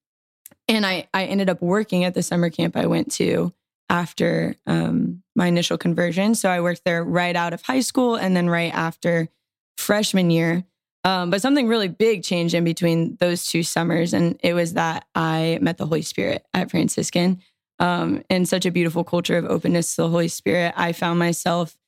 and 0.68 0.86
I, 0.86 1.08
I 1.12 1.24
ended 1.24 1.50
up 1.50 1.60
working 1.62 2.04
at 2.04 2.14
the 2.14 2.22
summer 2.22 2.48
camp 2.48 2.76
I 2.76 2.86
went 2.86 3.10
to 3.12 3.52
after 3.90 4.54
um, 4.66 5.22
my 5.34 5.46
initial 5.46 5.78
conversion. 5.78 6.34
So 6.34 6.48
I 6.50 6.60
worked 6.60 6.84
there 6.84 7.02
right 7.04 7.34
out 7.34 7.52
of 7.52 7.62
high 7.62 7.80
school 7.80 8.16
and 8.16 8.36
then 8.36 8.48
right 8.48 8.72
after 8.74 9.28
freshman 9.76 10.30
year. 10.30 10.64
Um, 11.04 11.30
but 11.30 11.40
something 11.40 11.68
really 11.68 11.88
big 11.88 12.22
changed 12.22 12.54
in 12.54 12.64
between 12.64 13.16
those 13.16 13.46
two 13.46 13.62
summers. 13.62 14.12
And 14.12 14.38
it 14.42 14.52
was 14.52 14.74
that 14.74 15.06
I 15.14 15.58
met 15.62 15.78
the 15.78 15.86
Holy 15.86 16.02
Spirit 16.02 16.44
at 16.52 16.70
Franciscan. 16.70 17.40
Um, 17.80 18.24
and 18.28 18.48
such 18.48 18.66
a 18.66 18.72
beautiful 18.72 19.04
culture 19.04 19.36
of 19.38 19.44
openness 19.44 19.94
to 19.94 20.02
the 20.02 20.08
Holy 20.08 20.26
Spirit. 20.28 20.74
I 20.76 20.92
found 20.92 21.20
myself 21.20 21.78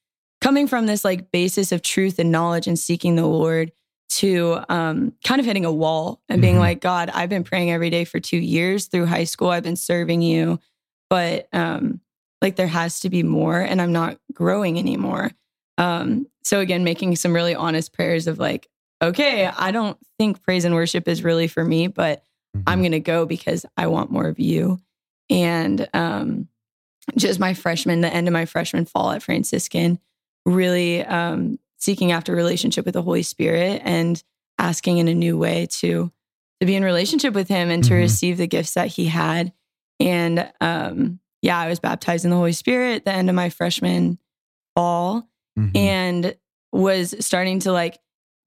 coming 0.41 0.69
from 0.69 0.87
this 0.87 1.05
like 1.05 1.33
basis 1.33 1.73
of 1.73 1.83
truth 1.83 2.21
and 2.21 2.31
knowledge 2.31 2.69
and 2.69 2.79
seeking 2.79 3.17
the 3.17 3.27
Lord 3.27 3.73
to 4.11 4.61
um, 4.69 5.13
kind 5.25 5.41
of 5.41 5.47
hitting 5.47 5.65
a 5.65 5.73
wall 5.73 6.21
and 6.29 6.41
being 6.41 6.57
Mhm. 6.57 6.61
like, 6.61 6.81
God, 6.81 7.11
I've 7.13 7.29
been 7.29 7.45
praying 7.45 7.71
every 7.73 7.91
day 7.91 8.05
for 8.05 8.21
two 8.21 8.39
years 8.39 8.87
through 8.87 9.07
high 9.07 9.25
school. 9.25 9.49
I've 9.51 9.63
been 9.65 9.77
serving 9.77 10.23
you, 10.23 10.61
but 11.11 11.49
um, 11.53 12.01
like 12.41 12.57
there 12.57 12.67
has 12.67 13.01
to 13.01 13.11
be 13.11 13.23
more, 13.23 13.61
and 13.61 13.83
I'm 13.83 13.93
not 13.93 14.19
growing 14.33 14.79
anymore. 14.79 15.31
Um, 15.77 16.27
so 16.45 16.61
again, 16.61 16.85
making 16.85 17.17
some 17.17 17.35
really 17.35 17.55
honest 17.55 17.93
prayers 17.93 18.27
of 18.27 18.39
like, 18.39 18.69
okay, 19.03 19.47
I 19.47 19.71
don't 19.73 19.99
think 20.19 20.43
praise 20.43 20.65
and 20.65 20.75
worship 20.75 21.07
is 21.09 21.23
really 21.25 21.49
for 21.49 21.65
me, 21.65 21.87
but 21.89 22.23
I'm 22.67 22.81
going 22.81 22.93
to 22.93 23.01
go 23.01 23.27
because 23.27 23.65
I 23.77 23.87
want 23.89 24.11
more 24.11 24.27
of 24.27 24.39
you. 24.41 24.79
And 25.29 25.89
um, 25.95 26.49
just 27.17 27.39
my 27.39 27.55
freshman, 27.55 28.01
the 28.01 28.13
end 28.13 28.27
of 28.29 28.33
my 28.33 28.45
freshman 28.47 28.85
fall 28.87 29.11
at 29.13 29.23
Franciscan, 29.23 29.99
really 30.45 31.05
um, 31.05 31.59
seeking 31.79 32.11
after 32.13 32.35
relationship 32.35 32.85
with 32.85 32.95
the 32.95 33.03
Holy 33.03 33.23
Spirit 33.23 33.81
and 33.85 34.23
asking 34.59 34.99
in 34.99 35.09
a 35.09 35.15
new 35.15 35.39
way 35.39 35.67
to 35.71 36.11
to 36.61 36.67
be 36.67 36.75
in 36.77 36.85
relationship 36.85 37.33
with 37.33 37.49
Him 37.49 37.71
and 37.71 37.83
to 37.85 37.95
Mhm. 37.95 37.99
receive 38.01 38.37
the 38.37 38.47
gifts 38.47 38.75
that 38.75 38.89
He 38.89 39.07
had. 39.07 39.53
And 40.01 40.51
um, 40.61 41.21
yeah, 41.43 41.59
I 41.59 41.69
was 41.69 41.79
baptized 41.79 42.25
in 42.25 42.31
the 42.31 42.37
Holy 42.37 42.53
Spirit 42.53 42.97
at 42.97 43.05
the 43.05 43.13
end 43.13 43.29
of 43.29 43.37
my 43.37 43.51
freshman 43.51 44.19
fall 44.75 45.29
Mhm. 45.59 45.77
and 45.77 46.37
was 46.73 47.15
starting 47.25 47.59
to 47.61 47.73
like 47.73 47.99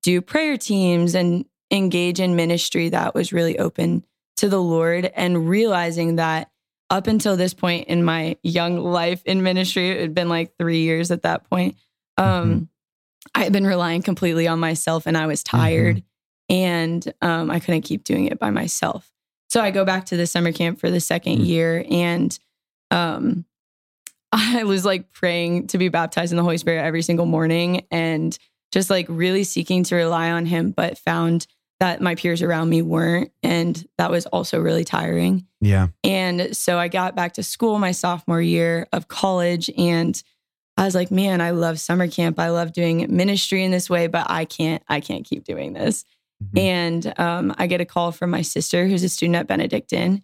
do 0.04 0.22
prayer 0.22 0.58
teams 0.58 1.16
and 1.16 1.46
engage 1.72 2.20
in 2.20 2.36
ministry 2.36 2.90
that 2.90 3.14
was 3.14 3.34
really 3.34 3.60
open 3.60 4.04
to 4.38 4.48
the 4.50 4.62
Lord 4.62 5.06
and 5.16 5.48
realizing 5.50 6.16
that 6.18 6.50
up 6.90 7.08
until 7.08 7.36
this 7.36 7.54
point 7.54 7.88
in 7.88 8.04
my 8.04 8.38
young 8.44 8.78
life 8.80 9.22
in 9.26 9.44
ministry, 9.44 9.90
it 9.90 10.00
had 10.02 10.14
been 10.14 10.30
like 10.30 10.54
three 10.58 10.82
years 10.82 11.12
at 11.12 11.24
that 11.24 11.50
point. 11.50 11.76
Um, 12.18 12.70
I 13.34 13.44
had 13.44 13.54
been 13.54 13.66
relying 13.66 14.02
completely 14.02 14.48
on 14.48 14.60
myself 14.60 15.06
and 15.08 15.18
I 15.18 15.26
was 15.28 15.44
tired 15.44 16.04
and 16.50 17.14
um, 17.22 17.50
I 17.50 17.60
couldn't 17.60 17.82
keep 17.84 18.04
doing 18.04 18.26
it 18.26 18.38
by 18.40 18.50
myself. 18.50 19.10
So 19.54 19.62
I 19.62 19.70
go 19.70 19.86
back 19.86 20.06
to 20.06 20.18
the 20.18 20.26
summer 20.26 20.52
camp 20.52 20.80
for 20.80 20.90
the 20.90 21.00
second 21.00 21.38
Mm. 21.38 21.46
year 21.46 21.86
and 21.92 22.40
um 22.90 23.46
I 24.32 24.64
was 24.64 24.84
like 24.84 25.12
praying 25.14 25.68
to 25.68 25.78
be 25.78 25.90
baptized 25.90 26.32
in 26.32 26.38
the 26.38 26.44
Holy 26.44 26.58
Spirit 26.58 26.82
every 26.82 27.04
single 27.04 27.28
morning 27.28 27.86
and 27.92 28.36
just 28.72 28.90
like 28.90 29.06
really 29.08 29.44
seeking 29.44 29.84
to 29.84 29.96
rely 29.96 30.32
on 30.32 30.48
him, 30.48 30.72
but 30.72 30.98
found 30.98 31.46
that 31.80 32.02
my 32.02 32.16
peers 32.16 32.42
around 32.42 32.70
me 32.70 32.82
weren't. 32.82 33.32
And 33.44 33.88
that 34.00 34.10
was 34.10 34.26
also 34.26 34.60
really 34.60 34.84
tiring. 34.86 35.46
Yeah. 35.62 35.90
And 36.04 36.58
so 36.58 36.80
I 36.80 36.88
got 36.88 37.16
back 37.16 37.34
to 37.34 37.44
school 37.44 37.78
my 37.78 37.92
sophomore 37.92 38.42
year 38.42 38.88
of 38.92 39.08
college 39.08 39.70
and 39.78 40.20
I 40.78 40.86
was 40.86 40.96
like, 40.96 41.12
man, 41.12 41.40
I 41.40 41.52
love 41.52 41.80
summer 41.80 42.08
camp. 42.08 42.40
I 42.40 42.50
love 42.50 42.74
doing 42.74 43.06
ministry 43.16 43.64
in 43.64 43.70
this 43.70 43.88
way, 43.88 44.08
but 44.08 44.26
I 44.32 44.46
can't, 44.46 44.82
I 44.88 45.00
can't 45.00 45.26
keep 45.26 45.44
doing 45.44 45.74
this. 45.74 46.06
Mhm. 46.54 46.60
And 46.60 47.20
um, 47.20 47.56
I 47.58 47.68
get 47.68 47.82
a 47.82 47.86
call 47.86 48.12
from 48.12 48.30
my 48.30 48.42
sister, 48.42 48.88
who's 48.88 49.04
a 49.04 49.10
student 49.10 49.36
at 49.36 49.48
Benedictine, 49.48 50.24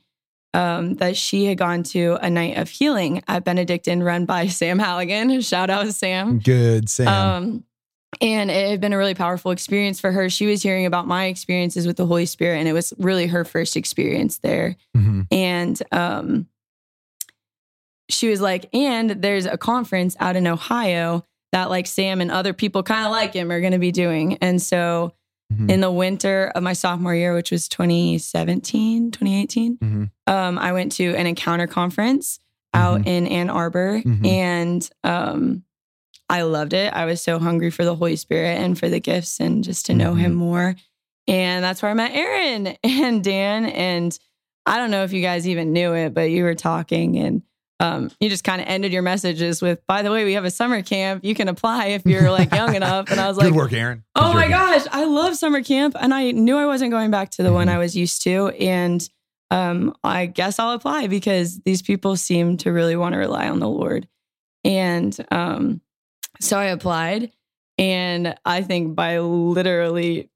um, 0.53 0.95
that 0.95 1.15
she 1.15 1.45
had 1.45 1.57
gone 1.57 1.83
to 1.83 2.17
a 2.21 2.29
night 2.29 2.57
of 2.57 2.69
healing 2.69 3.21
at 3.27 3.43
Benedictine 3.43 4.01
run 4.01 4.25
by 4.25 4.47
Sam 4.59 4.79
Halligan. 4.79 5.41
Shout 5.41 5.69
out 5.69 5.87
Sam. 5.93 6.39
Good, 6.39 6.89
Sam. 6.89 7.07
Um, 7.07 7.63
and 8.21 8.49
it 8.49 8.69
had 8.71 8.81
been 8.81 8.93
a 8.93 8.97
really 8.97 9.13
powerful 9.13 9.51
experience 9.51 9.99
for 9.99 10.11
her. 10.11 10.29
She 10.29 10.47
was 10.47 10.63
hearing 10.63 10.87
about 10.87 11.05
my 11.07 11.25
experiences 11.25 11.85
with 11.85 11.95
the 11.97 12.07
Holy 12.07 12.25
Spirit, 12.25 12.57
and 12.57 12.67
it 12.67 12.73
was 12.73 12.91
really 12.97 13.27
her 13.27 13.45
first 13.45 13.77
experience 13.77 14.39
there. 14.39 14.75
Mhm. 14.97 15.27
And 15.31 15.81
um, 15.91 16.47
she 18.09 18.29
was 18.29 18.41
like, 18.41 18.67
and 18.73 19.11
there's 19.11 19.45
a 19.45 19.57
conference 19.57 20.17
out 20.19 20.35
in 20.35 20.47
Ohio 20.47 21.23
that 21.51 21.69
like 21.69 21.87
Sam 21.87 22.21
and 22.21 22.31
other 22.31 22.53
people 22.53 22.81
kind 22.83 23.05
of 23.05 23.11
like 23.11 23.33
him 23.33 23.51
are 23.51 23.59
going 23.61 23.73
to 23.73 23.79
be 23.79 23.91
doing. 23.91 24.37
And 24.41 24.61
so 24.61 25.13
Mhm. 25.51 25.69
in 25.71 25.81
the 25.81 25.91
winter 25.91 26.51
of 26.55 26.61
my 26.63 26.73
sophomore 26.73 27.15
year, 27.15 27.33
which 27.33 27.49
was 27.51 27.67
2017, 27.67 29.11
2018, 29.11 29.77
Mhm. 29.77 30.09
um, 30.27 30.57
I 30.59 30.71
went 30.73 30.91
to 30.93 31.15
an 31.15 31.25
encounter 31.27 31.67
conference 31.67 32.39
out 32.73 33.07
in 33.07 33.25
Ann 33.25 33.49
Arbor 33.49 34.01
Mhm. 34.05 34.25
and 34.27 34.89
um, 35.03 35.63
I 36.29 36.43
loved 36.43 36.73
it. 36.73 36.93
I 36.93 37.05
was 37.05 37.19
so 37.21 37.39
hungry 37.39 37.71
for 37.71 37.83
the 37.83 37.95
Holy 37.95 38.15
Spirit 38.15 38.59
and 38.59 38.77
for 38.77 38.87
the 38.89 38.99
gifts 38.99 39.39
and 39.39 39.63
just 39.63 39.87
to 39.87 39.95
know 39.95 40.13
him 40.13 40.35
more. 40.35 40.75
And 41.27 41.63
that's 41.63 41.81
where 41.81 41.89
I 41.89 41.95
met 41.95 42.11
Aaron 42.13 42.67
and 42.83 43.23
Dan. 43.23 43.65
And 43.65 44.17
I 44.67 44.77
don't 44.77 44.91
know 44.91 45.03
if 45.03 45.13
you 45.13 45.21
guys 45.23 45.47
even 45.47 45.73
knew 45.73 45.93
it, 45.93 46.13
but 46.13 46.29
you 46.29 46.43
were 46.43 46.53
talking 46.53 47.17
and 47.17 47.41
um, 47.79 48.11
you 48.19 48.29
just 48.29 48.43
kind 48.43 48.61
of 48.61 48.67
ended 48.67 48.91
your 48.91 49.01
messages 49.01 49.61
with, 49.61 49.85
by 49.87 50.01
the 50.01 50.11
way, 50.11 50.25
we 50.25 50.33
have 50.33 50.43
a 50.45 50.51
summer 50.51 50.81
camp. 50.81 51.23
You 51.23 51.33
can 51.33 51.47
apply 51.47 51.87
if 51.87 52.05
you're 52.05 52.29
like 52.29 52.53
young 52.53 52.75
enough. 52.75 53.09
And 53.09 53.19
I 53.19 53.27
was 53.27 53.37
like, 53.37 53.45
Good 53.45 53.51
like, 53.53 53.57
work, 53.57 53.73
Aaron. 53.73 54.03
Oh 54.15 54.33
my 54.33 54.47
Good. 54.47 54.51
gosh, 54.51 54.85
I 54.91 55.05
love 55.05 55.35
summer 55.37 55.63
camp. 55.63 55.95
And 55.99 56.13
I 56.13 56.31
knew 56.31 56.57
I 56.57 56.65
wasn't 56.65 56.91
going 56.91 57.09
back 57.09 57.29
to 57.31 57.43
the 57.43 57.53
one 57.53 57.67
Mhm. 57.67 57.71
I 57.73 57.77
was 57.77 57.95
used 57.95 58.21
to. 58.23 58.49
And 58.49 59.07
um, 59.51 59.95
I 60.03 60.25
guess 60.25 60.59
I'll 60.59 60.73
apply 60.73 61.07
because 61.07 61.59
these 61.61 61.81
people 61.81 62.15
seem 62.17 62.57
to 62.57 62.71
really 62.71 62.95
want 62.95 63.13
to 63.13 63.17
rely 63.19 63.47
on 63.49 63.59
the 63.59 63.69
Lord. 63.69 64.07
And 64.65 65.15
um, 65.31 65.81
so 66.41 66.57
I 66.57 66.65
applied. 66.65 67.31
And 67.77 68.35
I 68.45 68.61
think 68.61 68.93
by 68.95 69.19
literally 69.19 70.29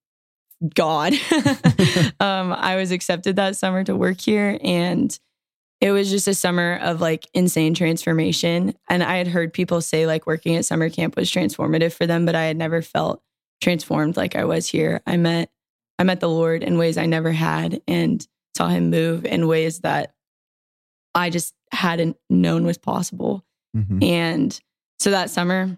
God, 0.74 1.14
um, 2.22 2.54
I 2.54 2.78
was 2.78 2.92
accepted 2.92 3.36
that 3.36 3.58
summer 3.58 3.84
to 3.84 3.96
work 3.98 4.22
here. 4.22 4.58
And 4.64 5.18
it 5.84 5.92
was 5.92 6.10
just 6.10 6.30
a 6.30 6.34
summer 6.34 6.80
of 6.82 7.02
like 7.02 7.28
insane 7.34 7.74
transformation. 7.74 8.74
And 8.90 9.04
I 9.04 9.18
had 9.18 9.28
heard 9.28 9.52
people 9.52 9.82
say 9.82 10.08
like 10.08 10.26
working 10.26 10.56
at 10.56 10.64
summer 10.64 10.90
camp 10.90 11.18
was 11.18 11.30
transformative 11.30 11.92
for 11.92 12.08
them, 12.08 12.26
but 12.26 12.36
I 12.36 12.46
had 12.46 12.56
never 12.56 12.82
felt 12.82 13.22
transformed 13.62 14.16
like 14.16 14.34
I 14.38 14.46
was 14.46 14.66
here. 14.66 15.02
I 15.06 15.18
met 15.18 15.52
I 16.00 16.04
met 16.04 16.22
the 16.22 16.30
Lord 16.30 16.64
in 16.64 16.78
ways 16.78 16.98
I 16.98 17.06
never 17.06 17.34
had 17.34 17.82
and 17.86 18.26
saw 18.56 18.70
him 18.70 18.92
move 18.92 19.26
in 19.26 19.46
ways 19.46 19.82
that 19.82 20.14
I 21.14 21.30
just 21.30 21.54
hadn't 21.74 22.16
known 22.30 22.66
was 22.66 22.78
possible. 22.78 23.44
Mhm. 23.76 24.02
And 24.02 24.62
so 25.00 25.12
that 25.12 25.30
summer, 25.32 25.78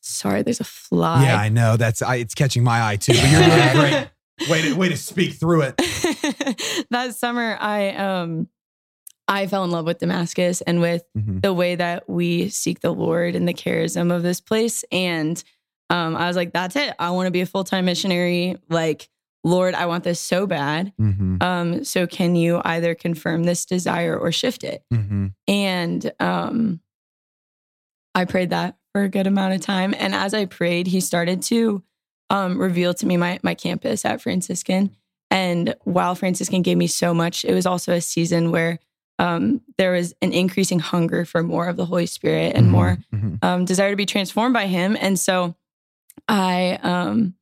sorry, 0.00 0.42
there's 0.42 0.60
a 0.60 0.64
fly. 0.64 1.24
Yeah, 1.24 1.36
I 1.38 1.48
know. 1.48 1.76
That's 1.76 2.02
I, 2.02 2.16
it's 2.16 2.34
catching 2.36 2.62
my 2.62 2.86
eye 2.88 2.96
too. 2.96 3.14
But 3.14 3.30
you're 3.30 3.40
doing 3.42 3.72
great. 3.72 4.08
Way 4.50 4.62
to 4.62 4.74
way 4.74 4.88
to 4.88 4.96
speak 4.96 5.34
through 5.34 5.62
it. 5.62 5.76
that 6.90 7.14
summer 7.16 7.56
I 7.60 7.90
um 7.90 8.48
I 9.26 9.46
fell 9.46 9.64
in 9.64 9.70
love 9.70 9.86
with 9.86 9.98
Damascus 9.98 10.60
and 10.62 10.80
with 10.80 11.02
Mhm. 11.16 11.40
the 11.42 11.54
way 11.54 11.74
that 11.76 12.08
we 12.08 12.48
seek 12.50 12.80
the 12.80 12.92
Lord 12.92 13.34
and 13.34 13.48
the 13.48 13.54
charism 13.54 14.14
of 14.14 14.22
this 14.22 14.40
place. 14.40 14.84
And 14.92 15.42
um, 15.90 16.16
I 16.16 16.26
was 16.28 16.36
like, 16.36 16.52
that's 16.52 16.76
it. 16.76 16.94
I 16.98 17.10
want 17.10 17.26
to 17.26 17.30
be 17.30 17.40
a 17.40 17.46
full 17.46 17.64
time 17.64 17.84
missionary. 17.86 18.56
Like, 18.68 19.08
Lord, 19.44 19.74
I 19.74 19.86
want 19.86 20.04
this 20.04 20.20
so 20.20 20.46
bad. 20.46 20.92
Mhm. 21.00 21.42
Um, 21.42 21.84
so 21.84 22.06
can 22.06 22.34
you 22.36 22.60
either 22.64 22.94
confirm 22.94 23.44
this 23.44 23.64
desire 23.66 24.16
or 24.16 24.32
shift 24.32 24.64
it? 24.64 24.82
Mhm. 24.92 25.34
And 25.46 26.12
um, 26.20 26.80
I 28.14 28.24
prayed 28.24 28.50
that 28.50 28.76
for 28.92 29.02
a 29.02 29.08
good 29.08 29.26
amount 29.26 29.54
of 29.54 29.60
time. 29.60 29.94
And 29.98 30.14
as 30.14 30.34
I 30.34 30.44
prayed, 30.46 30.86
he 30.86 31.00
started 31.00 31.42
to 31.44 31.82
um, 32.30 32.58
reveal 32.58 32.94
to 32.94 33.06
me 33.06 33.16
my, 33.18 33.38
my 33.42 33.54
campus 33.54 34.04
at 34.04 34.20
Franciscan. 34.22 34.96
And 35.30 35.74
while 35.84 36.14
Franciscan 36.14 36.62
gave 36.62 36.78
me 36.78 36.86
so 36.86 37.12
much, 37.12 37.44
it 37.44 37.52
was 37.52 37.66
also 37.66 37.92
a 37.92 38.00
season 38.00 38.50
where 38.50 38.78
um, 39.18 39.60
there 39.78 39.92
was 39.92 40.14
an 40.22 40.32
increasing 40.32 40.78
hunger 40.80 41.24
for 41.24 41.42
more 41.42 41.68
of 41.68 41.76
the 41.76 41.86
Holy 41.86 42.06
Spirit 42.06 42.54
and 42.56 42.66
Mhm. 42.66 42.70
more 42.70 42.98
Mhm. 43.14 43.38
um, 43.44 43.64
desire 43.64 43.90
to 43.90 43.96
be 43.96 44.06
transformed 44.06 44.52
by 44.54 44.66
Him. 44.66 44.96
And 45.00 45.18
so 45.18 45.54
I, 46.28 46.78
um, 46.82 47.34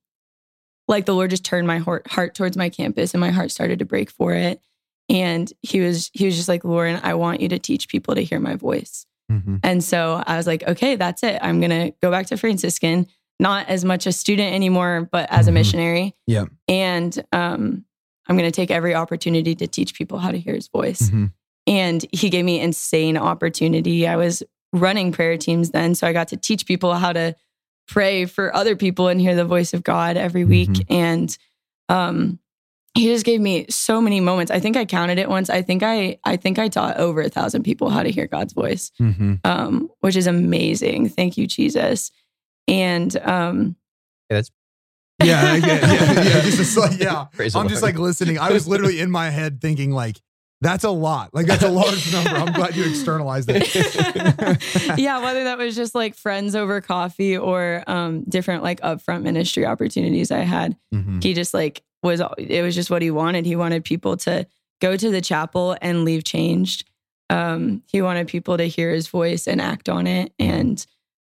like 0.89 1.07
the 1.07 1.15
Lord 1.15 1.31
just 1.31 1.45
turned 1.45 1.67
my 1.67 1.79
heart, 1.79 2.07
heart 2.09 2.35
towards 2.35 2.57
my 2.57 2.69
campus, 2.69 3.15
and 3.15 3.21
my 3.21 3.31
heart 3.31 3.51
started 3.51 3.79
to 3.79 3.85
break 3.85 4.11
for 4.11 4.33
it. 4.35 4.61
And 5.09 5.51
He 5.63 5.81
was, 5.81 6.11
He 6.13 6.27
was 6.27 6.37
just 6.37 6.49
like, 6.49 6.65
Lauren, 6.65 7.01
I 7.03 7.15
want 7.15 7.41
you 7.41 7.49
to 7.49 7.59
teach 7.59 7.89
people 7.89 8.15
to 8.15 8.23
hear 8.23 8.41
my 8.41 8.57
voice. 8.57 9.07
Mhm. 9.31 9.61
And 9.63 9.83
so 9.83 10.23
I 10.27 10.37
was 10.37 10.47
like, 10.47 10.63
okay, 10.67 10.97
that's 10.97 11.23
it. 11.23 11.39
I'm 11.41 11.61
gonna 11.61 11.93
go 12.03 12.11
back 12.11 12.27
to 12.27 12.37
Franciscan, 12.37 13.07
not 13.41 13.69
as 13.69 13.85
much 13.85 14.07
a 14.07 14.13
student 14.13 14.55
anymore, 14.55 15.09
but 15.11 15.31
as 15.31 15.49
a 15.49 15.51
Mhm. 15.51 15.55
missionary. 15.55 16.15
Yeah. 16.27 16.45
And 16.69 17.19
um, 17.33 17.85
I'm 18.29 18.37
gonna 18.37 18.51
take 18.51 18.71
every 18.71 18.95
opportunity 18.95 19.55
to 19.55 19.67
teach 19.67 19.95
people 19.95 20.19
how 20.19 20.31
to 20.33 20.39
hear 20.39 20.55
His 20.55 20.69
voice 20.69 21.09
Mhm. 21.11 21.33
And 21.67 22.05
he 22.13 22.29
gave 22.31 22.45
me 22.45 22.61
insane 22.61 23.17
opportunity. 23.17 24.07
I 24.07 24.17
was 24.17 24.43
running 24.73 25.13
prayer 25.13 25.37
teams 25.37 25.71
then, 25.71 25.95
so 25.95 26.07
I 26.07 26.13
got 26.13 26.29
to 26.29 26.37
teach 26.37 26.67
people 26.67 26.95
how 26.95 27.13
to 27.13 27.35
pray 27.89 28.25
for 28.25 28.55
other 28.55 28.75
people 28.77 29.09
and 29.09 29.21
hear 29.21 29.35
the 29.35 29.45
voice 29.45 29.75
of 29.75 29.83
God 29.83 30.17
every 30.17 30.45
week. 30.45 30.71
Mhm. 30.71 30.85
And 30.89 31.39
um, 31.89 32.39
he 32.95 33.07
just 33.07 33.25
gave 33.25 33.41
me 33.41 33.67
so 33.69 34.01
many 34.01 34.21
moments. 34.21 34.51
I 34.51 34.61
think 34.61 34.77
I 34.77 34.85
counted 34.85 35.19
it 35.19 35.29
once. 35.29 35.51
I 35.51 35.63
think 35.63 35.83
I 35.83 36.19
I 36.25 36.37
think 36.37 36.59
I 36.59 36.69
taught 36.69 36.97
over 36.99 37.21
a 37.21 37.29
thousand 37.29 37.63
people 37.65 37.91
how 37.91 38.03
to 38.03 38.11
hear 38.11 38.27
God's 38.27 38.53
voice, 38.53 38.93
Mhm. 39.01 39.41
um, 39.45 39.91
which 40.01 40.17
is 40.17 40.27
amazing. 40.27 41.09
Thank 41.11 41.37
you, 41.37 41.47
Jesus. 41.47 42.11
And 42.69 43.15
um, 43.19 43.77
Yeah, 44.31 44.41
I 45.53 45.61
get- 45.61 45.83
yeah, 45.83 46.13
yeah, 46.23 46.23
just, 46.43 46.57
just 46.57 46.77
like, 46.77 46.99
yeah. 46.99 47.27
I'm 47.55 47.69
just 47.69 47.83
like 47.83 47.99
listening. 47.99 48.39
I 48.39 48.51
was 48.53 48.67
literally 48.67 48.99
in 49.01 49.11
my 49.11 49.31
head 49.31 49.61
thinking 49.61 49.91
like, 49.93 50.21
that's 50.63 50.85
a 50.85 50.91
lot. 50.91 51.35
Like 51.35 51.47
that's 51.47 51.63
a 51.63 51.69
large 51.83 52.11
number. 52.13 52.31
I'm 52.31 52.53
glad 52.55 52.75
you 52.77 52.85
externalized 52.89 53.51
it. 53.53 53.69
yeah, 54.99 55.23
whether 55.23 55.45
that 55.45 55.59
was 55.59 55.77
just 55.77 55.95
like 55.95 56.15
friends 56.15 56.55
over 56.55 56.81
coffee 56.81 57.37
or 57.37 57.83
um, 57.87 58.23
different 58.25 58.63
like 58.63 58.81
upfront 58.81 59.23
ministry 59.23 59.67
opportunities 59.67 60.31
I 60.31 60.41
had, 60.41 60.77
Mhm. 60.95 61.23
he 61.23 61.35
just 61.35 61.53
like 61.53 61.83
was 62.03 62.23
it 62.39 62.63
was 62.63 62.75
just 62.75 62.91
what 62.91 63.03
he 63.03 63.11
wanted. 63.11 63.45
He 63.45 63.57
wanted 63.57 63.85
people 63.85 64.17
to 64.19 64.47
go 64.81 64.97
to 64.97 65.11
the 65.11 65.21
chapel 65.21 65.77
and 65.83 66.05
leave 66.05 66.25
changed. 66.25 66.89
Um, 67.31 67.83
he 67.87 68.03
wanted 68.03 68.29
people 68.29 68.57
to 68.57 68.65
hear 68.65 68.91
his 68.91 69.09
voice 69.09 69.47
and 69.47 69.61
act 69.61 69.89
on 69.89 70.07
it. 70.07 70.33
And 70.39 70.85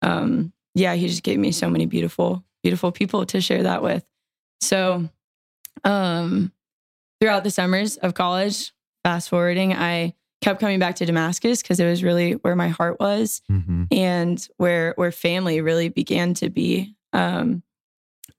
um, 0.02 0.54
yeah, 0.76 0.94
he 0.96 1.08
just 1.08 1.24
gave 1.24 1.40
me 1.40 1.52
so 1.52 1.70
many 1.70 1.86
beautiful, 1.88 2.44
beautiful 2.64 2.92
people 2.92 3.26
to 3.26 3.42
share 3.42 3.64
that 3.64 3.82
with. 3.84 4.06
So 4.62 5.10
um, 5.84 6.52
throughout 7.20 7.44
the 7.44 7.52
summers 7.52 7.98
of 7.98 8.14
college, 8.14 8.72
fast 9.10 9.30
forwarding, 9.30 9.74
I 9.74 10.14
kept 10.42 10.60
coming 10.60 10.78
back 10.80 10.96
to 10.98 11.06
Damascus 11.06 11.62
because 11.62 11.80
it 11.80 11.86
was 11.90 12.04
really 12.04 12.34
where 12.34 12.56
my 12.56 12.68
heart 12.70 13.00
was 13.00 13.42
Mhm. 13.52 13.88
and 13.92 14.48
where 14.58 14.94
where 14.98 15.12
family 15.12 15.62
really 15.62 15.90
began 15.90 16.34
to 16.36 16.50
be. 16.50 16.96
Um, 17.12 17.64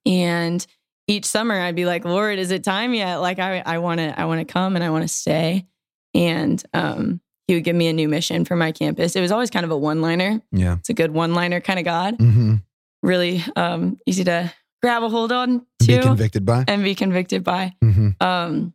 and 0.06 0.64
each 1.08 1.24
summer 1.24 1.58
I'd 1.60 1.74
be 1.74 1.86
like, 1.86 2.04
Lord, 2.04 2.38
is 2.38 2.50
it 2.52 2.62
time 2.64 2.94
yet? 2.94 3.16
Like 3.16 3.38
I 3.40 3.62
I 3.66 3.78
want 3.78 3.98
to 3.98 4.18
I 4.18 4.24
want 4.26 4.46
to 4.46 4.50
come 4.50 4.76
and 4.76 4.84
I 4.84 4.90
want 4.90 5.02
to 5.02 5.08
stay. 5.08 5.66
And 6.14 6.62
um, 6.72 7.20
he 7.48 7.54
would 7.54 7.64
give 7.64 7.76
me 7.76 7.88
a 7.88 7.92
new 7.92 8.08
mission 8.08 8.44
for 8.44 8.56
my 8.56 8.72
campus. 8.72 9.16
It 9.16 9.20
was 9.20 9.32
always 9.32 9.50
kind 9.50 9.64
of 9.64 9.70
a 9.72 9.76
one 9.76 10.00
liner. 10.00 10.40
Yeah. 10.52 10.76
It's 10.78 10.88
a 10.88 10.94
good 10.94 11.10
one 11.12 11.34
liner 11.34 11.60
kind 11.60 11.78
of 11.78 11.84
God. 11.84 12.14
hmm 12.16 12.54
Really 13.02 13.42
um, 13.56 13.98
easy 14.06 14.24
to 14.24 14.52
grab 14.82 15.02
a 15.02 15.08
hold 15.08 15.32
on 15.32 15.66
to 15.80 15.86
Be 15.86 15.98
convicted 15.98 16.44
by. 16.46 16.64
and 16.68 16.82
be 16.84 16.94
convicted 16.94 17.42
by. 17.44 17.72
hmm 17.82 18.10
Um, 18.20 18.72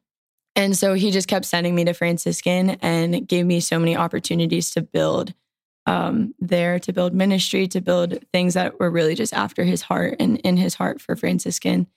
and 0.55 0.77
so 0.77 0.93
he 0.93 1.11
just 1.11 1.27
kept 1.27 1.45
sending 1.45 1.75
me 1.75 1.85
to 1.85 1.93
Franciscan 1.93 2.71
and 2.81 3.27
gave 3.27 3.45
me 3.45 3.59
so 3.59 3.79
many 3.79 3.95
opportunities 3.95 4.71
to 4.71 4.81
build 4.81 5.33
um, 5.85 6.33
there, 6.39 6.79
to 6.79 6.93
build 6.93 7.13
ministry, 7.13 7.67
to 7.67 7.81
build 7.81 8.17
things 8.33 8.55
that 8.55 8.79
were 8.79 8.89
really 8.89 9.15
just 9.15 9.33
after 9.33 9.63
his 9.63 9.81
heart 9.83 10.15
and 10.19 10.37
in 10.39 10.57
his 10.57 10.75
heart 10.75 10.99
for 11.01 11.15
Franciscan. 11.15 11.87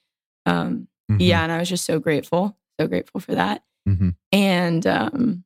Um, 0.45 0.87
Mm-hmm. 1.09 1.21
Yeah, 1.21 1.43
and 1.43 1.51
I 1.51 1.57
was 1.57 1.69
just 1.69 1.85
so 1.85 1.99
grateful, 1.99 2.55
so 2.79 2.87
grateful 2.87 3.19
for 3.19 3.35
that. 3.35 3.63
Mhm. 3.87 4.15
And 4.31 4.85
um, 4.85 5.43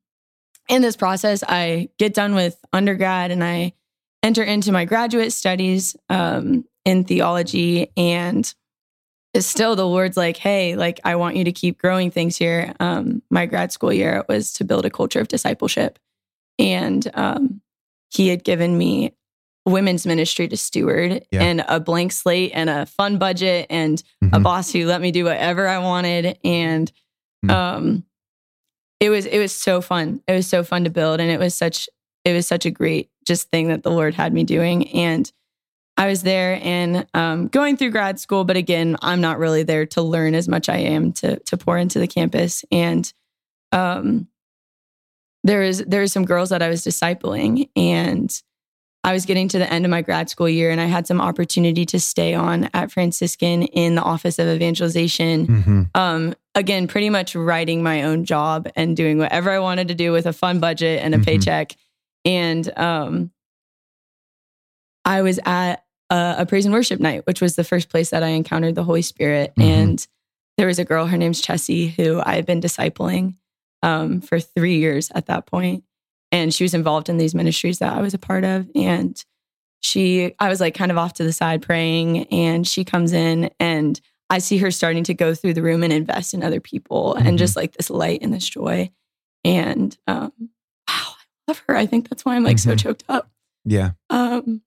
in 0.67 0.81
this 0.81 0.97
process, 0.97 1.43
I 1.47 1.89
get 1.97 2.13
done 2.13 2.35
with 2.35 2.57
undergrad 2.73 3.31
and 3.31 3.43
I 3.43 3.73
enter 4.21 4.43
into 4.43 4.71
my 4.71 4.85
graduate 4.85 5.31
studies 5.31 5.95
um, 6.09 6.65
in 6.85 7.05
theology. 7.05 7.91
And 7.95 8.53
still 9.39 9.75
the 9.75 9.87
Lord's 9.87 10.17
like, 10.17 10.37
hey, 10.37 10.75
like, 10.75 10.99
I 11.03 11.15
want 11.15 11.35
you 11.35 11.43
to 11.45 11.51
keep 11.51 11.79
growing 11.79 12.11
things 12.11 12.37
here. 12.37 12.73
Um, 12.79 13.21
my 13.29 13.45
grad 13.45 13.71
school 13.71 13.91
year 13.93 14.23
was 14.29 14.53
to 14.53 14.63
build 14.63 14.85
a 14.85 14.89
culture 14.89 15.19
of 15.19 15.27
discipleship. 15.27 15.97
And 16.59 17.09
um, 17.15 17.61
he 18.11 18.27
had 18.27 18.43
given 18.43 18.77
me 18.77 19.15
women's 19.65 20.05
ministry 20.05 20.47
to 20.49 20.57
steward 20.57 21.25
Yeah. 21.31 21.41
and 21.43 21.63
a 21.67 21.79
blank 21.79 22.11
slate 22.11 22.51
and 22.53 22.69
a 22.69 22.85
fun 22.85 23.17
budget 23.17 23.65
and 23.69 24.03
a 24.21 24.25
Mhm. 24.39 24.43
boss 24.43 24.71
who 24.71 24.85
let 24.85 24.99
me 25.01 25.11
do 25.11 25.23
whatever 25.23 25.67
I 25.67 25.79
wanted. 25.79 26.37
And 26.43 26.91
Hmm. 27.43 27.49
um 27.49 28.03
it 28.99 29.09
was 29.09 29.25
it 29.25 29.39
was 29.39 29.53
so 29.53 29.79
fun. 29.81 30.21
It 30.27 30.33
was 30.33 30.47
so 30.47 30.63
fun 30.63 30.83
to 30.83 30.89
build 30.89 31.19
and 31.21 31.29
it 31.31 31.39
was 31.39 31.55
such 31.55 31.89
it 32.25 32.33
was 32.33 32.45
such 32.45 32.65
a 32.65 32.71
great 32.71 33.09
just 33.25 33.49
thing 33.51 33.69
that 33.69 33.83
the 33.83 33.89
Lord 33.91 34.13
had 34.15 34.33
me 34.33 34.43
doing. 34.43 34.89
And 34.93 35.31
I 35.95 36.07
was 36.07 36.23
there 36.23 36.59
and 36.63 37.05
um, 37.13 37.47
going 37.49 37.77
through 37.77 37.91
grad 37.91 38.19
school, 38.19 38.43
but 38.45 38.57
again, 38.57 38.97
I'm 39.01 39.21
not 39.21 39.37
really 39.37 39.61
there 39.63 39.85
to 39.87 40.01
learn 40.01 40.33
as 40.33 40.47
much 40.47 40.67
I 40.69 40.77
am 40.77 41.11
to 41.13 41.37
to 41.39 41.57
pour 41.57 41.77
into 41.77 41.99
the 41.99 42.07
campus. 42.07 42.65
And 42.71 43.11
um, 43.71 44.27
there 45.43 45.61
is 45.61 45.83
there 45.87 46.01
was 46.01 46.11
some 46.11 46.25
girls 46.25 46.49
that 46.49 46.61
I 46.63 46.69
was 46.69 46.83
discipling, 46.83 47.69
and 47.75 48.33
I 49.03 49.13
was 49.13 49.25
getting 49.25 49.47
to 49.49 49.59
the 49.59 49.71
end 49.71 49.85
of 49.85 49.91
my 49.91 50.01
grad 50.01 50.29
school 50.29 50.49
year, 50.49 50.71
and 50.71 50.81
I 50.81 50.85
had 50.85 51.05
some 51.05 51.21
opportunity 51.21 51.85
to 51.87 51.99
stay 51.99 52.33
on 52.33 52.69
at 52.73 52.91
Franciscan 52.91 53.63
in 53.63 53.95
the 53.95 54.01
Office 54.01 54.39
of 54.39 54.47
Evangelization 54.47 55.47
Mhm. 55.47 55.89
um, 55.95 56.33
again, 56.55 56.87
pretty 56.87 57.09
much 57.09 57.35
writing 57.35 57.83
my 57.83 58.03
own 58.03 58.25
job 58.25 58.67
and 58.75 58.95
doing 58.97 59.17
whatever 59.19 59.51
I 59.51 59.59
wanted 59.59 59.89
to 59.89 59.95
do 59.95 60.11
with 60.11 60.25
a 60.25 60.33
fun 60.33 60.59
budget 60.59 61.01
and 61.03 61.13
a 61.13 61.17
Mhm. 61.17 61.25
paycheck. 61.25 61.75
And 62.25 62.71
um, 62.79 63.31
I 65.05 65.21
was 65.21 65.39
at 65.45 65.82
a, 66.13 66.35
a 66.39 66.45
praise 66.45 66.65
and 66.65 66.73
worship 66.73 66.99
night, 66.99 67.25
which 67.25 67.41
was 67.41 67.55
the 67.55 67.63
first 67.63 67.89
place 67.89 68.09
that 68.11 68.23
I 68.23 68.29
encountered 68.29 68.75
the 68.75 68.83
Holy 68.83 69.01
Spirit. 69.01 69.53
Mhm. 69.57 69.63
And 69.63 70.07
there 70.57 70.67
was 70.67 70.79
a 70.79 70.85
girl, 70.85 71.07
her 71.07 71.17
name's 71.17 71.41
Chessie, 71.41 71.89
who 71.95 72.21
I 72.23 72.35
had 72.35 72.45
been 72.45 72.61
discipling 72.61 73.35
um, 73.81 74.21
for 74.21 74.39
three 74.39 74.77
years 74.77 75.11
at 75.15 75.25
that 75.25 75.45
point. 75.45 75.83
And 76.31 76.53
she 76.53 76.63
was 76.63 76.73
involved 76.73 77.09
in 77.09 77.17
these 77.17 77.35
ministries 77.35 77.79
that 77.79 77.93
I 77.93 78.01
was 78.01 78.13
a 78.13 78.17
part 78.19 78.43
of. 78.43 78.67
And 78.75 79.21
she, 79.81 80.33
I 80.39 80.49
was 80.49 80.59
like 80.61 80.75
kind 80.75 80.91
of 80.91 80.97
off 80.97 81.13
to 81.15 81.23
the 81.23 81.33
side 81.33 81.61
praying, 81.61 82.25
and 82.27 82.65
she 82.67 82.83
comes 82.85 83.11
in 83.13 83.49
and 83.59 83.99
I 84.29 84.37
see 84.39 84.57
her 84.59 84.71
starting 84.71 85.03
to 85.05 85.13
go 85.13 85.35
through 85.35 85.53
the 85.55 85.61
room 85.61 85.83
and 85.83 85.91
invest 85.93 86.33
in 86.33 86.41
other 86.43 86.59
people 86.61 87.15
Mhm. 87.19 87.27
and 87.27 87.37
just 87.37 87.55
like 87.55 87.73
this 87.73 87.89
light 87.89 88.21
and 88.21 88.33
this 88.33 88.47
joy. 88.47 88.89
And 89.43 89.95
um, 90.07 90.31
wow, 90.87 91.13
I 91.15 91.15
love 91.49 91.61
her. 91.67 91.75
I 91.75 91.85
think 91.85 92.09
that's 92.09 92.23
why 92.23 92.35
I'm 92.35 92.43
like 92.43 92.57
so 92.59 92.71
Mhm. 92.71 92.79
choked 92.79 93.03
up. 93.09 93.29
Yeah. 93.65 93.91
Um, 94.09 94.61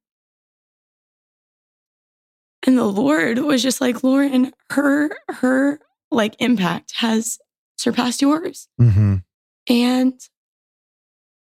and 2.66 2.76
the 2.76 2.84
Lord 2.84 3.38
was 3.38 3.62
just 3.62 3.80
like, 3.80 4.02
Lauren, 4.02 4.52
her 4.70 5.10
her 5.28 5.80
like 6.10 6.34
impact 6.40 6.92
has 6.96 7.38
surpassed 7.78 8.20
yours. 8.22 8.68
hmm 8.78 9.16
And 9.68 10.14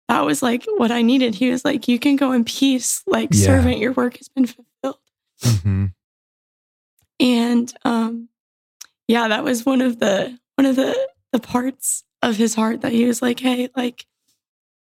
that 0.09 0.21
was 0.25 0.43
like 0.43 0.65
what 0.77 0.91
I 0.91 1.01
needed. 1.01 1.35
He 1.35 1.49
was 1.49 1.63
like, 1.65 1.87
you 1.87 1.97
can 1.99 2.15
go 2.15 2.31
in 2.33 2.43
peace, 2.43 3.01
like 3.07 3.29
Yeah. 3.33 3.45
servant, 3.45 3.77
your 3.79 3.93
work 3.93 4.17
has 4.17 4.29
been 4.29 4.45
fulfilled. 4.45 4.99
hmm 5.43 5.85
And 7.19 7.73
um, 7.85 8.29
yeah, 9.07 9.27
that 9.27 9.43
was 9.43 9.65
one 9.65 9.81
of 9.81 9.99
the 9.99 10.37
one 10.55 10.65
of 10.65 10.75
the 10.75 10.95
the 11.31 11.39
parts 11.39 12.03
of 12.21 12.35
his 12.37 12.55
heart 12.55 12.81
that 12.81 12.91
he 12.91 13.05
was 13.05 13.21
like, 13.21 13.39
hey, 13.39 13.69
like 13.75 14.05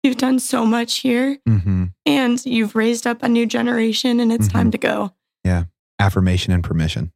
you've 0.03 0.17
done 0.17 0.39
so 0.39 0.65
much 0.65 0.97
here 0.99 1.37
hmm 1.45 1.85
and 2.05 2.43
you've 2.45 2.75
raised 2.75 3.05
up 3.05 3.21
a 3.21 3.29
new 3.29 3.45
generation 3.45 4.19
and 4.19 4.31
it's 4.31 4.47
Mm-hmm. 4.47 4.57
time 4.57 4.71
to 4.71 4.77
go. 4.77 5.13
Affirmation 5.99 6.53
and 6.53 6.63
permission. 6.63 7.11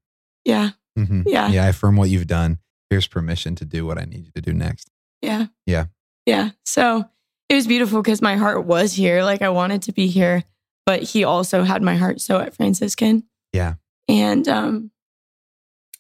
Yeah. 0.46 0.72
hmm 0.96 1.24
Yeah. 1.26 1.50
Yeah. 1.50 1.64
I 1.66 1.68
affirm 1.70 1.96
what 1.96 2.10
you've 2.10 2.28
done. 2.28 2.60
Here's 2.90 3.08
permission 3.08 3.56
to 3.56 3.66
do 3.66 3.86
what 3.86 3.98
I 3.98 4.04
need 4.06 4.26
you 4.26 4.32
to 4.36 4.42
do 4.42 4.54
next. 4.54 4.90
Yeah. 5.22 5.48
Yeah. 5.66 5.86
Yeah. 6.26 6.52
So 6.66 7.06
it 7.50 7.56
was 7.56 7.66
beautiful 7.68 8.02
because 8.02 8.22
my 8.22 8.36
heart 8.36 8.66
was 8.66 8.94
here. 8.94 9.24
Like 9.24 9.42
I 9.42 9.50
wanted 9.50 9.84
to 9.84 9.92
be 9.94 10.08
here, 10.08 10.44
but 10.86 11.02
he 11.04 11.24
also 11.24 11.64
had 11.64 11.82
my 11.82 11.96
heart 11.96 12.22
so 12.22 12.40
at 12.40 12.54
Franciscan. 12.56 13.24
Yeah. 13.54 13.76
And 14.08 14.48
um 14.48 14.92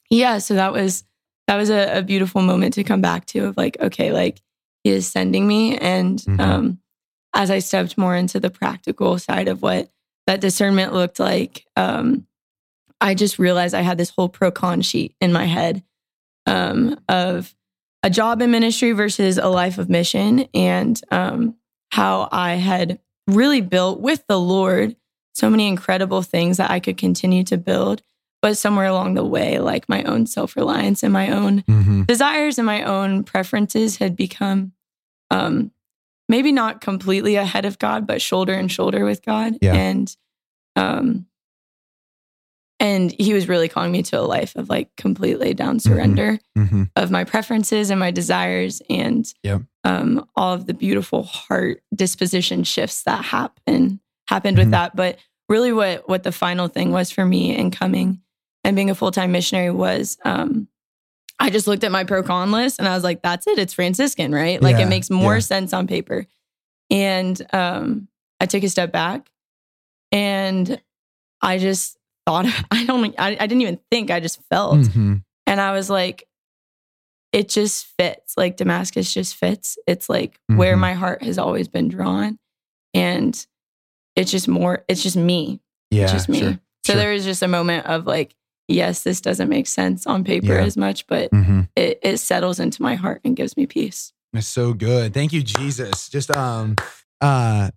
yeah, 0.09 0.37
so 0.39 0.53
that 0.55 0.73
was 0.73 1.03
that 1.47 1.55
was 1.57 1.69
a, 1.69 1.99
a 1.99 2.01
beautiful 2.03 2.41
moment 2.41 2.73
to 2.75 2.83
come 2.83 3.01
back 3.01 3.25
to 3.27 3.45
of 3.45 3.57
like, 3.57 3.77
okay, 3.79 4.11
like 4.11 4.41
he 4.83 4.91
is 4.91 5.07
sending 5.07 5.47
me. 5.47 5.77
And 5.77 6.19
Mhm. 6.19 6.39
um 6.39 6.79
as 7.35 7.49
I 7.49 7.59
stepped 7.59 7.97
more 7.97 8.15
into 8.15 8.39
the 8.39 8.51
practical 8.51 9.17
side 9.17 9.47
of 9.47 9.61
what 9.61 9.89
that 10.27 10.39
discernment 10.41 10.93
looked 10.93 11.19
like, 11.19 11.65
um, 11.75 12.27
I 13.03 13.15
just 13.15 13.37
realized 13.37 13.75
I 13.75 13.81
had 13.81 13.97
this 13.97 14.09
whole 14.09 14.29
pro 14.29 14.49
con 14.49 14.81
sheet 14.81 15.13
in 15.19 15.33
my 15.33 15.45
head 15.45 15.83
um, 16.45 16.99
of 17.09 17.53
a 18.01 18.09
job 18.09 18.41
in 18.41 18.49
ministry 18.49 18.93
versus 18.93 19.37
a 19.37 19.47
life 19.47 19.77
of 19.77 19.89
mission 19.89 20.47
and 20.53 20.99
um, 21.11 21.55
how 21.91 22.29
I 22.31 22.53
had 22.55 22.99
really 23.27 23.61
built 23.61 23.99
with 23.99 24.25
the 24.27 24.39
Lord 24.39 24.95
so 25.33 25.49
many 25.49 25.67
incredible 25.67 26.21
things 26.21 26.57
that 26.57 26.71
I 26.71 26.79
could 26.79 26.97
continue 26.97 27.43
to 27.45 27.57
build. 27.57 28.01
But 28.41 28.57
somewhere 28.57 28.85
along 28.85 29.15
the 29.15 29.23
way, 29.25 29.59
like 29.59 29.87
my 29.89 30.03
own 30.03 30.25
self 30.25 30.55
reliance 30.55 31.03
and 31.03 31.13
my 31.13 31.29
own 31.29 31.59
hmm 31.67 32.03
desires 32.03 32.57
and 32.57 32.65
my 32.65 32.83
own 32.83 33.23
preferences 33.23 33.97
had 33.97 34.15
become 34.15 34.73
um, 35.31 35.71
maybe 36.29 36.51
not 36.51 36.81
completely 36.81 37.35
ahead 37.35 37.65
of 37.65 37.79
God, 37.79 38.05
but 38.05 38.21
shoulder 38.21 38.53
and 38.53 38.71
shoulder 38.71 39.05
with 39.05 39.25
God. 39.25 39.57
Yeah. 39.61 39.73
And 39.73 40.15
um, 40.75 41.27
and 42.83 43.15
he 43.17 43.33
was 43.33 43.47
really 43.47 43.69
calling 43.69 43.91
me 43.91 44.03
to 44.03 44.19
a 44.19 44.21
life 44.21 44.55
of 44.55 44.69
like 44.69 44.95
complete 44.97 45.39
laid 45.39 45.57
down 45.57 45.79
surrender 45.79 46.37
hmm 46.55 46.83
of 46.95 47.09
my 47.09 47.23
preferences 47.23 47.89
and 47.89 47.99
my 47.99 48.11
desires 48.11 48.81
and 48.89 49.33
Yep. 49.41 49.61
um, 49.83 50.27
all 50.35 50.53
of 50.53 50.67
the 50.67 50.73
beautiful 50.75 51.23
heart 51.23 51.81
disposition 51.95 52.63
shifts 52.63 53.01
that 53.03 53.25
happen 53.25 53.99
happened 54.29 54.57
with 54.59 54.67
Mhm. 54.67 54.71
that. 54.71 54.95
But 54.95 55.17
really, 55.49 55.73
what 55.73 56.07
what 56.07 56.21
the 56.23 56.31
final 56.31 56.67
thing 56.67 56.91
was 56.91 57.09
for 57.09 57.25
me 57.25 57.55
in 57.55 57.71
coming 57.71 58.21
and 58.63 58.75
being 58.75 58.89
a 58.91 58.95
full 58.95 59.11
time 59.11 59.31
missionary 59.31 59.71
was 59.71 60.17
um, 60.23 60.67
I 61.39 61.49
just 61.49 61.67
looked 61.67 61.83
at 61.83 61.91
my 61.91 62.03
pro 62.03 62.21
con 62.21 62.51
list 62.51 62.77
and 62.79 62.87
I 62.87 62.93
was 62.95 63.03
like, 63.03 63.21
that's 63.23 63.47
it. 63.47 63.57
It's 63.57 63.73
Franciscan, 63.73 64.31
right? 64.33 64.61
Like 64.61 64.77
Yeah, 64.77 64.83
it 64.85 64.89
makes 64.89 65.09
more 65.09 65.35
yeah. 65.35 65.39
sense 65.39 65.73
on 65.73 65.87
paper. 65.87 66.25
And 66.91 67.41
um, 67.53 68.07
I 68.39 68.45
took 68.45 68.63
a 68.63 68.69
step 68.69 68.91
back 68.91 69.29
and 70.11 70.79
I 71.41 71.57
just 71.57 71.97
thought, 72.25 72.45
I 72.71 72.85
don't, 72.85 73.13
I, 73.17 73.29
I 73.39 73.47
didn't 73.47 73.61
even 73.61 73.79
think, 73.91 74.11
I 74.11 74.19
just 74.19 74.41
felt. 74.49 74.85
hmm 74.87 75.15
And 75.47 75.59
I 75.61 75.71
was 75.73 75.89
like, 75.89 76.27
it 77.31 77.49
just 77.49 77.85
fits. 77.97 78.35
Like 78.37 78.57
Damascus 78.57 79.13
just 79.13 79.35
fits. 79.35 79.77
It's 79.87 80.07
like 80.09 80.39
where 80.47 80.75
Mhm. 80.75 80.79
my 80.81 80.93
heart 80.93 81.23
has 81.23 81.37
always 81.37 81.67
been 81.67 81.87
drawn. 81.87 82.37
And 82.93 83.33
it's 84.15 84.29
just 84.31 84.47
more, 84.47 84.83
it's 84.87 85.01
just 85.01 85.15
me. 85.17 85.59
Yeah. 85.89 86.03
It's 86.03 86.11
just 86.11 86.29
me. 86.29 86.39
Sure. 86.39 86.59
So 86.85 86.93
Sure. 86.93 86.95
there 87.01 87.11
was 87.13 87.23
just 87.23 87.41
a 87.41 87.47
moment 87.47 87.85
of 87.87 88.05
like, 88.05 88.35
yes, 88.67 89.03
this 89.03 89.19
doesn't 89.21 89.49
make 89.49 89.65
sense 89.67 90.05
on 90.05 90.23
paper 90.23 90.53
Yeah. 90.53 90.63
as 90.63 90.77
much, 90.77 91.07
but 91.07 91.29
hmm 91.31 91.61
it, 91.75 91.99
it 92.03 92.17
settles 92.19 92.59
into 92.59 92.83
my 92.83 92.93
heart 92.93 93.21
and 93.25 93.35
gives 93.35 93.57
me 93.57 93.65
peace. 93.65 94.13
It's 94.33 94.47
so 94.47 94.73
good. 94.73 95.11
Thank 95.13 95.33
you, 95.33 95.41
Jesus. 95.41 96.07
Just 96.09 96.29
um 96.35 96.75
uh 97.19 97.71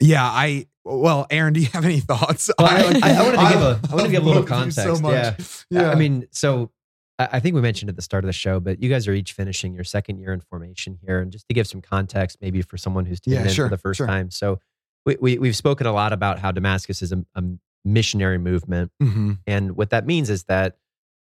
yeah, 0.00 0.24
I 0.24 0.66
well, 0.84 1.26
Aaron, 1.30 1.52
do 1.52 1.60
you 1.60 1.66
have 1.72 1.84
any 1.84 2.00
thoughts? 2.00 2.48
Well, 2.58 2.68
I- 2.68 3.00
I- 3.02 3.14
I 3.18 3.22
wanted 3.24 3.38
to 3.38 3.48
give 3.52 3.62
a- 3.62 3.80
I 3.90 3.94
wanted 3.94 4.06
to 4.06 4.12
give 4.12 4.22
a 4.22 4.26
little 4.26 4.44
context, 4.44 5.02
Yeah. 5.04 5.34
yeah. 5.70 5.90
I 5.90 5.94
mean, 5.96 6.26
so 6.30 6.70
I 7.18 7.40
think 7.40 7.54
we 7.54 7.60
mentioned 7.62 7.88
at 7.88 7.96
the 7.96 8.02
start 8.02 8.24
of 8.24 8.26
the 8.26 8.32
show, 8.34 8.60
but 8.60 8.80
you 8.82 8.88
guys 8.90 9.08
are 9.08 9.12
each 9.14 9.32
finishing 9.32 9.72
your 9.74 9.84
second 9.84 10.18
year 10.18 10.32
in 10.34 10.40
formation 10.40 10.98
here. 11.04 11.18
And 11.20 11.32
just 11.32 11.48
to 11.48 11.54
give 11.54 11.66
some 11.66 11.80
context, 11.80 12.36
maybe 12.42 12.60
for 12.62 12.76
someone 12.76 13.06
who's 13.06 13.20
tuned 13.20 13.36
Yeah, 13.36 13.42
in 13.44 13.48
sure, 13.48 13.66
for 13.66 13.70
the 13.70 13.78
first 13.80 13.96
sure. 13.98 14.06
time. 14.06 14.30
So 14.30 14.60
we, 15.06 15.16
we, 15.20 15.38
we've 15.38 15.56
spoken 15.56 15.86
a 15.86 15.92
lot 15.92 16.12
about 16.12 16.38
how 16.40 16.52
Damascus 16.52 17.00
is 17.00 17.12
a, 17.12 17.24
a 17.34 17.42
missionary 17.86 18.36
movement. 18.38 18.92
hmm 19.00 19.32
And 19.46 19.76
what 19.76 19.90
that 19.90 20.04
means 20.06 20.28
is 20.28 20.44
that 20.44 20.76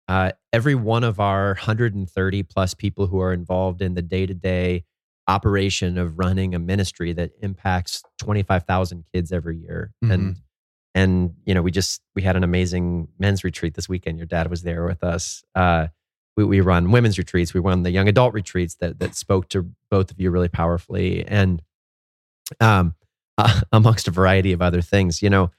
uh, 0.08 0.32
every 0.54 0.76
one 0.76 1.04
of 1.04 1.20
our 1.20 1.48
130 1.56 2.44
plus 2.44 2.74
people 2.74 3.08
who 3.08 3.20
are 3.20 3.34
involved 3.34 3.82
in 3.82 3.94
the 3.94 4.02
day 4.02 4.26
to 4.26 4.34
day 4.34 4.86
operation 5.28 5.98
of 5.98 6.18
running 6.18 6.56
a 6.56 6.60
ministry 6.60 7.14
that 7.14 7.32
impacts 7.42 8.04
25,000 8.20 9.06
kids 9.14 9.32
every 9.32 9.58
year. 9.58 9.94
And, 10.12 10.36
and, 10.96 11.36
you 11.46 11.54
know, 11.54 11.62
we 11.62 11.72
just, 11.72 12.02
we 12.16 12.22
had 12.22 12.36
an 12.36 12.44
amazing 12.44 13.08
men's 13.18 13.44
retreat 13.44 13.76
this 13.76 13.88
weekend. 13.88 14.18
Your 14.18 14.28
dad 14.28 14.50
was 14.50 14.64
there 14.64 14.86
with 14.86 15.04
us. 15.04 15.44
Uh, 15.56 15.88
we, 16.36 16.44
we 16.44 16.62
run 16.62 16.92
women's 16.92 17.18
retreats. 17.18 17.54
We 17.54 17.60
run 17.60 17.84
the 17.84 17.92
young 17.92 18.08
adult 18.08 18.34
retreats 18.34 18.76
that, 18.76 19.00
that 19.00 19.16
spoke 19.16 19.50
to 19.50 19.72
both 19.90 20.12
of 20.12 20.20
you 20.20 20.32
really 20.32 20.50
powerfully. 20.50 21.26
And, 21.26 21.62
um, 22.60 22.96
uh, 23.38 23.62
amongst 23.72 24.08
a 24.08 24.12
variety 24.12 24.52
of 24.52 24.62
other 24.62 24.82
things, 24.82 25.22
you 25.22 25.30
know, 25.30 25.52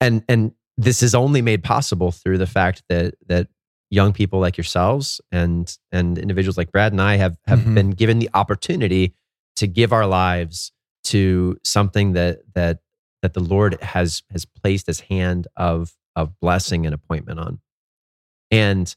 and, 0.00 0.24
and 0.28 0.52
this 0.78 1.02
is 1.02 1.14
only 1.14 1.42
made 1.42 1.64
possible 1.64 2.12
through 2.12 2.38
the 2.38 2.46
fact 2.46 2.82
that 2.88 3.14
that 3.26 3.48
young 3.90 4.12
people 4.12 4.38
like 4.40 4.56
yourselves 4.56 5.20
and 5.32 5.76
and 5.92 6.18
individuals 6.18 6.58
like 6.58 6.70
Brad 6.72 6.92
and 6.92 7.00
I 7.00 7.16
have 7.16 7.38
have 7.46 7.60
Mhm. 7.60 7.74
been 7.74 7.90
given 7.90 8.18
the 8.18 8.30
opportunity 8.34 9.14
to 9.56 9.66
give 9.66 9.92
our 9.92 10.06
lives 10.06 10.72
to 11.04 11.56
something 11.64 12.12
that 12.12 12.40
that 12.54 12.80
that 13.22 13.34
the 13.34 13.40
Lord 13.40 13.80
has 13.82 14.22
has 14.30 14.44
placed 14.44 14.86
his 14.86 15.00
hand 15.00 15.48
of 15.56 15.94
of 16.16 16.38
blessing 16.40 16.84
and 16.86 16.94
appointment 16.94 17.38
on. 17.38 17.60
And 18.50 18.94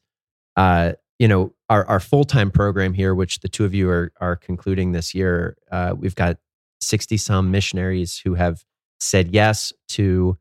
uh, 0.58 0.94
you 1.20 1.28
know, 1.28 1.54
our 1.70 1.86
our 1.86 2.00
full 2.00 2.24
time 2.26 2.52
program 2.52 2.94
here, 2.94 3.16
which 3.16 3.40
the 3.40 3.48
two 3.50 3.64
of 3.66 3.74
you 3.74 3.90
are 3.90 4.12
are 4.20 4.36
concluding 4.36 4.92
this 4.92 5.14
year, 5.16 5.56
uh, 5.72 5.94
we've 5.98 6.16
got 6.16 6.38
sixty 6.82 7.16
some 7.18 7.50
missionaries 7.52 8.18
who 8.20 8.34
have 8.36 8.64
said 9.00 9.34
yes 9.34 9.72
to 9.90 10.38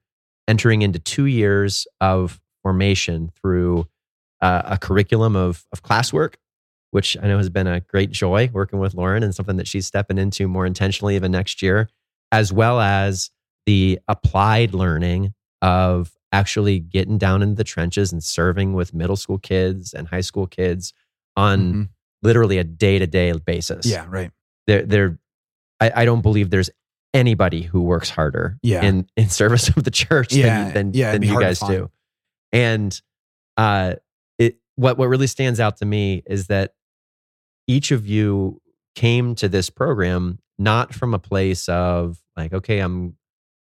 entering 0.48 0.82
into 0.82 0.98
two 0.98 1.26
years 1.26 1.86
of 2.00 2.40
formation 2.62 3.30
through 3.40 3.86
uh, 4.40 4.62
a 4.64 4.78
curriculum 4.78 5.36
of 5.36 5.64
of 5.72 5.82
classwork, 5.82 6.34
which 6.90 7.16
I 7.22 7.26
know 7.28 7.36
has 7.38 7.48
been 7.50 7.66
a 7.66 7.80
great 7.80 8.10
joy 8.10 8.50
working 8.52 8.78
with 8.78 8.94
Lauren 8.94 9.22
and 9.22 9.34
something 9.34 9.56
that 9.56 9.68
she's 9.68 9.86
stepping 9.86 10.18
into 10.18 10.48
more 10.48 10.66
intentionally 10.66 11.14
even 11.16 11.32
next 11.32 11.62
year, 11.62 11.88
as 12.32 12.52
well 12.52 12.80
as 12.80 13.30
the 13.66 13.98
applied 14.08 14.72
learning 14.74 15.34
of 15.62 16.12
actually 16.32 16.78
getting 16.78 17.18
down 17.18 17.42
into 17.42 17.54
the 17.56 17.64
trenches 17.64 18.12
and 18.12 18.22
serving 18.24 18.72
with 18.72 18.94
middle 18.94 19.16
school 19.16 19.38
kids 19.38 19.92
and 19.92 20.08
high 20.08 20.20
school 20.20 20.46
kids 20.46 20.92
on 21.36 21.72
Mhm. 21.74 21.88
literally 22.22 22.58
a 22.58 22.64
day 22.64 22.98
to 22.98 23.06
day 23.06 23.32
basis. 23.32 23.84
Yeah, 23.86 24.06
right. 24.08 24.30
There, 24.66 24.82
there, 24.86 25.18
I, 25.80 25.92
I 25.96 26.04
don't 26.04 26.20
believe 26.22 26.50
there's 26.50 26.70
anybody 27.12 27.62
who 27.62 27.82
works 27.82 28.08
harder 28.10 28.58
Yeah. 28.62 28.82
in, 28.84 29.08
in 29.16 29.28
service 29.40 29.68
of 29.68 29.82
the 29.84 29.90
church 29.90 30.32
Yeah, 30.32 30.64
than, 30.64 30.72
than, 30.74 30.92
yeah, 30.94 31.12
than 31.12 31.22
you 31.22 31.38
guys 31.40 31.58
do. 31.58 31.90
And 32.52 32.98
uh, 33.56 33.96
what, 34.80 34.96
what 34.96 35.08
really 35.08 35.26
stands 35.26 35.60
out 35.60 35.76
to 35.76 35.84
me 35.84 36.22
is 36.26 36.46
that 36.46 36.72
each 37.66 37.90
of 37.90 38.06
you 38.06 38.60
came 38.94 39.34
to 39.34 39.48
this 39.48 39.68
program 39.68 40.38
not 40.58 40.94
from 40.94 41.12
a 41.12 41.18
place 41.18 41.68
of 41.68 42.18
like, 42.36 42.52
okay, 42.52 42.78
I'm, 42.80 43.16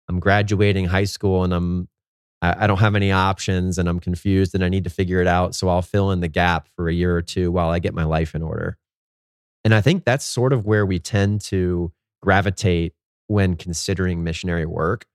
I'm 0.08 0.20
graduating 0.20 0.86
high 0.86 1.04
school 1.04 1.42
and 1.42 1.52
I'm, 1.52 1.88
I 2.40 2.64
I 2.64 2.66
don't 2.68 2.78
have 2.78 2.94
any 2.94 3.10
options 3.10 3.78
and 3.78 3.88
I'm 3.88 3.98
confused 3.98 4.54
and 4.54 4.64
I 4.64 4.68
need 4.68 4.84
to 4.84 4.90
figure 4.90 5.20
it 5.20 5.26
out. 5.26 5.56
So 5.56 5.68
I'll 5.68 5.82
fill 5.82 6.12
in 6.12 6.20
the 6.20 6.28
gap 6.28 6.68
for 6.76 6.88
a 6.88 6.94
year 6.94 7.14
or 7.14 7.22
two 7.22 7.50
while 7.50 7.70
I 7.70 7.80
get 7.80 7.94
my 7.94 8.04
life 8.04 8.34
in 8.36 8.42
order. 8.42 8.78
And 9.64 9.74
I 9.74 9.80
think 9.80 10.04
that's 10.04 10.24
sort 10.24 10.52
of 10.52 10.64
where 10.64 10.86
we 10.86 11.00
tend 11.00 11.40
to 11.46 11.92
gravitate 12.22 12.94
when 13.26 13.56
considering 13.56 14.22
missionary 14.22 14.66
work. 14.66 15.06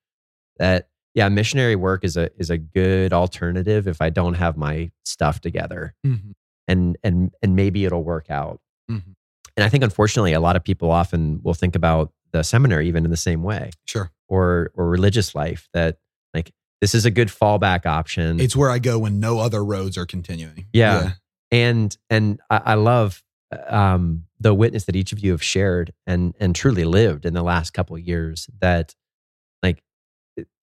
That 0.60 0.90
yeah, 1.14 1.30
missionary 1.30 1.76
work 1.76 2.04
is 2.04 2.18
a 2.18 2.30
is 2.38 2.50
a 2.50 2.58
good 2.58 3.14
alternative 3.14 3.88
if 3.88 4.02
I 4.02 4.10
don't 4.10 4.34
have 4.36 4.58
my 4.58 4.92
stuff 5.06 5.40
together. 5.42 5.94
Mhm. 6.06 6.34
And 6.68 6.98
and 7.04 7.32
and 7.42 7.56
maybe 7.56 7.86
it'll 7.86 8.04
work 8.04 8.30
out. 8.30 8.60
Mhm. 8.90 9.16
And 9.56 9.64
I 9.64 9.70
think 9.70 9.84
unfortunately 9.84 10.34
a 10.34 10.40
lot 10.40 10.56
of 10.56 10.64
people 10.64 10.90
often 10.92 11.40
will 11.44 11.54
think 11.54 11.76
about 11.76 12.12
the 12.32 12.44
seminary 12.44 12.88
even 12.88 13.06
in 13.06 13.12
the 13.12 13.18
same 13.18 13.44
way 13.44 13.70
Sure. 13.86 14.12
or 14.28 14.72
or 14.74 14.90
religious 14.90 15.36
life 15.36 15.68
that 15.74 15.98
like 16.34 16.52
this 16.82 16.96
is 16.96 17.06
a 17.06 17.12
good 17.12 17.28
fallback 17.30 17.86
option. 17.86 18.40
It's 18.40 18.56
where 18.56 18.72
I 18.72 18.80
go 18.80 18.98
when 19.00 19.20
no 19.20 19.40
other 19.40 19.64
roads 19.64 19.98
are 19.98 20.06
continuing. 20.06 20.66
Yeah. 20.74 21.14
and 21.52 21.96
and 22.10 22.40
I, 22.50 22.62
I 22.66 22.74
love 22.74 23.22
um, 23.68 24.24
the 24.40 24.54
witness 24.54 24.86
that 24.86 24.96
each 24.96 25.12
of 25.14 25.20
you 25.20 25.32
have 25.32 25.44
shared 25.44 25.94
and 26.08 26.34
and 26.40 26.56
truly 26.56 26.86
lived 26.86 27.24
in 27.26 27.34
the 27.36 27.44
last 27.44 27.72
couple 27.72 27.96
of 27.96 28.02
years. 28.02 28.50
That 28.62 28.96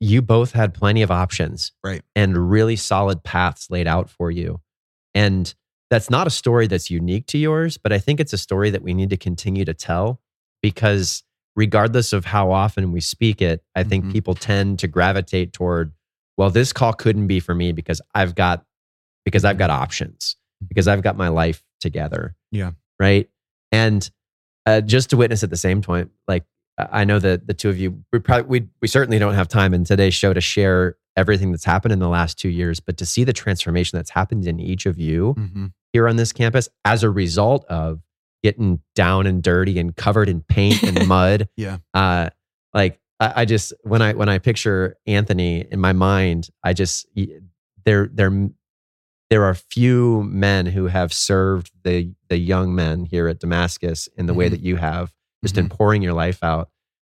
you 0.01 0.23
both 0.23 0.53
had 0.53 0.75
plenty 0.75 1.03
of 1.03 1.11
options, 1.11 1.73
Right. 1.85 2.03
and 2.17 2.51
really 2.51 2.77
solid 2.77 3.23
paths 3.23 3.71
laid 3.71 3.87
out 3.87 4.11
for 4.11 4.31
you. 4.31 4.61
And 5.15 5.53
that's 5.91 6.11
not 6.11 6.27
a 6.27 6.31
story 6.31 6.67
that's 6.67 6.91
unique 6.91 7.27
to 7.27 7.39
yours, 7.39 7.77
but 7.77 7.93
I 7.93 7.99
think 7.99 8.21
it's 8.21 8.33
a 8.33 8.39
story 8.39 8.71
that 8.71 8.83
we 8.83 8.95
need 8.95 9.11
to 9.11 9.17
continue 9.17 9.65
to 9.65 9.75
tell 9.75 10.21
because 10.63 11.23
regardless 11.57 12.13
of 12.13 12.25
how 12.27 12.53
often 12.53 12.93
we 12.93 13.01
speak 13.01 13.43
it, 13.43 13.63
I 13.75 13.83
think 13.83 14.05
Mhm. 14.07 14.13
people 14.13 14.35
tend 14.35 14.79
to 14.81 14.89
gravitate 14.89 15.53
toward, 15.53 15.93
well, 16.37 16.51
this 16.51 16.73
call 16.73 16.93
couldn't 16.93 17.27
be 17.27 17.41
for 17.41 17.55
me 17.55 17.73
because 17.73 18.01
I've 18.15 18.35
got 18.35 18.65
because 19.27 19.45
I've 19.45 19.59
got 19.59 19.69
options, 19.71 20.37
because 20.67 20.89
I've 20.89 21.03
got 21.03 21.17
my 21.17 21.29
life 21.29 21.63
together. 21.81 22.35
Yeah. 22.51 22.73
Right. 22.99 23.29
And 23.71 24.09
uh, 24.67 24.81
just 24.81 25.11
to 25.11 25.17
witness 25.17 25.43
at 25.43 25.51
the 25.51 25.57
same 25.57 25.83
point, 25.83 26.11
like 26.29 26.45
I 26.93 27.05
know 27.05 27.19
that 27.19 27.47
the 27.47 27.55
two 27.55 27.69
of 27.69 27.79
you, 27.79 28.03
we 28.13 28.19
probably 28.19 28.61
we 28.61 28.69
we 28.83 28.89
certainly 28.89 29.19
don't 29.19 29.35
have 29.35 29.49
time 29.49 29.75
in 29.75 29.85
today's 29.85 30.15
show 30.15 30.33
to 30.33 30.41
share 30.41 30.97
everything 31.17 31.51
that's 31.51 31.65
happened 31.65 31.93
in 31.93 31.99
the 31.99 32.09
last 32.09 32.39
two 32.39 32.49
years, 32.49 32.81
but 32.81 32.97
to 32.99 33.07
see 33.07 33.25
the 33.25 33.33
transformation 33.33 33.99
that's 33.99 34.11
happened 34.11 34.47
in 34.47 34.59
each 34.61 34.87
of 34.87 34.99
you 34.99 35.35
Mhm. 35.39 35.73
here 35.93 36.09
on 36.09 36.17
this 36.17 36.33
campus 36.33 36.69
as 36.85 37.03
a 37.03 37.11
result 37.11 37.65
of 37.67 38.01
getting 38.43 38.81
down 38.95 39.27
and 39.27 39.43
dirty 39.43 39.79
and 39.79 39.95
covered 39.97 40.29
in 40.29 40.41
paint 40.43 40.83
and 40.83 41.07
mud. 41.09 41.49
Yeah. 41.57 41.79
Uh, 41.93 42.31
like 42.73 43.01
I, 43.19 43.33
I 43.43 43.45
just 43.45 43.73
when 43.83 44.01
I 44.03 44.15
when 44.15 44.29
I 44.29 44.39
picture 44.39 44.97
Anthony 45.07 45.67
in 45.71 45.81
my 45.81 45.93
mind, 45.93 46.49
I 46.65 46.73
just 46.73 47.07
there 47.85 48.09
there 48.13 48.49
there 49.31 49.45
are 49.45 49.55
few 49.55 50.23
men 50.25 50.67
who 50.67 50.87
have 50.87 51.13
served 51.13 51.71
the 51.85 52.13
the 52.29 52.39
young 52.39 52.75
men 52.75 53.05
here 53.05 53.29
at 53.29 53.41
Damascus 53.41 54.09
in 54.17 54.27
the 54.27 54.35
way 54.35 54.47
Mhm. 54.49 54.51
that 54.53 54.61
you 54.61 54.77
have, 54.77 55.13
just 55.43 55.55
Mhm. 55.57 55.59
in 55.59 55.69
pouring 55.69 56.03
your 56.03 56.13
life 56.13 56.43
out. 56.43 56.71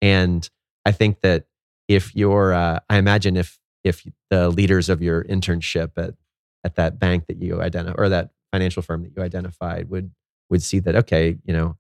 And 0.01 0.47
I 0.85 0.91
think 0.91 1.21
that 1.21 1.45
if 1.87 2.15
you're, 2.15 2.53
uh, 2.53 2.79
I 2.89 2.97
imagine 2.97 3.35
if 3.37 3.59
if 3.83 4.05
the 4.29 4.49
leaders 4.49 4.89
of 4.89 5.01
your 5.01 5.23
internship 5.23 5.91
at 5.97 6.13
at 6.63 6.75
that 6.75 6.99
bank 6.99 7.25
that 7.27 7.41
you 7.41 7.61
identify 7.61 7.95
or 7.97 8.09
that 8.09 8.29
financial 8.51 8.81
firm 8.83 9.03
that 9.03 9.11
you 9.15 9.23
identified 9.23 9.89
would 9.89 10.11
would 10.49 10.61
see 10.61 10.79
that 10.79 10.95
okay, 10.95 11.37
you 11.45 11.53
know, 11.53 11.77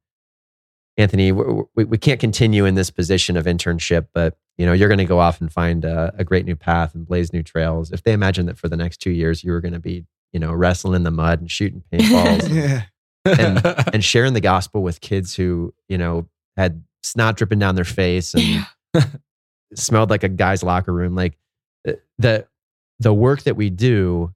Anthony, 0.97 1.31
we, 1.31 1.63
we, 1.75 1.83
we 1.85 1.97
can't 1.97 2.19
continue 2.19 2.65
in 2.65 2.75
this 2.75 2.89
position 2.91 3.37
of 3.37 3.45
internship, 3.45 4.07
but 4.13 4.37
you 4.57 4.65
know, 4.65 4.73
you're 4.73 4.89
going 4.89 4.97
to 4.99 5.05
go 5.05 5.19
off 5.19 5.39
and 5.41 5.51
find 5.51 5.85
a, 5.85 6.13
a 6.17 6.23
great 6.23 6.45
new 6.45 6.55
path 6.55 6.93
and 6.93 7.05
blaze 7.07 7.31
new 7.33 7.41
trails. 7.43 7.91
If 7.91 8.03
they 8.03 8.11
imagine 8.13 8.45
that 8.47 8.57
for 8.57 8.67
the 8.67 8.77
next 8.77 8.97
two 8.97 9.09
years 9.11 9.43
you 9.43 9.51
were 9.51 9.61
going 9.61 9.73
to 9.73 9.79
be, 9.79 10.05
you 10.33 10.39
know, 10.39 10.51
wrestling 10.53 10.95
in 10.95 11.03
the 11.03 11.11
mud 11.11 11.39
and 11.39 11.49
shooting 11.49 11.83
paintballs 11.91 12.49
Yeah. 12.53 12.83
And 13.25 13.61
and 13.93 14.03
sharing 14.03 14.33
the 14.33 14.41
gospel 14.41 14.81
with 14.83 15.01
kids 15.01 15.35
who 15.35 15.73
you 15.89 15.97
know 15.97 16.27
had 16.57 16.83
snot 17.03 17.37
dripping 17.37 17.59
down 17.59 17.75
their 17.75 17.83
face 17.85 18.33
and 18.33 18.65
smelled 19.75 20.09
like 20.09 20.23
a 20.23 20.29
guy's 20.29 20.63
locker 20.63 20.93
room 20.93 21.15
like 21.15 21.37
the- 21.83 21.99
the 22.17 22.47
the 22.99 23.13
work 23.13 23.41
that 23.43 23.55
we 23.55 23.69
do 23.69 24.33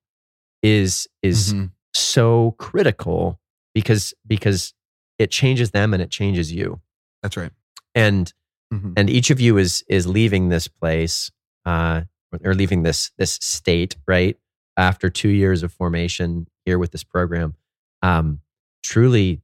is 0.63 1.07
is 1.21 1.53
Mhm. 1.53 1.71
so 1.93 2.51
critical 2.57 3.39
because 3.73 4.13
because 4.25 4.73
it 5.19 5.29
changes 5.29 5.71
them 5.71 5.93
and 5.93 6.01
it 6.01 6.09
changes 6.09 6.51
you 6.51 6.81
That's 7.21 7.37
right. 7.37 7.51
and 7.93 8.33
Mhm. 8.73 8.93
and 8.97 9.09
each 9.09 9.29
of 9.29 9.39
you 9.39 9.57
is 9.57 9.83
is 9.87 10.07
leaving 10.07 10.49
this 10.49 10.67
place 10.67 11.31
uh 11.65 12.01
or 12.43 12.53
leaving 12.55 12.81
this 12.83 13.11
this 13.17 13.33
state 13.41 13.95
right 14.07 14.37
after 14.77 15.09
two 15.09 15.29
years 15.29 15.61
of 15.63 15.71
formation 15.71 16.47
here 16.65 16.79
with 16.79 16.91
this 16.91 17.03
program 17.03 17.53
um 18.01 18.41
truly 18.85 19.41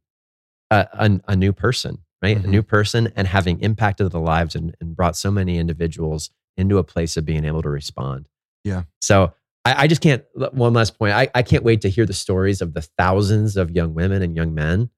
a, 0.69 0.87
a, 0.93 1.19
a 1.29 1.35
new 1.35 1.51
person 1.53 1.97
right 2.21 2.37
Mhm. 2.37 2.43
a 2.45 2.47
new 2.47 2.63
person 2.63 3.11
and 3.15 3.27
having 3.27 3.59
impacted 3.61 4.11
the 4.11 4.19
lives 4.19 4.55
and, 4.55 4.75
and 4.79 4.95
brought 4.95 5.15
so 5.17 5.31
many 5.31 5.57
individuals 5.57 6.29
into 6.57 6.77
a 6.77 6.83
place 6.83 7.17
of 7.17 7.25
being 7.25 7.43
able 7.45 7.61
to 7.61 7.69
respond 7.69 8.27
Yeah. 8.63 8.83
so 9.01 9.33
I, 9.65 9.83
I 9.83 9.87
just 9.87 10.01
can't 10.01 10.23
one 10.53 10.73
last 10.73 10.97
point 10.97 11.13
I, 11.13 11.29
I 11.33 11.43
can't 11.43 11.63
wait 11.63 11.81
to 11.81 11.89
hear 11.89 12.05
the 12.05 12.13
stories 12.13 12.61
of 12.61 12.73
the 12.73 12.81
thousands 12.97 13.57
of 13.57 13.71
young 13.71 13.93
women 13.93 14.21
and 14.21 14.35
young 14.35 14.53
men 14.53 14.89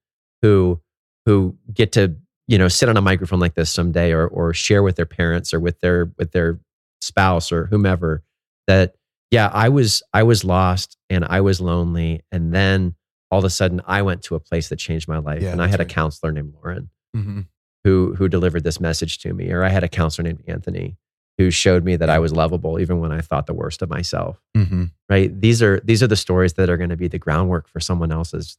who 0.41 0.81
who 1.25 1.57
get 1.73 1.91
to 1.93 2.15
you 2.47 2.57
know 2.57 2.67
sit 2.67 2.89
on 2.89 2.97
a 2.97 3.01
microphone 3.01 3.39
like 3.39 3.55
this 3.55 3.69
someday 3.71 4.11
or 4.11 4.27
or 4.27 4.53
share 4.53 4.83
with 4.83 4.95
their 4.97 5.05
parents 5.05 5.53
or 5.53 5.59
with 5.59 5.79
their 5.79 6.11
with 6.17 6.31
their 6.33 6.59
spouse 7.01 7.51
or 7.51 7.65
whomever 7.67 8.23
that 8.67 8.95
yeah 9.31 9.49
i 9.53 9.69
was 9.69 10.03
i 10.13 10.23
was 10.23 10.43
lost 10.43 10.97
and 11.09 11.23
i 11.25 11.39
was 11.41 11.59
lonely 11.61 12.21
and 12.31 12.53
then 12.53 12.95
all 13.33 13.39
of 13.39 13.45
a 13.45 13.49
sudden 13.49 13.81
i 13.87 14.01
went 14.01 14.21
to 14.21 14.35
a 14.35 14.39
place 14.39 14.69
that 14.69 14.77
changed 14.77 15.07
my 15.07 15.17
life 15.17 15.41
Yeah, 15.41 15.51
and 15.51 15.61
i 15.61 15.65
that's 15.65 15.71
had 15.73 15.81
a 15.81 15.85
counselor 15.85 16.31
named 16.31 16.53
lauren 16.55 16.89
Mhm. 17.15 17.47
who 17.83 18.13
who 18.15 18.27
delivered 18.29 18.63
this 18.63 18.79
message 18.79 19.17
to 19.19 19.33
me 19.33 19.51
or 19.51 19.63
i 19.63 19.69
had 19.69 19.83
a 19.83 19.89
counselor 19.89 20.23
named 20.27 20.43
anthony 20.47 20.97
who 21.39 21.49
showed 21.49 21.83
me 21.83 21.95
that 21.95 22.09
i 22.09 22.19
was 22.19 22.31
lovable 22.31 22.79
even 22.79 22.99
when 22.99 23.11
i 23.11 23.21
thought 23.21 23.47
the 23.47 23.53
worst 23.53 23.81
of 23.81 23.89
myself 23.89 24.39
Mhm. 24.55 24.91
right 25.09 25.41
these 25.41 25.61
are 25.63 25.79
these 25.83 26.03
are 26.03 26.07
the 26.07 26.15
stories 26.15 26.53
that 26.53 26.69
are 26.69 26.77
going 26.77 26.91
to 26.91 26.97
be 26.97 27.07
the 27.07 27.17
groundwork 27.19 27.67
for 27.67 27.79
someone 27.79 28.11
else's 28.11 28.57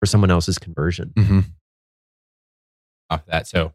for 0.00 0.06
someone 0.06 0.30
else's 0.30 0.58
conversion 0.58 1.12
Mhm. 1.16 1.44
off 3.10 3.26
that. 3.26 3.46
So, 3.46 3.74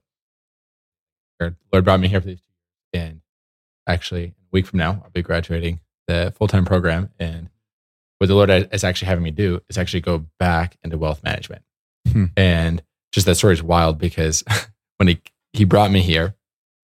Lord 1.39 1.55
Lord 1.71 1.83
brought 1.85 1.99
me 1.99 2.07
here 2.07 2.21
for 2.21 2.27
these 2.27 2.39
two 2.41 2.51
years, 2.99 3.05
and 3.09 3.21
actually, 3.87 4.27
a 4.27 4.33
week 4.51 4.65
from 4.65 4.79
now, 4.79 5.01
I'll 5.03 5.11
be 5.11 5.21
graduating 5.21 5.81
the 6.07 6.33
full 6.37 6.47
time 6.47 6.65
program. 6.65 7.11
And 7.19 7.49
what 8.19 8.27
the 8.27 8.35
Lord 8.35 8.49
is 8.49 8.83
actually 8.83 9.07
having 9.07 9.23
me 9.23 9.31
do 9.31 9.61
is 9.69 9.77
actually 9.77 10.01
go 10.01 10.25
back 10.39 10.77
into 10.83 10.97
wealth 10.97 11.23
management. 11.23 11.63
Hmm. 12.11 12.25
And 12.37 12.83
just 13.11 13.25
that 13.27 13.35
story 13.35 13.53
is 13.53 13.63
wild 13.63 13.97
because 13.97 14.43
when 14.97 15.07
he 15.07 15.21
he 15.53 15.63
brought 15.65 15.89
me 15.91 16.01
here, 16.01 16.35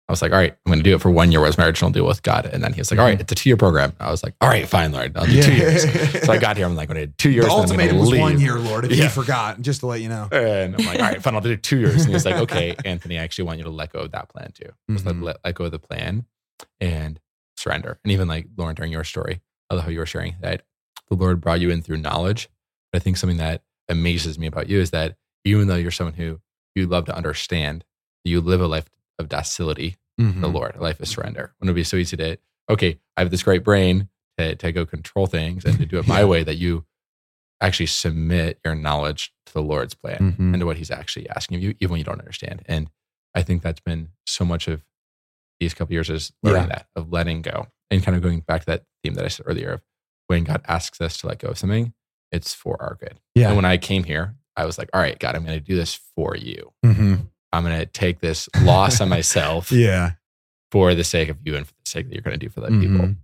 I 0.09 0.13
was 0.13 0.23
like, 0.23 0.33
all 0.33 0.39
right, 0.39 0.53
I'm 0.53 0.71
going 0.73 0.79
to 0.79 0.83
do 0.83 0.95
it 0.95 1.01
for 1.03 1.11
one 1.11 1.31
year. 1.33 1.41
Was 1.41 1.59
my 1.59 1.67
original 1.67 1.91
deal 1.91 2.07
with 2.07 2.23
God, 2.23 2.47
and 2.47 2.63
then 2.65 2.73
he 2.73 2.81
was 2.81 2.91
like, 2.91 2.99
all 3.01 3.05
right, 3.07 3.21
it's 3.21 3.31
a 3.31 3.35
two 3.35 3.49
year 3.51 3.57
program. 3.59 3.93
I 4.01 4.11
was 4.11 4.23
like, 4.23 4.35
all 4.41 4.49
right, 4.49 4.67
fine, 4.67 4.93
Lord, 4.93 5.17
I'll 5.17 5.27
do 5.27 5.43
two 5.43 5.55
years. 5.55 5.85
So 6.25 6.33
I 6.33 6.39
got 6.39 6.57
here. 6.57 6.67
I'm 6.67 6.77
like, 6.77 6.89
when 6.89 6.97
to 6.97 7.07
do 7.07 7.13
two 7.19 7.31
years. 7.31 7.47
The 7.47 7.51
ultimatum 7.53 7.99
was 7.99 8.11
leave. 8.11 8.21
one 8.21 8.41
year, 8.41 8.59
Lord. 8.59 8.85
If 8.87 8.93
Yeah. 8.93 9.05
you 9.05 9.11
forgot, 9.11 9.61
just 9.63 9.81
to 9.81 9.87
let 9.87 10.01
you 10.01 10.09
know. 10.09 10.29
And 10.33 10.75
I'm 10.77 10.87
like, 10.87 10.99
all 11.01 11.07
right, 11.07 11.23
fine, 11.23 11.35
I'll 11.35 11.41
do 11.41 11.57
two 11.57 11.79
years. 11.79 11.97
And 12.03 12.09
he 12.09 12.15
was 12.15 12.25
like, 12.27 12.37
okay, 12.37 12.75
Anthony, 12.85 13.19
I 13.19 13.23
actually 13.23 13.45
want 13.45 13.59
you 13.59 13.65
to 13.65 13.71
let 13.71 13.93
go 13.93 14.01
of 14.01 14.13
that 14.13 14.29
plan 14.31 14.53
too. 14.53 14.71
Just 14.91 15.05
Mhm. 15.05 15.07
let, 15.07 15.23
let, 15.23 15.37
let 15.45 15.55
go 15.55 15.65
of 15.65 15.71
the 15.73 15.79
plan 15.79 16.25
and 16.81 17.21
surrender. 17.57 17.99
And 18.05 18.13
even 18.13 18.29
like 18.29 18.47
Lauren, 18.57 18.75
during 18.75 18.93
your 18.93 19.05
story, 19.05 19.41
I 19.71 19.75
love 19.75 19.85
how 19.85 19.91
you 19.91 19.99
were 19.99 20.07
sharing 20.07 20.37
that 20.41 20.63
the 21.11 21.17
Lord 21.17 21.41
brought 21.41 21.61
you 21.61 21.71
in 21.71 21.83
through 21.83 21.99
knowledge. 21.99 22.49
But 22.93 23.01
I 23.01 23.05
think 23.05 23.17
something 23.17 23.39
that 23.39 23.63
amazes 23.89 24.39
me 24.39 24.47
about 24.47 24.69
you 24.69 24.81
is 24.81 24.91
that 24.91 25.17
even 25.45 25.69
though 25.69 25.77
you're 25.77 25.91
someone 25.91 26.15
who 26.15 26.41
you 26.75 26.87
love 26.87 27.07
to 27.07 27.17
understand, 27.17 27.85
you 28.25 28.41
live 28.41 28.61
a 28.61 28.67
life 28.67 28.89
of 29.19 29.29
docility 29.29 29.97
to 30.19 30.25
Mhm. 30.25 30.41
the 30.41 30.49
Lord, 30.49 30.77
a 30.77 30.83
life 30.83 31.01
of 31.01 31.09
surrender. 31.09 31.55
When 31.59 31.69
it 31.69 31.73
would 31.73 31.77
be 31.77 31.85
so 31.85 31.97
easy 31.97 32.17
to, 32.17 32.39
okay, 32.69 32.99
I 33.17 33.21
have 33.23 33.31
this 33.31 33.43
great 33.43 33.65
brain 33.65 34.09
to, 34.37 34.55
to 34.57 34.73
go 34.73 34.85
control 34.85 35.27
things 35.27 35.65
and 35.65 35.79
to 35.79 35.87
do 35.87 35.99
it 35.99 36.07
my 36.07 36.19
Yeah. 36.21 36.25
way, 36.27 36.43
that 36.45 36.57
you 36.57 36.85
actually 37.61 37.87
submit 37.87 38.61
your 38.65 38.75
knowledge 38.75 39.33
to 39.47 39.53
the 39.55 39.63
Lord's 39.63 39.95
plan 39.95 40.35
Mhm. 40.37 40.53
and 40.55 40.61
to 40.61 40.67
what 40.67 40.77
He's 40.77 40.91
actually 40.91 41.29
asking 41.31 41.57
of 41.57 41.63
you, 41.63 41.75
even 41.81 41.93
when 41.93 41.99
you 41.99 42.05
don't 42.05 42.21
understand. 42.21 42.63
And 42.67 42.91
I 43.35 43.43
think 43.43 43.63
that's 43.63 43.81
been 43.81 44.11
so 44.27 44.45
much 44.45 44.69
of 44.69 44.85
these 45.61 45.75
couple 45.75 45.93
years 45.93 46.09
is 46.11 46.33
learning 46.43 46.63
Yeah. 46.63 46.69
that, 46.69 46.89
of 46.95 47.11
letting 47.13 47.43
go 47.43 47.67
and 47.91 48.03
kind 48.03 48.17
of 48.17 48.23
going 48.23 48.41
back 48.41 48.61
to 48.61 48.67
that 48.67 48.85
theme 49.03 49.15
that 49.15 49.25
I 49.25 49.29
said 49.29 49.47
earlier 49.49 49.71
of 49.73 49.83
when 50.29 50.45
God 50.45 50.63
asks 50.69 51.01
us 51.01 51.17
to 51.19 51.27
let 51.27 51.41
go 51.41 51.49
of 51.49 51.59
something, 51.59 51.93
it's 52.33 52.55
for 52.55 52.81
our 52.81 52.97
good. 53.01 53.19
Yeah. 53.35 53.49
And 53.49 53.57
when 53.57 53.65
I 53.65 53.77
came 53.77 54.05
here, 54.05 54.35
I 54.57 54.65
was 54.67 54.79
like, 54.79 54.89
all 54.95 55.01
right, 55.01 55.19
God, 55.19 55.35
I'm 55.35 55.45
going 55.45 55.59
to 55.59 55.65
do 55.65 55.75
this 55.77 55.95
for 56.15 56.37
you. 56.37 56.73
Mhm. 56.85 57.29
I'm 57.53 57.65
going 57.65 57.79
to 57.79 57.87
take 57.87 58.21
this 58.21 58.49
loss 58.63 59.01
on 59.01 59.09
myself 59.09 59.73
Yeah. 59.73 60.13
for 60.71 60.95
the 60.95 61.05
sake 61.05 61.29
of 61.31 61.39
you 61.45 61.57
and 61.57 61.67
for 61.67 61.73
the 61.73 61.91
sake 61.91 62.07
that 62.09 62.15
you're 62.15 62.23
going 62.23 62.39
to 62.39 62.47
do 62.47 62.51
for 62.51 62.61
other 62.61 62.71
people. 62.79 63.07
Mhm. 63.07 63.17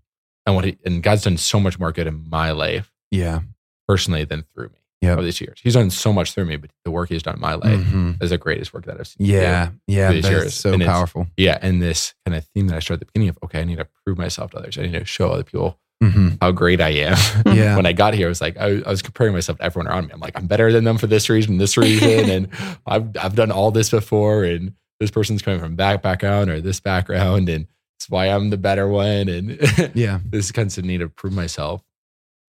And 0.46 0.54
what 0.56 0.64
he, 0.64 0.78
and 0.84 1.02
God's 1.02 1.22
done 1.22 1.36
so 1.36 1.60
much 1.60 1.78
more 1.78 1.92
good 1.92 2.06
in 2.06 2.28
my 2.30 2.50
life 2.52 2.90
Yeah. 3.10 3.40
personally 3.88 4.24
than 4.24 4.44
through 4.54 4.68
me 4.70 4.78
Yeah. 5.02 5.12
over 5.12 5.22
these 5.22 5.40
years. 5.40 5.58
He's 5.62 5.74
done 5.74 5.90
so 5.90 6.12
much 6.12 6.32
through 6.32 6.46
me, 6.46 6.56
but 6.56 6.70
the 6.84 6.90
work 6.90 7.10
he's 7.10 7.22
done 7.22 7.34
in 7.34 7.40
my 7.40 7.54
life 7.54 7.80
Mhm. 7.80 8.22
is 8.22 8.30
the 8.30 8.38
greatest 8.38 8.72
work 8.72 8.86
that 8.86 8.98
I've 8.98 9.06
seen. 9.08 9.26
Yeah. 9.26 9.70
Yeah. 9.86 10.12
these 10.12 10.28
years. 10.28 10.54
so 10.54 10.72
And 10.72 10.82
powerful. 10.82 11.26
Yeah. 11.36 11.58
And 11.60 11.82
this 11.82 12.14
kind 12.24 12.34
of 12.36 12.46
theme 12.54 12.68
that 12.68 12.76
I 12.76 12.78
started 12.78 13.02
at 13.02 13.06
the 13.08 13.12
beginning 13.12 13.28
of, 13.30 13.38
okay, 13.44 13.60
I 13.60 13.64
need 13.64 13.76
to 13.78 13.88
prove 14.06 14.16
myself 14.16 14.52
to 14.52 14.58
others. 14.58 14.78
I 14.78 14.82
need 14.82 14.92
to 14.92 15.04
show 15.04 15.30
other 15.30 15.44
people 15.44 15.78
Mhm. 16.02 16.38
how 16.40 16.50
great 16.52 16.80
I 16.80 16.88
am. 16.90 17.16
Yeah. 17.54 17.76
when 17.76 17.86
I 17.86 17.92
got 17.92 18.14
here, 18.14 18.26
I 18.26 18.28
was 18.28 18.40
like, 18.40 18.56
I, 18.58 18.82
I 18.84 18.90
was 18.90 19.00
comparing 19.02 19.32
myself 19.32 19.58
to 19.58 19.64
everyone 19.64 19.86
around 19.88 20.06
me. 20.06 20.12
I'm 20.12 20.20
like, 20.20 20.36
I'm 20.36 20.46
better 20.46 20.72
than 20.72 20.84
them 20.84 20.98
for 20.98 21.06
this 21.06 21.30
reason, 21.30 21.58
this 21.58 21.76
reason. 21.76 22.28
and 22.30 22.48
I've, 22.86 23.16
I've 23.16 23.34
done 23.36 23.50
all 23.52 23.70
this 23.70 23.90
before. 23.90 24.44
And 24.44 24.74
this 25.00 25.10
person's 25.10 25.40
coming 25.42 25.60
from 25.60 25.76
that 25.76 26.02
background 26.02 26.50
or 26.50 26.60
this 26.60 26.80
background. 26.80 27.48
And 27.48 27.66
it's 27.96 28.08
why 28.10 28.26
I'm 28.26 28.50
the 28.50 28.56
better 28.58 28.88
one. 28.88 29.28
And 29.28 29.58
Yeah. 29.94 30.20
this 30.24 30.50
constant 30.52 30.86
need 30.86 30.98
to 30.98 31.08
prove 31.08 31.32
myself 31.32 31.82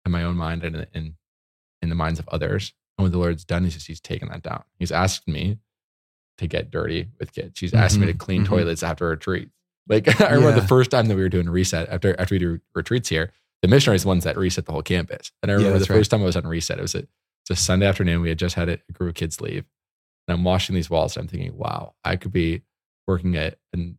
in 0.05 0.13
my 0.13 0.23
own 0.23 0.37
mind 0.37 0.63
and 0.65 0.87
in, 0.95 1.17
in 1.83 1.89
the 1.89 1.95
minds 1.95 2.19
of 2.21 2.29
others. 2.29 2.73
And 2.99 3.05
what 3.07 3.13
the 3.13 3.19
Lord's 3.19 3.45
done 3.45 3.65
is 3.65 3.75
just 3.75 3.87
he's 3.87 4.01
taken 4.01 4.29
that 4.29 4.43
down. 4.43 4.63
He's 4.79 4.93
asked 4.93 5.27
me 5.27 5.59
to 6.39 6.47
get 6.47 6.71
dirty 6.71 7.09
with 7.19 7.33
kids. 7.33 7.59
He's 7.59 7.75
asked 7.75 7.99
me 7.99 8.07
to 8.07 8.15
Mhm, 8.15 8.19
clean 8.19 8.43
mhm. 8.43 8.49
toilets 8.49 8.83
after 8.83 9.09
retreats. 9.09 9.51
Like 9.89 10.09
I 10.21 10.35
remember 10.35 10.51
Yeah. 10.51 10.61
the 10.61 10.69
first 10.69 10.91
time 10.91 11.07
that 11.07 11.17
we 11.17 11.23
were 11.23 11.29
doing 11.29 11.49
a 11.49 11.51
reset 11.51 11.89
after 11.89 12.19
after 12.21 12.35
we 12.35 12.39
do 12.39 12.61
retreats 12.75 13.09
here, 13.09 13.33
the 13.63 13.69
missionaries 13.69 14.05
ones 14.07 14.25
that 14.25 14.37
reset 14.37 14.67
the 14.67 14.73
whole 14.73 14.83
campus. 14.83 15.33
And 15.43 15.51
I 15.51 15.55
Yeah, 15.55 15.59
remember 15.59 15.79
the 15.79 15.93
right. 15.93 15.99
first 15.99 16.11
time 16.11 16.23
I 16.23 16.25
was 16.27 16.37
on 16.37 16.47
reset, 16.47 16.79
it 16.79 16.83
was 16.83 16.95
a, 16.95 16.99
it's 17.01 17.51
a 17.51 17.57
Sunday 17.57 17.87
afternoon. 17.87 18.21
We 18.23 18.29
had 18.31 18.39
just 18.39 18.55
had 18.55 18.69
a 18.69 18.79
group 18.93 19.11
of 19.11 19.15
kids 19.15 19.41
leave. 19.41 19.65
And 20.29 20.37
I'm 20.39 20.45
washing 20.45 20.75
these 20.75 20.91
walls 20.91 21.17
and 21.17 21.25
I'm 21.25 21.29
thinking, 21.29 21.57
wow, 21.57 21.95
I 22.05 22.17
could 22.17 22.33
be 22.33 22.63
working 23.09 23.37
at 23.37 23.59
an, 23.73 23.99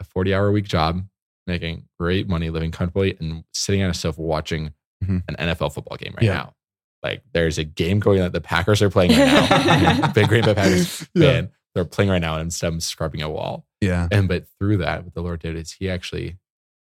a 0.00 0.04
40 0.04 0.34
hour 0.34 0.48
a 0.48 0.52
week 0.52 0.66
job, 0.66 1.02
making 1.46 1.88
great 1.98 2.28
money, 2.28 2.50
living 2.50 2.70
comfortably, 2.70 3.16
and 3.18 3.44
sitting 3.54 3.82
on 3.82 3.90
a 3.90 3.94
sofa 3.94 4.20
watching 4.20 4.72
Mhm. 5.02 5.22
an 5.28 5.36
NFL 5.38 5.72
football 5.72 5.96
game 5.96 6.12
right 6.14 6.24
Yeah. 6.24 6.34
now. 6.34 6.54
Like 7.02 7.22
there's 7.32 7.56
a 7.56 7.64
game 7.64 7.98
going 8.00 8.18
on 8.20 8.24
that 8.24 8.32
the 8.34 8.42
Packers 8.42 8.82
are 8.82 8.90
playing 8.90 9.12
right 9.12 9.26
now. 9.26 10.06
Big 10.14 10.28
Green 10.28 10.44
Bay 10.44 10.54
Packers 10.54 11.08
Yeah. 11.14 11.22
fan. 11.32 11.50
They're 11.74 11.84
playing 11.84 12.10
right 12.10 12.20
now, 12.20 12.34
and 12.34 12.44
instead 12.44 12.68
I'm 12.68 12.80
scrubbing 12.80 13.22
a 13.22 13.30
wall. 13.30 13.66
Yeah. 13.80 14.08
And 14.10 14.26
but 14.28 14.46
through 14.58 14.78
that, 14.78 15.04
what 15.04 15.14
the 15.14 15.22
Lord 15.22 15.40
did 15.40 15.56
is 15.56 15.72
He 15.72 15.88
actually 15.88 16.38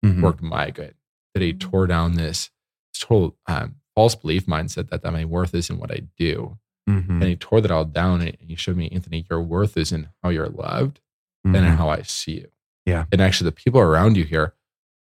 Mhm. 0.05 0.21
worked 0.21 0.41
my 0.41 0.71
good. 0.71 0.95
That 1.33 1.41
He 1.43 1.53
tore 1.53 1.87
down 1.87 2.13
this 2.13 2.49
total 2.97 3.37
um, 3.47 3.75
false 3.95 4.15
belief 4.15 4.45
mindset 4.45 4.89
that, 4.89 5.01
that 5.03 5.11
my 5.13 5.25
worth 5.25 5.53
is 5.53 5.69
in 5.69 5.77
what 5.77 5.91
I 5.91 6.01
do. 6.17 6.57
Mhm. 6.89 7.09
And 7.09 7.23
He 7.23 7.35
tore 7.35 7.61
that 7.61 7.71
all 7.71 7.85
down, 7.85 8.21
and 8.21 8.35
He 8.39 8.55
showed 8.55 8.77
me, 8.77 8.89
Anthony, 8.89 9.25
your 9.29 9.41
worth 9.41 9.77
is 9.77 9.91
in 9.91 10.09
how 10.21 10.29
you're 10.29 10.49
loved 10.49 10.99
and 11.45 11.55
in 11.55 11.63
Mhm. 11.63 11.77
how 11.77 11.89
I 11.89 12.01
see 12.01 12.33
you. 12.39 12.51
Yeah. 12.85 13.05
And 13.11 13.21
actually, 13.21 13.49
the 13.49 13.55
people 13.55 13.79
around 13.79 14.17
you 14.17 14.23
here 14.25 14.53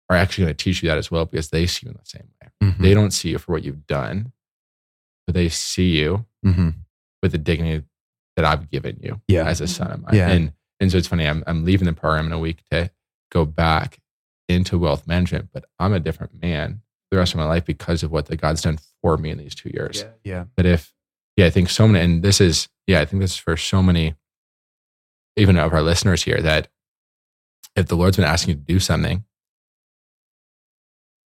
are 0.10 0.16
actually 0.18 0.46
going 0.46 0.56
to 0.56 0.64
teach 0.64 0.84
you 0.84 0.90
that 0.90 0.98
as 0.98 1.10
well 1.10 1.26
because 1.26 1.50
they 1.50 1.66
see 1.66 1.86
you 1.88 1.92
in 1.92 1.98
the 1.98 2.06
same 2.06 2.30
way. 2.42 2.50
Mhm. 2.62 2.78
They 2.80 2.94
don't 2.94 3.12
see 3.12 3.30
you 3.30 3.38
for 3.38 3.54
what 3.54 3.64
you've 3.64 3.88
done, 3.88 4.34
but 5.26 5.34
they 5.36 5.48
see 5.50 5.98
you 5.98 6.26
Mhm. 6.46 6.76
with 7.24 7.32
the 7.32 7.38
dignity 7.38 7.86
that 8.42 8.52
I've 8.52 8.70
given 8.70 9.00
you 9.02 9.22
Yeah. 9.28 9.46
as 9.48 9.62
a 9.62 9.68
son 9.68 9.92
of 9.92 10.02
mine. 10.02 10.16
Yeah. 10.16 10.30
And 10.30 10.54
and 10.80 10.92
so 10.92 10.98
it's 10.98 11.08
funny, 11.08 11.28
I'm 11.28 11.44
I'm 11.48 11.64
leaving 11.64 11.86
the 11.86 11.94
program 11.94 12.26
in 12.26 12.32
a 12.34 12.40
week 12.40 12.64
to 12.72 12.90
go 13.32 13.46
back 13.46 14.00
into 14.50 14.78
wealth 14.78 15.08
management, 15.08 15.50
but 15.54 15.66
I'm 15.80 15.94
a 15.94 16.00
different 16.00 16.42
man 16.42 16.82
the 17.12 17.18
rest 17.18 17.34
of 17.34 17.38
my 17.40 17.46
life 17.46 17.66
because 17.66 18.04
of 18.04 18.12
what 18.12 18.26
the 18.28 18.38
God's 18.38 18.62
done 18.62 18.80
for 19.02 19.18
me 19.18 19.30
in 19.32 19.38
these 19.38 19.54
two 19.54 19.70
years. 19.74 20.06
Yeah. 20.24 20.46
But 20.56 20.66
if 20.66 20.94
yeah, 21.38 21.46
I 21.46 21.50
think 21.50 21.70
so 21.70 21.88
many 21.88 22.04
and 22.04 22.24
this 22.24 22.42
is 22.42 22.68
yeah, 22.88 23.00
I 23.02 23.06
think 23.06 23.22
this 23.22 23.32
is 23.32 23.38
for 23.38 23.56
so 23.58 23.82
many 23.84 24.16
even 25.38 25.58
of 25.58 25.72
our 25.74 25.82
listeners 25.82 26.24
here 26.24 26.42
that 26.42 26.68
if 27.76 27.88
the 27.88 27.96
Lord's 27.96 28.18
been 28.18 28.26
asking 28.26 28.50
you 28.56 28.56
to 28.56 28.62
do 28.66 28.80
something 28.80 29.24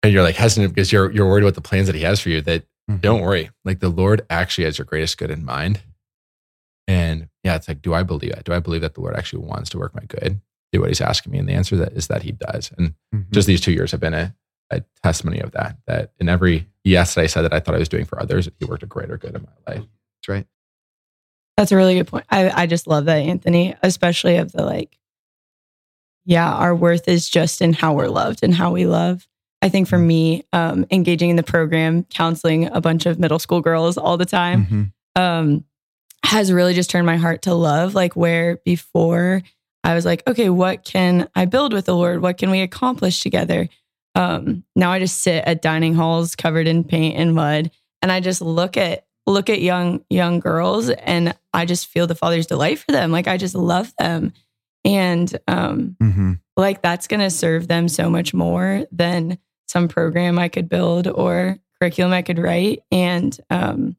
and 0.02 0.12
you're 0.12 0.24
like 0.24 0.36
hesitant 0.36 0.74
because 0.74 0.92
you're 0.92 1.12
you're 1.12 1.28
worried 1.28 1.44
about 1.44 1.56
the 1.56 1.62
plans 1.62 1.88
that 1.88 1.96
he 1.96 2.02
has 2.02 2.20
for 2.20 2.30
you, 2.30 2.42
that 2.42 2.66
Mhm. 2.90 3.00
don't 3.00 3.22
worry. 3.22 3.50
Like 3.64 3.80
the 3.80 3.88
Lord 3.90 4.26
actually 4.30 4.66
has 4.66 4.78
your 4.78 4.84
greatest 4.86 5.18
good 5.18 5.32
in 5.32 5.46
mind. 5.46 5.82
And 6.88 7.30
yeah, 7.44 7.56
it's 7.56 7.68
like, 7.68 7.82
do 7.82 7.94
I 7.94 8.04
believe 8.04 8.32
that? 8.34 8.44
Do 8.44 8.54
I 8.54 8.60
believe 8.60 8.82
that 8.82 8.94
the 8.96 9.02
Lord 9.02 9.16
actually 9.16 9.46
wants 9.46 9.70
to 9.72 9.78
work 9.80 9.96
my 9.96 10.04
good? 10.06 10.42
Do 10.72 10.82
what 10.82 10.90
he's 10.90 11.02
asking 11.02 11.32
me? 11.32 11.38
And 11.40 11.48
the 11.48 11.54
answer 11.54 11.76
to 11.76 11.82
that 11.84 11.94
is 11.94 12.08
that 12.08 12.24
he 12.24 12.32
does. 12.34 12.72
And 12.78 12.96
Mhm. 13.14 13.32
just 13.32 13.48
these 13.48 13.62
two 13.62 13.72
years 13.72 13.92
have 13.92 14.00
been 14.02 14.14
a, 14.14 14.36
a 14.70 14.84
testimony 15.04 15.40
of 15.40 15.52
that. 15.52 15.78
That 15.88 16.12
in 16.20 16.28
every 16.30 16.68
yes 16.84 17.16
that 17.16 17.22
I 17.22 17.28
said 17.28 17.44
that 17.44 17.54
I 17.54 17.60
thought 17.60 17.76
I 17.76 17.80
was 17.80 17.90
doing 17.90 18.06
for 18.06 18.20
others, 18.22 18.50
he 18.60 18.66
worked 18.66 18.84
a 18.84 18.88
greater 18.88 19.18
good 19.18 19.36
in 19.36 19.44
my 19.44 19.74
life. 19.74 19.84
That's 20.18 20.28
right. 20.30 20.48
That's 21.58 21.72
a 21.72 21.76
really 21.76 21.94
good 21.96 22.08
point. 22.08 22.26
I, 22.30 22.50
I 22.64 22.66
just 22.66 22.88
love 22.88 23.06
that, 23.06 23.18
Anthony, 23.18 23.76
especially 23.84 24.38
of 24.38 24.52
the 24.52 24.66
like, 24.66 24.98
yeah, 26.26 26.52
our 26.52 26.74
worth 26.76 27.08
is 27.08 27.30
just 27.30 27.62
in 27.62 27.74
how 27.74 27.94
we're 27.94 28.08
loved 28.08 28.40
and 28.44 28.54
how 28.54 28.72
we 28.72 28.86
love. 28.88 29.28
I 29.62 29.70
think 29.70 29.88
for 29.88 29.98
me, 30.00 30.44
um, 30.52 30.86
engaging 30.92 31.30
in 31.30 31.36
the 31.36 31.44
program, 31.44 32.04
counseling 32.06 32.66
a 32.68 32.82
bunch 32.82 33.06
of 33.06 33.20
middle 33.20 33.40
school 33.40 33.62
girls 33.62 33.98
all 33.98 34.18
the 34.18 34.26
time, 34.26 34.66
Mhm. 35.16 35.22
um, 35.22 35.64
has 36.26 36.52
really 36.52 36.74
just 36.74 36.90
turned 36.90 37.06
my 37.06 37.18
heart 37.18 37.44
to 37.44 37.54
love. 37.54 37.94
Like 37.96 38.16
where 38.16 38.58
before 38.66 39.42
I 39.84 39.94
was 39.94 40.06
like, 40.06 40.24
okay, 40.28 40.50
what 40.50 40.84
can 40.86 41.28
I 41.36 41.46
build 41.46 41.74
with 41.74 41.86
the 41.86 41.96
Lord? 41.96 42.22
What 42.22 42.38
can 42.38 42.50
we 42.50 42.62
accomplish 42.62 43.22
together? 43.22 43.68
Um, 44.16 44.64
now 44.76 44.92
I 44.92 45.00
just 45.00 45.22
sit 45.22 45.44
at 45.46 45.62
dining 45.62 45.96
halls 45.96 46.36
covered 46.36 46.68
in 46.68 46.84
paint 46.84 47.18
and 47.18 47.34
mud, 47.36 47.72
and 48.02 48.12
I 48.12 48.20
just 48.20 48.42
look 48.42 48.78
at 48.78 49.06
look 49.26 49.50
at 49.50 49.62
young 49.62 50.04
young 50.10 50.40
girls, 50.40 50.90
and 50.90 51.36
I 51.54 51.66
just 51.66 51.88
feel 51.88 52.08
the 52.08 52.16
Father's 52.16 52.46
delight 52.46 52.80
for 52.80 52.92
them. 52.92 53.12
Like 53.12 53.28
I 53.28 53.38
just 53.38 53.56
love 53.56 53.92
them, 53.98 54.34
and 54.86 55.36
um, 55.48 55.96
Mhm. 56.02 56.40
like 56.56 56.82
that's 56.82 57.08
going 57.08 57.22
to 57.22 57.30
serve 57.32 57.68
them 57.68 57.88
so 57.90 58.10
much 58.10 58.34
more 58.34 58.86
than 58.92 59.38
some 59.68 59.88
program 59.88 60.38
I 60.38 60.48
could 60.50 60.70
build 60.70 61.08
or 61.08 61.58
curriculum 61.82 62.14
I 62.14 62.22
could 62.22 62.38
write. 62.38 62.84
And 62.92 63.36
um, 63.50 63.96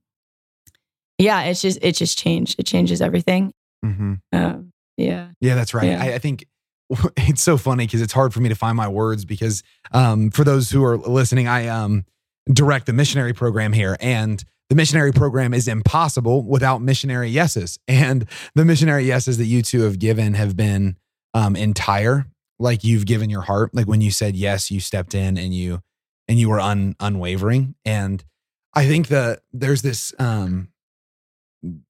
yeah, 1.24 1.42
it's 1.44 1.62
just 1.62 1.78
it 1.82 1.92
just 1.92 2.18
changed. 2.18 2.58
It 2.58 2.66
changes 2.66 3.00
everything. 3.00 3.52
Mhm. 3.84 4.20
Um, 4.32 4.72
yeah. 4.96 5.28
Yeah, 5.40 5.54
that's 5.54 5.74
right. 5.74 5.88
Yeah. 5.88 6.02
I, 6.02 6.14
I 6.14 6.18
think 6.18 6.44
it's 7.16 7.42
so 7.42 7.56
funny 7.56 7.86
because 7.86 8.02
it's 8.02 8.12
hard 8.12 8.32
for 8.32 8.40
me 8.40 8.48
to 8.48 8.54
find 8.54 8.76
my 8.76 8.88
words 8.88 9.24
because 9.24 9.62
um, 9.92 10.30
for 10.30 10.44
those 10.44 10.70
who 10.70 10.84
are 10.84 10.96
listening, 10.96 11.48
I 11.48 11.68
um, 11.68 12.04
direct 12.52 12.86
the 12.86 12.92
missionary 12.92 13.32
program 13.32 13.72
here, 13.72 13.96
and 14.00 14.42
the 14.70 14.76
missionary 14.76 15.12
program 15.12 15.52
is 15.52 15.68
impossible 15.68 16.42
without 16.42 16.80
missionary 16.82 17.28
yeses. 17.28 17.78
And 17.88 18.26
the 18.54 18.64
missionary 18.64 19.04
yeses 19.04 19.38
that 19.38 19.44
you 19.46 19.62
two 19.62 19.82
have 19.82 19.98
given 19.98 20.34
have 20.34 20.56
been 20.56 20.96
um, 21.34 21.56
entire, 21.56 22.26
like 22.58 22.84
you've 22.84 23.06
given 23.06 23.28
your 23.30 23.42
heart. 23.42 23.74
Like 23.74 23.86
when 23.86 24.00
you 24.00 24.10
said 24.10 24.36
yes, 24.36 24.70
you 24.70 24.80
stepped 24.80 25.14
in 25.14 25.36
and 25.36 25.52
you 25.52 25.80
and 26.28 26.38
you 26.38 26.48
were 26.48 26.60
un, 26.60 26.94
unwavering. 27.00 27.74
And 27.84 28.24
I 28.72 28.86
think 28.86 29.08
that 29.08 29.40
there's 29.52 29.82
this, 29.82 30.14
um, 30.18 30.68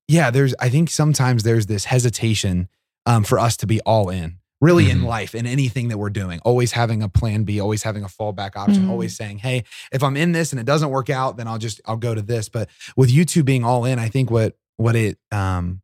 yeah, 0.09 0.31
there's. 0.31 0.55
I 0.61 0.68
think 0.68 0.91
sometimes 0.91 1.43
there's 1.43 1.66
this 1.66 1.85
hesitation 1.87 2.68
um, 3.07 3.25
for 3.25 3.39
us 3.39 3.57
to 3.59 3.66
be 3.66 3.81
all 3.83 4.09
in, 4.11 4.39
really 4.61 4.89
in 4.91 5.01
Mhm. 5.01 5.07
life, 5.07 5.35
in 5.35 5.47
anything 5.47 5.89
that 5.89 5.99
we're 5.99 6.11
doing. 6.11 6.41
Always 6.41 6.72
having 6.72 7.03
a 7.03 7.09
plan 7.09 7.45
B, 7.45 7.61
always 7.61 7.83
having 7.83 8.03
a 8.05 8.09
fallback 8.09 8.57
option, 8.57 8.85
Mhm. 8.85 8.91
always 8.91 9.16
saying, 9.16 9.39
"Hey, 9.39 9.64
if 9.93 10.03
I'm 10.03 10.16
in 10.16 10.33
this 10.33 10.53
and 10.53 10.61
it 10.61 10.64
doesn't 10.66 10.91
work 10.91 11.11
out, 11.11 11.37
then 11.37 11.47
I'll 11.49 11.59
just 11.59 11.81
I'll 11.87 11.97
go 11.97 12.14
to 12.14 12.22
this." 12.22 12.49
But 12.49 12.68
with 12.97 13.11
you 13.11 13.25
two 13.25 13.43
being 13.43 13.64
all 13.64 13.85
in, 13.85 13.99
I 13.99 14.09
think 14.09 14.31
what 14.31 14.57
what 14.77 14.97
it 14.97 15.18
um, 15.33 15.81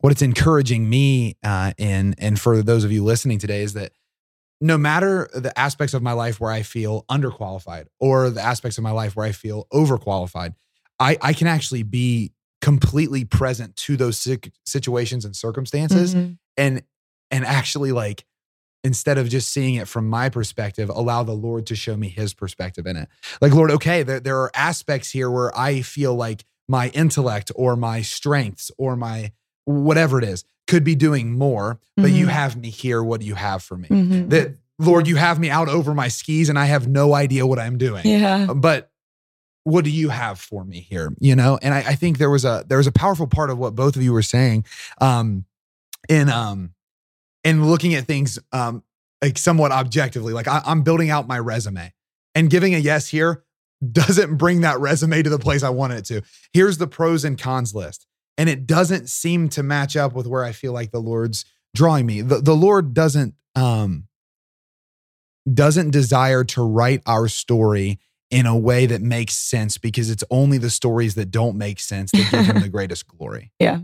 what 0.00 0.12
it's 0.12 0.22
encouraging 0.22 0.88
me 0.88 1.36
uh, 1.42 1.72
in, 1.78 2.14
and 2.18 2.38
for 2.40 2.62
those 2.62 2.84
of 2.84 2.92
you 2.92 3.02
listening 3.02 3.38
today, 3.38 3.62
is 3.62 3.72
that 3.72 3.92
no 4.60 4.78
matter 4.78 5.28
the 5.34 5.56
aspects 5.58 5.92
of 5.94 6.02
my 6.02 6.12
life 6.12 6.40
where 6.40 6.50
I 6.50 6.62
feel 6.62 7.04
underqualified 7.10 7.86
or 8.00 8.30
the 8.30 8.40
aspects 8.42 8.78
of 8.78 8.84
my 8.84 8.90
life 8.92 9.14
where 9.16 9.26
I 9.26 9.32
feel 9.32 9.66
overqualified, 9.72 10.54
I, 10.98 11.18
I 11.20 11.32
can 11.34 11.46
actually 11.46 11.82
be 11.82 12.32
completely 12.66 13.24
present 13.24 13.76
to 13.76 13.96
those 13.96 14.18
situations 14.64 15.24
and 15.24 15.36
circumstances 15.36 16.16
Mhm. 16.16 16.36
and 16.56 16.82
and 17.30 17.44
actually 17.44 17.92
like 17.92 18.24
instead 18.82 19.18
of 19.18 19.28
just 19.28 19.52
seeing 19.52 19.76
it 19.76 19.86
from 19.86 20.08
my 20.10 20.28
perspective 20.28 20.88
allow 20.92 21.22
the 21.22 21.32
lord 21.32 21.64
to 21.66 21.76
show 21.76 21.96
me 21.96 22.08
his 22.08 22.34
perspective 22.34 22.84
in 22.84 22.96
it 22.96 23.08
like 23.40 23.52
lord 23.54 23.70
okay 23.70 24.02
there, 24.02 24.18
there 24.18 24.38
are 24.40 24.50
aspects 24.52 25.12
here 25.12 25.30
where 25.30 25.56
i 25.56 25.80
feel 25.80 26.12
like 26.16 26.44
my 26.68 26.88
intellect 26.88 27.52
or 27.54 27.76
my 27.76 28.02
strengths 28.02 28.72
or 28.78 28.96
my 28.96 29.30
whatever 29.64 30.18
it 30.18 30.24
is 30.24 30.44
could 30.66 30.82
be 30.82 30.96
doing 30.96 31.30
more 31.38 31.78
but 31.96 32.10
you 32.10 32.26
Mhm. 32.26 32.30
have 32.30 32.56
me 32.56 32.70
here 32.70 33.00
what 33.00 33.20
do 33.20 33.26
you 33.28 33.36
have 33.36 33.62
for 33.62 33.76
me 33.76 33.88
Mhm. 33.88 34.28
that 34.30 34.56
lord 34.80 35.06
you 35.06 35.14
have 35.14 35.38
me 35.38 35.50
out 35.50 35.68
over 35.68 35.94
my 35.94 36.08
skis 36.08 36.48
and 36.48 36.58
i 36.58 36.64
have 36.66 36.88
no 36.88 37.14
idea 37.14 37.46
what 37.46 37.60
i'm 37.60 37.78
doing 37.78 38.04
Yeah. 38.04 38.46
but 38.52 38.90
what 39.66 39.82
do 39.82 39.90
you 39.90 40.10
have 40.10 40.38
for 40.38 40.64
me 40.64 40.78
here 40.78 41.12
you 41.18 41.34
know? 41.34 41.58
And 41.60 41.74
I, 41.74 41.78
I 41.78 41.94
think 41.96 42.18
there 42.18 42.30
was 42.30 42.44
a 42.44 42.64
there 42.68 42.78
was 42.78 42.86
a 42.86 42.92
powerful 42.92 43.26
part 43.26 43.50
of 43.50 43.58
what 43.58 43.74
both 43.74 43.96
of 43.96 44.02
you 44.02 44.12
were 44.12 44.22
saying 44.22 44.64
um 45.00 45.44
in 46.08 46.28
um 46.28 46.70
in 47.42 47.66
looking 47.66 47.94
at 47.94 48.06
things 48.06 48.38
um 48.52 48.84
like 49.20 49.36
somewhat 49.36 49.72
objectively 49.72 50.32
like 50.32 50.46
I, 50.46 50.62
i'm 50.64 50.82
building 50.82 51.10
out 51.10 51.26
my 51.26 51.38
resume 51.38 51.92
and 52.36 52.48
giving 52.48 52.76
a 52.76 52.78
yes 52.78 53.08
here 53.08 53.42
doesn't 53.92 54.36
bring 54.36 54.60
that 54.60 54.78
resume 54.78 55.22
to 55.22 55.30
the 55.30 55.38
place 55.38 55.64
i 55.64 55.68
want 55.68 55.94
it 55.94 56.04
to. 56.06 56.22
Here's 56.52 56.78
the 56.78 56.86
pros 56.86 57.24
and 57.24 57.36
cons 57.36 57.74
list 57.74 58.06
and 58.38 58.48
it 58.48 58.68
doesn't 58.68 59.08
seem 59.08 59.48
to 59.50 59.64
match 59.64 59.96
up 59.96 60.14
with 60.14 60.28
where 60.28 60.44
i 60.44 60.52
feel 60.52 60.72
like 60.72 60.92
the 60.92 61.00
lord's 61.00 61.44
drawing 61.74 62.06
me. 62.06 62.20
The, 62.20 62.40
the 62.40 62.54
lord 62.54 62.94
doesn't 62.94 63.34
um 63.56 64.06
doesn't 65.52 65.90
desire 65.90 66.44
to 66.44 66.62
write 66.62 67.02
our 67.04 67.26
story 67.26 67.98
in 68.30 68.46
a 68.46 68.56
way 68.56 68.86
that 68.86 69.00
makes 69.02 69.34
sense 69.34 69.78
because 69.78 70.10
it's 70.10 70.24
only 70.30 70.58
the 70.58 70.70
stories 70.70 71.14
that 71.14 71.30
don't 71.30 71.56
make 71.56 71.78
sense 71.80 72.10
that 72.10 72.28
give 72.30 72.46
him 72.46 72.60
the 72.60 72.68
greatest 72.76 73.06
glory. 73.06 73.52
Yeah. 73.58 73.80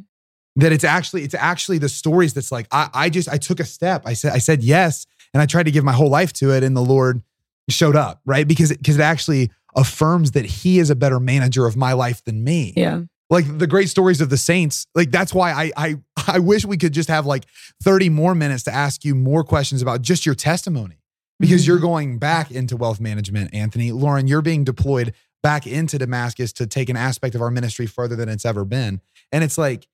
That 0.57 0.73
it's 0.73 0.85
actually 0.85 1.23
it's 1.23 1.35
actually 1.35 1.79
the 1.79 1.89
stories 1.89 2.35
that's 2.35 2.53
like 2.53 2.67
I 2.73 2.89
I 2.93 3.09
just 3.11 3.29
I 3.29 3.39
took 3.39 3.61
a 3.61 3.65
step. 3.65 4.03
I 4.05 4.13
said 4.15 4.33
I 4.33 4.39
said 4.39 4.63
yes 4.63 5.07
and 5.33 5.41
I 5.43 5.47
tried 5.47 5.63
to 5.65 5.71
give 5.71 5.85
my 5.85 5.93
whole 5.93 6.11
life 6.11 6.33
to 6.35 6.51
it 6.53 6.63
and 6.63 6.77
the 6.77 6.83
Lord 6.83 7.23
showed 7.71 7.97
up, 7.97 8.21
right? 8.27 8.47
Because 8.47 8.71
it, 8.71 8.79
because 8.79 8.99
it 8.99 9.03
actually 9.03 9.51
affirms 9.77 10.33
that 10.33 10.45
he 10.45 10.79
is 10.79 10.91
a 10.91 10.95
better 10.97 11.19
manager 11.19 11.67
of 11.67 11.77
my 11.77 11.95
life 11.95 12.23
than 12.25 12.45
me 12.45 12.75
Yeah. 12.77 13.01
like 13.31 13.47
the 13.59 13.67
great 13.67 13.89
stories 13.89 14.21
of 14.21 14.29
the 14.29 14.37
saints 14.37 14.87
like 14.95 15.11
that's 15.11 15.33
why 15.33 15.51
I, 15.53 15.73
I 15.79 15.97
i 16.27 16.39
wish 16.41 16.67
we 16.67 16.77
could 16.77 16.93
just 16.93 17.09
have 17.09 17.25
like 17.25 17.45
30 17.83 18.11
more 18.11 18.35
minutes 18.35 18.65
to 18.65 18.75
ask 18.75 19.03
you 19.03 19.15
more 19.15 19.43
questions 19.43 19.81
about 19.81 20.03
just 20.03 20.27
your 20.27 20.35
testimony 20.35 20.99
because 21.43 21.67
you're 21.67 21.79
going 21.79 22.19
back 22.19 22.51
into 22.51 22.77
wealth 22.77 23.01
management 23.01 23.53
anthony 23.53 23.93
lauren 23.93 24.27
you're 24.27 24.41
being 24.43 24.65
deployed 24.65 25.13
back 25.43 25.67
into 25.67 25.99
damascus 25.99 26.53
to 26.55 26.67
take 26.67 26.89
an 26.89 26.97
aspect 26.97 27.35
of 27.35 27.43
our 27.43 27.51
ministry 27.51 27.87
further 27.87 28.17
than 28.17 28.29
it's 28.31 28.47
ever 28.47 28.65
been 28.65 29.01
and 29.31 29.45
it's 29.45 29.59
like 29.59 29.87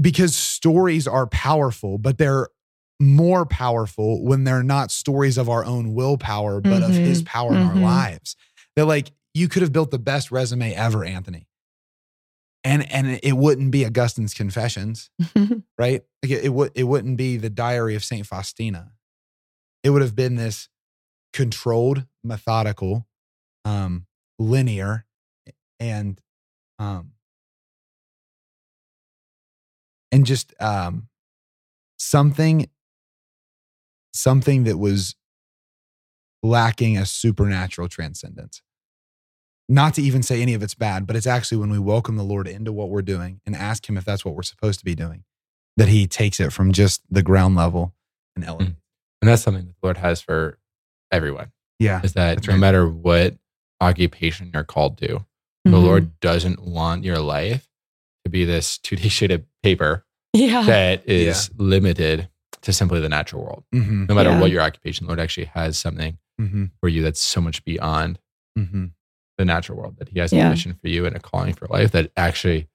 because 0.00 0.34
stories 0.36 1.06
are 1.08 1.26
powerful 1.26 1.98
but 1.98 2.18
they're 2.18 2.48
more 3.00 3.44
powerful 3.44 4.24
when 4.24 4.44
they're 4.44 4.62
not 4.62 4.90
stories 4.90 5.36
of 5.38 5.48
our 5.48 5.64
own 5.64 5.94
willpower 5.94 6.60
but 6.60 6.82
of 6.82 6.94
his 6.94 7.22
Mhm. 7.22 7.26
power 7.26 7.50
in 7.52 7.58
our 7.62 7.74
Mhm. 7.74 7.82
lives 7.82 8.36
they're 8.76 8.84
like 8.84 9.10
you 9.34 9.48
could 9.48 9.62
have 9.62 9.72
built 9.72 9.90
the 9.90 9.98
best 9.98 10.30
resume 10.30 10.72
ever 10.74 11.04
anthony 11.04 11.48
and 12.62 12.90
and 12.90 13.18
it 13.22 13.36
wouldn't 13.36 13.70
be 13.72 13.84
Augustine's 13.84 14.32
Confessions, 14.32 15.10
right? 15.78 16.02
Like 16.22 16.32
it, 16.32 16.44
it 16.46 16.48
would 16.48 16.72
it 16.74 16.84
wouldn't 16.84 17.18
be 17.18 17.36
the 17.36 17.50
Diary 17.50 17.94
of 17.94 18.02
Saint 18.02 18.26
Faustina. 18.26 18.92
It 19.84 19.90
would 19.90 20.02
have 20.02 20.16
been 20.16 20.34
this 20.34 20.68
controlled, 21.32 22.06
methodical, 22.24 23.06
um, 23.64 24.06
linear, 24.38 25.04
and 25.78 26.20
um, 26.78 27.12
and 30.10 30.26
just 30.26 30.54
um, 30.60 31.08
something 31.98 32.68
something 34.12 34.64
that 34.64 34.78
was 34.78 35.14
lacking 36.42 36.98
a 36.98 37.06
supernatural 37.06 37.88
transcendence 37.88 38.62
not 39.68 39.94
to 39.94 40.02
even 40.02 40.22
say 40.22 40.42
any 40.42 40.54
of 40.54 40.62
it's 40.62 40.74
bad, 40.74 41.06
but 41.06 41.16
it's 41.16 41.26
actually 41.26 41.58
when 41.58 41.70
we 41.70 41.78
welcome 41.78 42.16
the 42.16 42.22
Lord 42.22 42.46
into 42.46 42.72
what 42.72 42.90
we're 42.90 43.02
doing 43.02 43.40
and 43.46 43.56
ask 43.56 43.88
Him 43.88 43.96
if 43.96 44.04
that's 44.04 44.24
what 44.24 44.34
we're 44.34 44.42
supposed 44.42 44.78
to 44.80 44.84
be 44.84 44.94
doing, 44.94 45.24
that 45.76 45.88
He 45.88 46.06
takes 46.06 46.38
it 46.38 46.52
from 46.52 46.72
just 46.72 47.02
the 47.10 47.22
ground 47.22 47.56
level 47.56 47.94
and 48.36 48.44
elevates. 48.44 48.72
And 49.22 49.28
that's 49.28 49.42
something 49.42 49.64
that 49.66 49.72
the 49.80 49.86
Lord 49.86 49.96
has 49.98 50.20
for 50.20 50.58
everyone 51.10 51.52
Yeah. 51.78 52.00
is 52.02 52.12
that 52.14 52.46
no 52.46 52.52
right. 52.54 52.60
matter 52.60 52.88
what 52.88 53.36
occupation 53.80 54.50
you're 54.52 54.64
called 54.64 54.98
to, 54.98 55.24
Mm-hmm. 55.66 55.70
the 55.72 55.78
Lord 55.80 56.20
doesn't 56.20 56.60
want 56.62 57.04
your 57.04 57.18
life 57.20 57.66
to 58.24 58.30
be 58.30 58.44
this 58.44 58.76
2D 58.78 59.10
sheet 59.10 59.30
of 59.30 59.42
paper 59.62 60.04
Yeah. 60.34 60.62
that 60.64 61.08
is 61.08 61.50
limited 61.56 62.28
to 62.62 62.72
simply 62.72 63.00
the 63.00 63.08
natural 63.08 63.42
world. 63.42 63.64
Mm-hmm. 63.74 64.04
No 64.06 64.14
matter 64.14 64.28
Yeah. 64.30 64.40
what 64.40 64.50
your 64.50 64.60
occupation, 64.60 65.06
the 65.06 65.08
Lord 65.08 65.20
actually 65.20 65.46
has 65.46 65.78
something 65.78 66.18
Mm-hmm. 66.40 66.64
for 66.80 66.88
you 66.88 67.02
that's 67.02 67.20
so 67.20 67.40
much 67.40 67.64
beyond 67.64 68.18
Mm-hmm. 68.58 68.86
the 69.38 69.44
natural 69.44 69.78
world 69.78 69.96
that 69.98 70.08
He 70.10 70.18
has 70.18 70.32
Yeah. 70.34 70.48
a 70.48 70.50
mission 70.50 70.74
for 70.74 70.88
you 70.88 71.06
and 71.06 71.16
a 71.16 71.20
calling 71.20 71.54
for 71.54 71.66
life 71.68 71.92
that 71.92 72.10
actually 72.16 72.68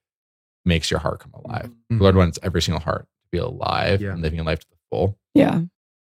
makes 0.66 0.90
your 0.90 1.00
heart 1.00 1.20
come 1.20 1.34
alive. 1.34 1.66
Mm-hmm. 1.70 1.98
The 2.00 2.04
Lord 2.04 2.16
wants 2.16 2.40
every 2.42 2.62
single 2.64 2.82
heart 2.82 3.04
to 3.04 3.30
be 3.32 3.38
alive 3.38 4.02
Yeah. 4.02 4.14
and 4.14 4.22
living 4.22 4.40
a 4.40 4.44
life 4.44 4.60
to 4.60 4.68
the 4.70 4.78
full 4.90 5.18
Yeah. 5.36 5.62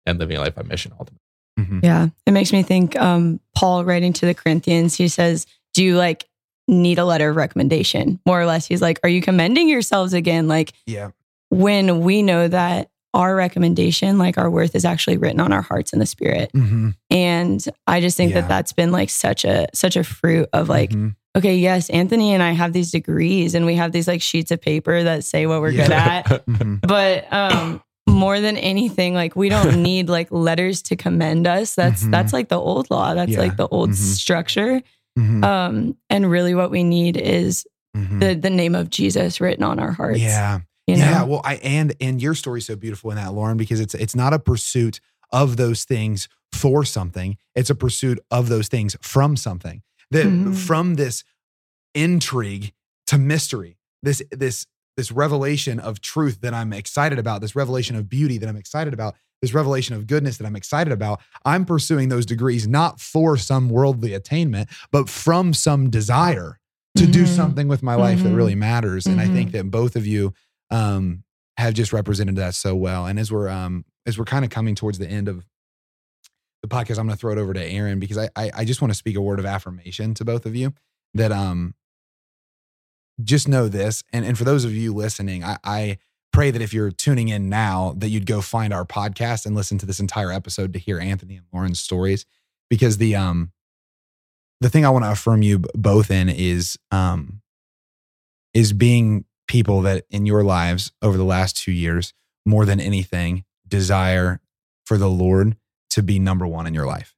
And 0.06 0.20
living 0.20 0.38
a 0.38 0.40
life 0.42 0.58
on 0.58 0.68
mission 0.68 0.92
ultimately. 1.00 1.20
Mm-hmm. 1.60 1.80
Yeah. 1.84 2.08
It 2.26 2.32
makes 2.32 2.52
me 2.52 2.64
think 2.64 2.96
um, 3.00 3.40
Paul 3.56 3.86
writing 3.86 4.14
to 4.14 4.26
the 4.26 4.34
Corinthians, 4.34 4.96
he 4.96 5.08
says, 5.08 5.46
Do 5.74 5.84
you 5.84 5.98
like 5.98 6.26
need 6.68 6.98
a 7.00 7.06
letter 7.06 7.30
of 7.30 7.36
recommendation? 7.36 8.20
More 8.26 8.42
or 8.42 8.46
less, 8.46 8.66
he's 8.66 8.82
like, 8.82 9.00
Are 9.04 9.10
you 9.10 9.22
commending 9.22 9.70
yourselves 9.70 10.14
again? 10.14 10.48
Like 10.48 10.74
Yeah. 10.86 11.12
when 11.50 12.02
we 12.02 12.22
know 12.24 12.48
that 12.48 12.90
our 13.14 13.36
recommendation, 13.36 14.18
like 14.18 14.40
our 14.40 14.50
worth 14.50 14.74
is 14.76 14.86
actually 14.86 15.18
written 15.18 15.40
on 15.40 15.54
our 15.54 15.62
hearts 15.62 15.94
in 15.94 16.00
the 16.00 16.06
spirit. 16.08 16.52
Mm-hmm. 16.54 16.90
And 17.12 17.64
I 17.86 18.02
just 18.02 18.18
think 18.18 18.34
Yeah. 18.34 18.42
that 18.42 18.48
that's 18.50 18.74
been 18.74 18.92
like 18.92 19.12
such 19.12 19.46
a 19.46 19.68
such 19.76 19.96
a 19.96 20.04
fruit 20.04 20.50
of 20.52 20.68
like, 20.70 20.90
Mhm. 20.90 21.16
okay, 21.38 21.56
yes, 21.58 21.92
Anthony 21.92 22.34
and 22.34 22.42
I 22.42 22.54
have 22.54 22.74
these 22.74 22.90
degrees 22.90 23.54
and 23.54 23.68
we 23.68 23.76
have 23.76 23.92
these 23.92 24.08
like 24.08 24.24
sheets 24.24 24.50
of 24.50 24.60
paper 24.60 25.04
that 25.04 25.24
say 25.24 25.46
what 25.46 25.62
we're 25.62 25.74
good 25.74 25.92
at. 25.92 26.26
Mhm. 26.48 26.82
But 26.82 27.32
um 27.32 27.84
more 28.14 28.40
than 28.40 28.56
anything, 28.58 29.14
like 29.14 29.36
we 29.36 29.50
don't 29.50 29.82
need 29.84 30.08
like 30.10 30.32
letters 30.32 30.82
to 30.84 30.96
commend 30.96 31.48
us. 31.48 31.76
That's 31.76 32.04
Mhm. 32.04 32.12
that's 32.12 32.32
like 32.34 32.50
the 32.50 32.60
old 32.60 32.90
law. 32.92 33.14
That's 33.14 33.32
Yeah. 33.32 33.40
like 33.40 33.58
the 33.58 33.68
old 33.68 33.90
Mhm. 33.92 33.96
structure. 33.96 34.82
Mhm. 35.20 35.44
Um, 35.44 35.98
and 36.10 36.30
really 36.30 36.56
what 36.56 36.72
we 36.72 36.84
need 36.84 37.18
is 37.18 37.66
Mhm. 37.98 38.20
the 38.20 38.34
the 38.36 38.50
name 38.50 38.76
of 38.76 38.90
Jesus 38.90 39.42
written 39.42 39.64
on 39.64 39.80
our 39.80 39.92
hearts. 39.92 40.20
yeah. 40.20 40.60
You 40.88 40.98
know? 40.98 41.04
Yeah, 41.06 41.24
well, 41.24 41.42
I 41.46 41.56
and 41.56 41.94
and 42.02 42.22
your 42.22 42.36
story's 42.36 42.66
so 42.66 42.76
beautiful 42.76 43.10
in 43.12 43.18
that, 43.18 43.34
Lauren, 43.34 43.58
because 43.58 43.80
it's 43.80 43.94
it's 43.96 44.16
not 44.16 44.34
a 44.34 44.40
pursuit 44.40 45.00
of 45.32 45.56
those 45.58 45.84
things 45.86 46.28
for 46.52 46.84
something. 46.84 47.38
It's 47.56 47.70
a 47.70 47.76
pursuit 47.76 48.20
of 48.30 48.50
those 48.50 48.68
things 48.68 48.96
from 49.02 49.36
something. 49.38 49.82
That 50.12 50.26
Mhm. 50.28 50.56
from 50.56 50.96
this 50.96 51.24
intrigue 51.96 52.74
to 53.08 53.18
mystery, 53.18 53.78
this 54.02 54.22
this 54.32 54.66
this 54.98 55.12
revelation 55.12 55.80
of 55.80 56.02
truth 56.02 56.42
that 56.42 56.54
I'm 56.54 56.72
excited 56.74 57.18
about, 57.20 57.42
this 57.42 57.56
revelation 57.56 57.96
of 57.96 58.08
beauty 58.10 58.38
that 58.38 58.48
I'm 58.50 58.56
excited 58.58 58.94
about, 58.94 59.16
this 59.42 59.54
revelation 59.54 59.96
of 59.96 60.08
goodness 60.08 60.38
that 60.38 60.46
I'm 60.46 60.56
excited 60.56 60.94
about. 60.94 61.20
I'm 61.46 61.66
pursuing 61.66 62.10
those 62.10 62.26
degrees 62.26 62.68
not 62.68 63.00
for 63.02 63.36
some 63.38 63.70
worldly 63.70 64.14
attainment, 64.14 64.70
but 64.92 65.10
from 65.10 65.54
some 65.54 65.90
desire 65.90 66.60
to 66.96 67.08
do 67.08 67.24
Mhm. 67.24 67.36
something 67.36 67.68
with 67.68 67.82
my 67.82 67.96
life 67.96 68.22
that 68.24 68.30
Mhm. 68.32 68.36
really 68.36 68.56
matters. 68.56 69.08
And 69.08 69.20
I 69.20 69.28
think 69.28 69.50
Mhm. 69.50 69.54
that 69.54 69.72
both 69.72 69.96
of 69.96 70.06
you 70.06 70.34
um, 70.72 71.24
have 71.58 71.74
just 71.76 71.94
represented 71.94 72.36
that 72.38 72.56
so 72.56 72.76
well. 72.76 73.06
And 73.06 73.20
as 73.20 73.32
we're 73.32 73.48
um, 73.50 73.86
as 74.06 74.18
we're 74.18 74.26
kind 74.26 74.44
of 74.46 74.50
coming 74.52 74.74
towards 74.76 74.98
the 74.98 75.08
end 75.08 75.28
of 75.28 75.46
the 76.62 76.68
podcast, 76.68 76.98
I'm 76.98 77.06
going 77.06 77.10
to 77.10 77.16
throw 77.18 77.32
it 77.32 77.38
over 77.38 77.54
to 77.54 77.64
Aaron 77.64 78.00
because 78.00 78.18
I, 78.18 78.30
I 78.36 78.52
I 78.56 78.66
just 78.66 78.82
want 78.82 78.92
to 78.92 78.98
speak 78.98 79.16
a 79.16 79.22
word 79.22 79.40
of 79.40 79.46
affirmation 79.46 80.14
to 80.16 80.26
both 80.26 80.46
of 80.46 80.56
you 80.56 80.74
that 81.14 81.32
um 81.32 81.76
just 83.24 83.48
know 83.48 83.68
this, 83.68 84.04
and 84.12 84.26
and 84.26 84.38
for 84.38 84.44
those 84.44 84.66
of 84.66 84.74
you 84.74 84.94
listening, 84.94 85.44
I, 85.44 85.58
I 85.64 85.98
pray 86.32 86.52
that 86.52 86.62
if 86.62 86.74
you're 86.74 86.92
tuning 86.92 87.30
in 87.30 87.50
now, 87.50 87.94
that 87.98 88.10
you'd 88.10 88.26
go 88.26 88.42
find 88.42 88.74
our 88.74 88.86
podcast 88.86 89.46
and 89.46 89.56
listen 89.56 89.78
to 89.78 89.86
this 89.86 90.00
entire 90.00 90.32
episode 90.32 90.74
to 90.74 90.80
hear 90.80 91.00
Anthony 91.00 91.38
and 91.38 91.46
Lauren's 91.54 91.80
stories, 91.80 92.26
because 92.70 92.98
the 92.98 93.16
um 93.16 93.52
the 94.62 94.70
thing 94.70 94.86
I 94.86 94.90
want 94.90 95.06
to 95.06 95.12
affirm 95.12 95.42
you 95.42 95.60
both 95.76 96.10
in 96.10 96.30
is 96.30 96.78
um 96.92 97.42
is 98.54 98.74
being 98.74 99.26
people 99.48 99.82
that 99.82 100.06
in 100.10 100.26
your 100.26 100.44
lives 100.44 100.92
over 101.02 101.18
the 101.18 101.24
last 101.24 101.58
two 101.58 101.72
years, 101.72 102.14
more 102.46 102.66
than 102.66 102.80
anything, 102.80 103.44
desire 103.68 104.40
for 104.86 104.98
the 104.98 105.10
Lord 105.10 105.58
to 105.90 106.02
be 106.02 106.20
number 106.20 106.48
one 106.48 106.66
in 106.66 106.74
your 106.74 106.86
life. 106.86 107.13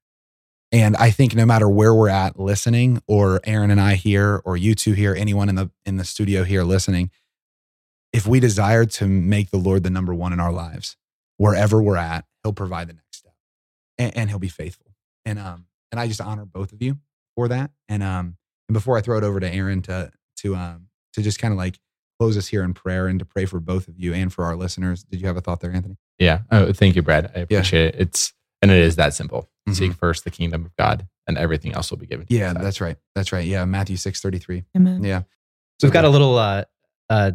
And 0.76 0.98
I 0.98 1.10
think 1.10 1.34
no 1.36 1.46
matter 1.46 1.70
where 1.70 1.94
we're 1.94 2.10
at 2.10 2.38
listening, 2.38 3.02
or 3.08 3.40
Aaron 3.46 3.72
and 3.72 3.80
I 3.80 3.96
here, 3.96 4.42
or 4.44 4.58
you 4.58 4.76
two 4.76 4.92
here, 4.92 5.16
anyone 5.18 5.48
in 5.48 5.56
the 5.56 5.72
in 5.86 5.96
the 5.96 6.04
studio 6.04 6.44
here 6.44 6.64
listening, 6.64 7.12
if 8.12 8.28
we 8.28 8.40
desire 8.42 8.86
to 8.86 9.08
make 9.08 9.52
the 9.52 9.58
Lord 9.58 9.84
the 9.84 9.90
number 9.90 10.14
one 10.14 10.34
in 10.34 10.40
our 10.42 10.52
lives, 10.52 10.98
wherever 11.38 11.82
we're 11.82 11.96
at, 11.96 12.26
He'll 12.44 12.52
provide 12.54 12.90
the 12.90 12.94
next 12.94 13.20
step. 13.20 13.34
and, 13.98 14.16
and 14.18 14.30
he'll 14.30 14.38
be 14.40 14.50
faithful. 14.50 14.94
And 15.26 15.40
um 15.40 15.66
and 15.92 16.00
I 16.00 16.08
just 16.08 16.20
honor 16.22 16.46
both 16.46 16.74
of 16.74 16.82
you 16.82 16.98
for 17.36 17.48
that. 17.48 17.72
And 17.88 18.04
um 18.04 18.36
and 18.68 18.74
before 18.74 18.98
I 18.98 19.02
throw 19.02 19.18
it 19.18 19.24
over 19.24 19.40
to 19.40 19.50
Aaron 19.52 19.82
to 19.84 20.12
to 20.42 20.56
um 20.56 20.88
to 21.14 21.22
just 21.22 21.40
kind 21.40 21.54
of 21.54 21.58
like 21.58 21.80
close 22.20 22.36
us 22.38 22.48
here 22.48 22.64
in 22.64 22.74
prayer 22.74 23.08
and 23.08 23.18
to 23.20 23.26
pray 23.26 23.46
for 23.46 23.60
both 23.62 23.88
of 23.88 23.98
you 23.98 24.14
and 24.14 24.32
for 24.34 24.44
our 24.46 24.56
listeners. 24.58 25.04
Did 25.06 25.22
you 25.22 25.28
have 25.28 25.38
a 25.38 25.42
thought 25.42 25.60
there, 25.62 25.72
Anthony? 25.72 25.98
Yeah. 26.20 26.42
Oh, 26.52 26.72
thank 26.74 26.96
you, 26.96 27.02
Brad. 27.02 27.32
I 27.36 27.40
appreciate 27.40 27.96
it. 27.96 28.02
It's 28.02 28.34
and 28.70 28.72
it 28.80 28.84
is 28.84 28.96
that 28.96 29.14
simple. 29.14 29.50
Mhm. 29.70 29.76
Seek 29.76 29.94
first 29.94 30.24
the 30.24 30.32
kingdom 30.32 30.66
of 30.66 30.76
God, 30.76 31.08
and 31.28 31.38
everything 31.38 31.74
else 31.74 31.90
will 31.92 31.98
be 31.98 32.06
given. 32.08 32.26
to 32.28 32.34
Yeah, 32.34 32.52
aside. 32.52 32.64
that's 32.64 32.82
right. 32.82 32.98
That's 33.16 33.32
right. 33.32 33.46
Yeah, 33.46 33.66
Matthew 33.66 33.98
six 33.98 34.22
thirty 34.22 34.40
three. 34.40 34.64
Amen. 34.76 35.04
Yeah. 35.04 35.22
So 35.80 35.88
we've 35.88 35.94
got 35.94 36.06
a 36.06 36.10
little 36.10 36.38
uh 36.38 36.64
uh 37.10 37.32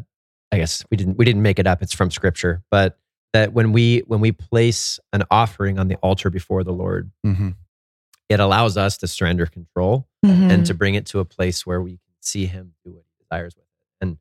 I 0.52 0.56
guess 0.58 0.84
we 0.90 0.96
didn't 0.96 1.16
we 1.18 1.24
didn't 1.24 1.42
make 1.42 1.58
it 1.58 1.66
up, 1.66 1.82
it's 1.82 1.92
from 1.94 2.10
scripture, 2.10 2.62
but 2.70 2.98
that 3.32 3.52
when 3.52 3.72
we 3.72 4.00
when 4.06 4.20
we 4.20 4.32
place 4.32 4.98
an 5.12 5.22
offering 5.30 5.78
on 5.78 5.86
the 5.88 5.96
altar 5.96 6.30
before 6.30 6.64
the 6.64 6.72
Lord, 6.72 7.10
hmm 7.24 7.50
it 8.28 8.38
allows 8.38 8.76
us 8.76 8.96
to 8.98 9.08
surrender 9.08 9.44
control 9.46 10.06
Mhm. 10.24 10.50
and 10.52 10.66
to 10.66 10.72
bring 10.74 10.94
it 10.94 11.04
to 11.06 11.18
a 11.18 11.24
place 11.24 11.66
where 11.66 11.82
we 11.82 11.92
can 11.92 12.14
see 12.20 12.46
him 12.46 12.74
do 12.84 12.92
what 12.92 13.02
he 13.10 13.24
desires 13.24 13.56
with 13.56 13.64
it. 13.64 13.70
And 14.00 14.18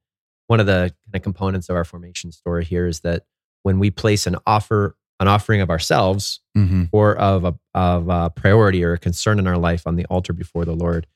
one 0.48 0.60
of 0.60 0.66
the 0.66 0.92
kind 1.06 1.16
of 1.16 1.22
components 1.22 1.70
of 1.70 1.76
our 1.76 1.84
formation 1.86 2.32
story 2.32 2.66
here 2.66 2.88
is 2.88 3.02
that 3.02 3.26
when 3.62 3.78
we 3.78 3.92
place 3.92 4.26
an 4.26 4.36
offer 4.48 4.96
an 5.20 5.28
offering 5.28 5.62
of 5.62 5.70
ourselves 5.70 6.40
hmm 6.56 6.86
or 6.92 7.16
of 7.18 7.44
a 7.46 7.54
of 7.74 8.10
a 8.10 8.30
priority 8.30 8.84
or 8.84 8.94
a 8.94 8.98
concern 8.98 9.40
in 9.40 9.48
our 9.48 9.58
life 9.58 9.86
on 9.86 9.96
the 9.96 10.06
altar 10.06 10.34
before 10.34 10.66
the 10.66 10.74
Lord, 10.74 11.08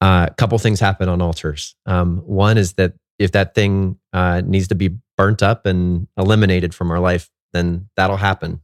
uh, 0.00 0.26
a 0.30 0.34
couple 0.34 0.58
things 0.58 0.80
happen 0.80 1.08
on 1.08 1.20
altars. 1.22 1.74
Um, 1.86 2.18
one 2.18 2.58
is 2.58 2.74
that 2.74 2.94
if 3.18 3.32
that 3.32 3.54
thing 3.54 3.98
uh, 4.12 4.42
needs 4.44 4.68
to 4.68 4.74
be 4.74 4.96
burnt 5.16 5.42
up 5.42 5.66
and 5.66 6.08
eliminated 6.18 6.74
from 6.74 6.90
our 6.90 6.98
life, 6.98 7.30
then 7.52 7.88
that'll 7.96 8.16
happen. 8.16 8.60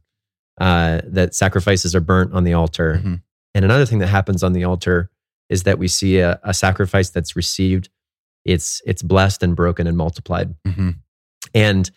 Uh, 0.59 1.01
that 1.05 1.33
sacrifices 1.33 1.95
are 1.95 2.01
burnt 2.01 2.33
on 2.33 2.43
the 2.43 2.53
altar. 2.53 3.01
Mhm. 3.03 3.21
And 3.55 3.65
another 3.65 3.85
thing 3.85 3.99
that 3.99 4.07
happens 4.07 4.43
on 4.43 4.53
the 4.53 4.65
altar 4.65 5.09
is 5.49 5.63
that 5.63 5.79
we 5.79 5.87
see 5.87 6.19
a, 6.19 6.39
a 6.43 6.53
sacrifice 6.53 7.09
that's 7.09 7.35
received. 7.35 7.89
It's 8.45 8.81
it's 8.85 9.01
blessed 9.01 9.43
and 9.43 9.55
broken 9.55 9.87
and 9.87 9.95
multiplied. 9.97 10.55
hmm 10.65 10.91
And 11.53 11.89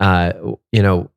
uh, 0.00 0.32
you 0.72 0.82
know, 0.82 1.10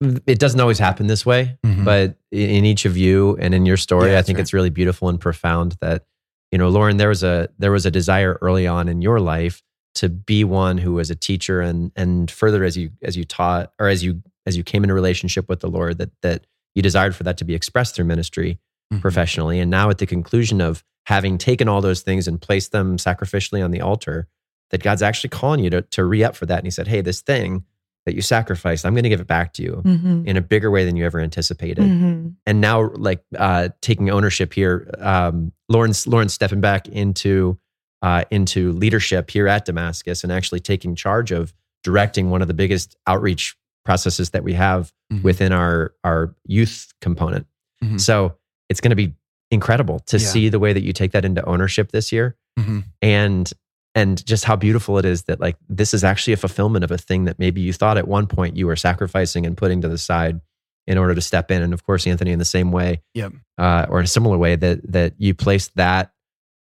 it 0.00 0.38
doesn't 0.38 0.60
always 0.60 0.78
happen 0.78 1.06
this 1.06 1.24
way 1.24 1.56
Mhm. 1.64 1.84
but 1.84 2.16
in 2.30 2.64
each 2.64 2.84
of 2.84 2.96
you 2.96 3.36
and 3.40 3.54
in 3.54 3.64
your 3.64 3.76
story 3.76 4.10
Yeah, 4.12 4.18
i 4.18 4.22
think 4.22 4.36
right. 4.36 4.42
it's 4.42 4.52
really 4.52 4.70
beautiful 4.70 5.08
and 5.08 5.18
profound 5.20 5.76
that 5.80 6.04
you 6.52 6.58
know 6.58 6.68
lauren 6.68 6.96
there 6.98 7.08
was 7.08 7.22
a 7.22 7.48
there 7.58 7.72
was 7.72 7.86
a 7.86 7.90
desire 7.90 8.38
early 8.42 8.66
on 8.66 8.88
in 8.88 9.00
your 9.02 9.20
life 9.20 9.62
to 9.94 10.08
be 10.10 10.44
one 10.44 10.76
who 10.78 10.92
was 10.92 11.10
a 11.10 11.14
teacher 11.14 11.60
and 11.62 11.92
and 11.96 12.30
further 12.30 12.62
as 12.64 12.76
you 12.76 12.90
as 13.02 13.16
you 13.16 13.24
taught 13.24 13.72
or 13.78 13.88
as 13.88 14.04
you 14.04 14.22
as 14.44 14.56
you 14.56 14.62
came 14.62 14.84
into 14.84 14.94
relationship 14.94 15.48
with 15.48 15.60
the 15.60 15.68
lord 15.70 15.96
that 15.98 16.10
that 16.22 16.46
you 16.74 16.82
desired 16.82 17.14
for 17.16 17.22
that 17.24 17.38
to 17.38 17.44
be 17.44 17.54
expressed 17.54 17.94
through 17.94 18.04
ministry 18.04 18.58
Mhm. 18.92 19.00
professionally 19.00 19.58
and 19.60 19.70
now 19.70 19.88
at 19.90 19.98
the 19.98 20.06
conclusion 20.06 20.60
of 20.60 20.84
having 21.06 21.38
taken 21.38 21.68
all 21.68 21.80
those 21.80 22.02
things 22.02 22.28
and 22.28 22.40
placed 22.40 22.70
them 22.72 22.98
sacrificially 22.98 23.64
on 23.64 23.70
the 23.70 23.80
altar 23.80 24.28
that 24.70 24.82
god's 24.82 25.02
actually 25.02 25.30
calling 25.30 25.64
you 25.64 25.70
to, 25.70 25.80
to 25.82 26.04
re-up 26.04 26.36
for 26.36 26.44
that 26.46 26.58
and 26.58 26.66
he 26.66 26.70
said 26.70 26.86
hey 26.86 27.00
this 27.00 27.22
thing 27.22 27.64
that 28.06 28.14
you 28.14 28.22
sacrificed 28.22 28.86
i'm 28.86 28.94
going 28.94 29.02
to 29.02 29.08
give 29.10 29.20
it 29.20 29.26
back 29.26 29.52
to 29.52 29.62
you 29.62 29.82
Mhm. 29.84 30.26
in 30.26 30.36
a 30.36 30.40
bigger 30.40 30.70
way 30.70 30.84
than 30.86 30.96
you 30.96 31.04
ever 31.04 31.20
anticipated 31.20 31.84
Mhm. 31.84 32.34
and 32.46 32.60
now 32.60 32.90
like 32.94 33.22
uh, 33.36 33.68
taking 33.82 34.08
ownership 34.10 34.52
here. 34.54 34.88
Um, 34.98 35.52
Lauren's 35.68 36.06
Lauren's 36.06 36.32
stepping 36.32 36.60
back 36.60 36.88
into 36.88 37.58
uh, 38.02 38.24
into 38.30 38.72
leadership 38.72 39.30
here 39.30 39.48
at 39.48 39.64
Damascus 39.64 40.22
and 40.22 40.32
actually 40.32 40.60
taking 40.60 40.94
charge 40.94 41.32
of 41.32 41.52
directing 41.82 42.30
one 42.30 42.42
of 42.42 42.48
the 42.48 42.54
biggest 42.54 42.96
outreach 43.06 43.56
processes 43.84 44.30
that 44.30 44.44
we 44.44 44.52
have 44.54 44.92
Mhm. 45.12 45.22
within 45.22 45.52
our 45.52 45.92
our 46.04 46.34
youth 46.46 46.92
component. 47.00 47.46
Mhm. 47.82 48.00
So 48.00 48.36
it's 48.68 48.80
going 48.80 48.90
to 48.90 48.96
be 48.96 49.14
incredible 49.50 49.98
to 50.00 50.18
Yeah. 50.18 50.26
see 50.26 50.48
the 50.48 50.58
way 50.58 50.72
that 50.72 50.82
you 50.82 50.92
take 50.92 51.12
that 51.12 51.24
into 51.24 51.44
ownership 51.44 51.90
this 51.92 52.12
year 52.12 52.36
Mhm. 52.58 52.84
and 53.02 53.52
and 53.96 54.24
just 54.24 54.44
how 54.44 54.54
beautiful 54.54 54.98
it 54.98 55.04
is 55.04 55.22
that 55.24 55.40
like 55.40 55.56
this 55.68 55.92
is 55.94 56.04
actually 56.04 56.34
a 56.34 56.36
fulfillment 56.36 56.84
of 56.84 56.90
a 56.92 56.98
thing 56.98 57.24
that 57.24 57.38
maybe 57.40 57.60
you 57.60 57.72
thought 57.72 57.96
at 57.98 58.06
one 58.06 58.26
point 58.28 58.56
you 58.56 58.66
were 58.66 58.76
sacrificing 58.76 59.44
and 59.46 59.56
putting 59.56 59.80
to 59.80 59.88
the 59.88 59.98
side 59.98 60.40
in 60.86 60.98
order 60.98 61.14
to 61.16 61.20
step 61.20 61.50
in 61.50 61.62
and 61.62 61.72
of 61.74 61.82
course 61.84 62.06
anthony 62.06 62.30
in 62.30 62.38
the 62.38 62.44
same 62.44 62.70
way 62.70 63.02
Yep. 63.14 63.32
uh, 63.58 63.86
or 63.88 63.98
in 63.98 64.04
a 64.04 64.08
similar 64.08 64.38
way 64.38 64.54
that 64.54 64.92
that 64.92 65.14
you 65.18 65.34
placed 65.34 65.74
that 65.74 66.12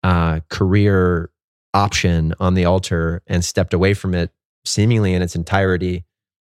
uh, 0.03 0.39
career 0.49 1.29
option 1.73 2.33
on 2.39 2.55
the 2.55 2.65
altar 2.65 3.21
and 3.27 3.45
stepped 3.45 3.73
away 3.73 3.93
from 3.93 4.13
it 4.15 4.31
seemingly 4.65 5.13
in 5.13 5.21
its 5.21 5.35
entirety 5.35 6.03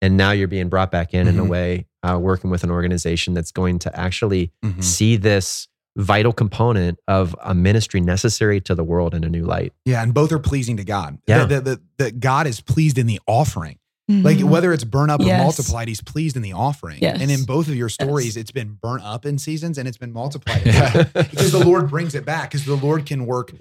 and 0.01 0.17
now 0.17 0.31
you're 0.31 0.47
being 0.47 0.69
brought 0.69 0.91
back 0.91 1.13
in 1.13 1.27
in 1.27 1.37
a 1.39 1.43
Mhm. 1.43 1.49
way 1.49 1.87
uh, 2.03 2.17
working 2.19 2.49
with 2.49 2.63
an 2.63 2.71
organization 2.71 3.33
that's 3.33 3.51
going 3.51 3.79
to 3.79 3.97
actually 3.99 4.51
Mhm. 4.63 4.83
see 4.83 5.15
this 5.17 5.67
vital 5.95 6.33
component 6.33 6.99
of 7.07 7.35
a 7.43 7.53
ministry 7.53 8.01
necessary 8.01 8.59
to 8.61 8.73
the 8.75 8.83
world 8.83 9.13
in 9.13 9.23
a 9.23 9.29
new 9.29 9.43
light 9.45 9.73
Yeah, 9.85 10.01
and 10.01 10.13
both 10.13 10.31
are 10.31 10.39
pleasing 10.39 10.77
to 10.77 10.83
God. 10.83 11.19
Yeah. 11.27 11.45
That 11.45 11.65
the, 11.65 11.81
the, 11.97 12.11
God 12.11 12.47
is 12.47 12.61
pleased 12.61 12.97
in 12.97 13.05
the 13.07 13.19
offering. 13.27 13.77
Like 14.09 14.39
Mhm. 14.39 14.49
whether 14.49 14.73
it's 14.73 14.83
burn 14.83 15.09
up 15.09 15.21
or 15.21 15.25
multiplied, 15.27 15.87
he's 15.87 16.01
pleased 16.01 16.35
in 16.35 16.41
the 16.41 16.51
offering. 16.51 16.97
Yes. 17.01 17.21
And 17.21 17.31
in 17.31 17.45
both 17.45 17.69
of 17.69 17.75
your 17.75 17.87
stories, 17.87 18.35
Yes. 18.35 18.37
it's 18.37 18.51
been 18.51 18.77
burnt 18.81 19.01
up 19.03 19.25
in 19.25 19.37
seasons 19.37 19.77
and 19.77 19.87
it's 19.87 19.97
been 19.97 20.11
multiplied. 20.11 20.61
Yeah. 20.65 21.03
because 21.13 21.53
the 21.53 21.63
Lord 21.63 21.89
brings 21.89 22.13
it 22.13 22.25
back, 22.25 22.51
because 22.51 22.65
the 22.65 22.75
Lord 22.75 23.05
can 23.05 23.25
work 23.25 23.53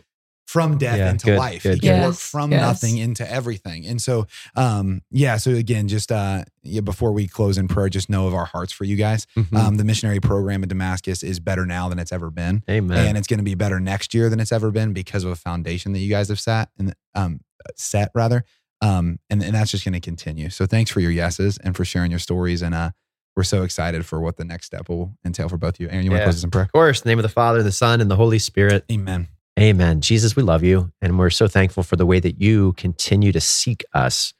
from 0.46 0.76
death 0.78 0.98
Yeah, 0.98 1.10
into 1.10 1.26
good, 1.26 1.38
life. 1.38 1.62
good, 1.62 1.74
he 1.74 1.80
can 1.80 2.00
good. 2.00 2.06
work 2.08 2.16
from 2.16 2.50
yes. 2.52 2.60
nothing 2.60 2.98
into 2.98 3.30
everything. 3.30 3.86
And 3.86 4.00
so 4.02 4.26
um 4.56 5.02
yeah, 5.10 5.36
so 5.36 5.52
again, 5.52 5.88
just 5.88 6.12
uh 6.12 6.44
yeah, 6.62 6.80
before 6.80 7.12
we 7.12 7.26
close 7.26 7.58
in 7.58 7.68
prayer, 7.68 7.88
just 7.88 8.10
know 8.10 8.26
of 8.26 8.34
our 8.34 8.44
hearts 8.44 8.72
for 8.72 8.84
you 8.84 8.96
guys. 8.96 9.26
Mhm. 9.36 9.56
Um 9.56 9.76
the 9.76 9.84
missionary 9.84 10.20
program 10.20 10.62
in 10.62 10.68
Damascus 10.68 11.22
is 11.22 11.40
better 11.40 11.64
now 11.64 11.88
than 11.88 11.98
it's 11.98 12.12
ever 12.12 12.30
been 12.30 12.62
amen 12.68 13.06
and 13.06 13.18
it's 13.18 13.26
going 13.26 13.38
to 13.38 13.44
be 13.44 13.54
better 13.54 13.80
next 13.80 14.12
year 14.14 14.28
than 14.28 14.40
it's 14.40 14.52
ever 14.52 14.70
been 14.70 14.92
because 14.92 15.24
of 15.24 15.30
a 15.30 15.36
foundation 15.36 15.92
that 15.92 16.00
you 16.00 16.10
guys 16.10 16.28
have 16.28 16.40
set 16.40 16.68
and 16.78 16.94
um, 17.14 17.40
set 17.76 18.10
rather. 18.14 18.44
Um, 18.80 19.20
and, 19.30 19.42
and 19.44 19.54
that's 19.54 19.70
just 19.70 19.84
going 19.84 19.92
to 19.94 20.00
continue. 20.00 20.50
So 20.50 20.66
thanks 20.66 20.90
for 20.90 20.98
your 20.98 21.12
yeses 21.12 21.56
and 21.58 21.76
for 21.76 21.84
sharing 21.84 22.10
your 22.10 22.18
stories. 22.18 22.62
And 22.62 22.74
uh, 22.74 22.90
we're 23.36 23.44
so 23.44 23.62
excited 23.62 24.04
for 24.04 24.20
what 24.20 24.36
the 24.38 24.44
next 24.44 24.66
step 24.66 24.88
will 24.88 25.12
entail 25.24 25.48
for 25.48 25.56
both 25.56 25.74
of 25.76 25.80
you. 25.80 25.88
Aaron, 25.88 26.04
you 26.04 26.10
want 26.10 26.22
to 26.22 26.24
close 26.24 26.36
us 26.38 26.44
in 26.44 26.50
prayer? 26.50 26.64
Of 26.64 26.72
course, 26.72 26.98
in 27.00 27.04
the 27.04 27.10
name 27.12 27.18
of 27.20 27.22
the 27.22 27.28
Father, 27.28 27.62
the 27.62 27.70
Son, 27.70 28.00
and 28.00 28.10
the 28.10 28.16
Holy 28.16 28.40
Spirit. 28.40 28.84
Amen. 28.90 29.28
Amen. 29.58 30.00
Jesus, 30.00 30.34
we 30.34 30.42
love 30.42 30.62
you. 30.62 30.92
And 31.02 31.18
we're 31.18 31.30
so 31.30 31.46
thankful 31.46 31.82
for 31.82 31.96
the 31.96 32.06
way 32.06 32.20
that 32.20 32.40
you 32.40 32.72
continue 32.74 33.32
to 33.32 33.40
seek 33.40 33.84
us. 33.92 34.32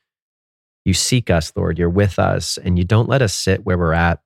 You 0.85 0.95
seek 0.95 1.31
us, 1.31 1.53
Lord. 1.55 1.79
You're 1.79 1.91
with 1.91 2.19
us, 2.19 2.59
and 2.59 2.79
you 2.79 2.85
don't 2.85 3.09
let 3.09 3.23
us 3.23 3.35
sit 3.35 3.65
where 3.65 3.79
we're 3.79 3.93
at. 3.93 4.21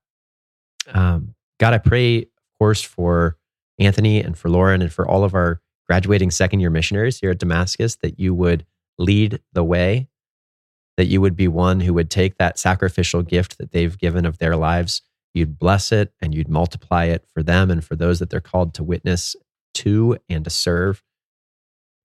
Um, 0.92 1.34
God, 1.58 1.74
I 1.74 1.78
pray, 1.78 2.22
of 2.22 2.28
course, 2.58 2.82
for 2.82 3.36
Anthony 3.78 4.20
and 4.20 4.38
for 4.38 4.48
Lauren 4.48 4.80
and 4.80 4.92
for 4.92 5.06
all 5.06 5.24
of 5.24 5.34
our 5.34 5.60
graduating 5.88 6.30
second 6.30 6.60
year 6.60 6.70
missionaries 6.70 7.18
here 7.18 7.30
at 7.30 7.38
Damascus 7.38 7.96
that 7.96 8.18
you 8.18 8.34
would 8.34 8.64
lead 8.98 9.40
the 9.52 9.64
way, 9.64 10.08
that 10.96 11.06
you 11.06 11.20
would 11.20 11.36
be 11.36 11.48
one 11.48 11.80
who 11.80 11.92
would 11.94 12.10
take 12.10 12.38
that 12.38 12.58
sacrificial 12.58 13.22
gift 13.22 13.58
that 13.58 13.72
they've 13.72 13.98
given 13.98 14.24
of 14.24 14.38
their 14.38 14.56
lives, 14.56 15.02
you'd 15.34 15.58
bless 15.58 15.92
it 15.92 16.12
and 16.20 16.34
you'd 16.34 16.48
multiply 16.48 17.04
it 17.04 17.24
for 17.34 17.42
them 17.42 17.70
and 17.70 17.84
for 17.84 17.94
those 17.96 18.18
that 18.18 18.30
they're 18.30 18.40
called 18.40 18.72
to 18.74 18.82
witness 18.82 19.36
to 19.76 20.18
and 20.28 20.44
to 20.44 20.50
serve. 20.50 21.02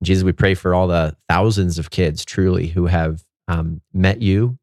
Jesus, 0.03 0.23
we 0.23 0.31
pray 0.31 0.55
for 0.55 0.73
all 0.73 0.87
the 0.87 1.15
thousands 1.29 1.77
of 1.77 1.91
kids 1.91 2.25
truly 2.25 2.67
who 2.67 2.87
have 2.87 3.23
um, 3.47 3.81
met 3.93 4.21
you 4.21 4.57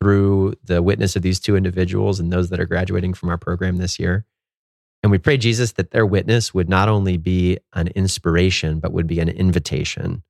through 0.00 0.54
the 0.64 0.82
witness 0.82 1.16
of 1.16 1.22
these 1.22 1.40
two 1.40 1.56
individuals 1.56 2.20
and 2.20 2.32
those 2.32 2.50
that 2.50 2.60
are 2.60 2.66
graduating 2.66 3.14
from 3.14 3.28
our 3.28 3.38
program 3.38 3.76
this 3.76 3.98
year. 3.98 4.24
And 5.02 5.10
we 5.10 5.18
pray, 5.18 5.36
Jesus, 5.36 5.72
that 5.72 5.90
their 5.90 6.06
witness 6.06 6.52
would 6.52 6.68
not 6.68 6.88
only 6.88 7.16
be 7.16 7.58
an 7.74 7.88
inspiration, 7.88 8.80
but 8.80 8.92
would 8.92 9.06
be 9.06 9.20
an 9.20 9.28
invitation 9.28 10.22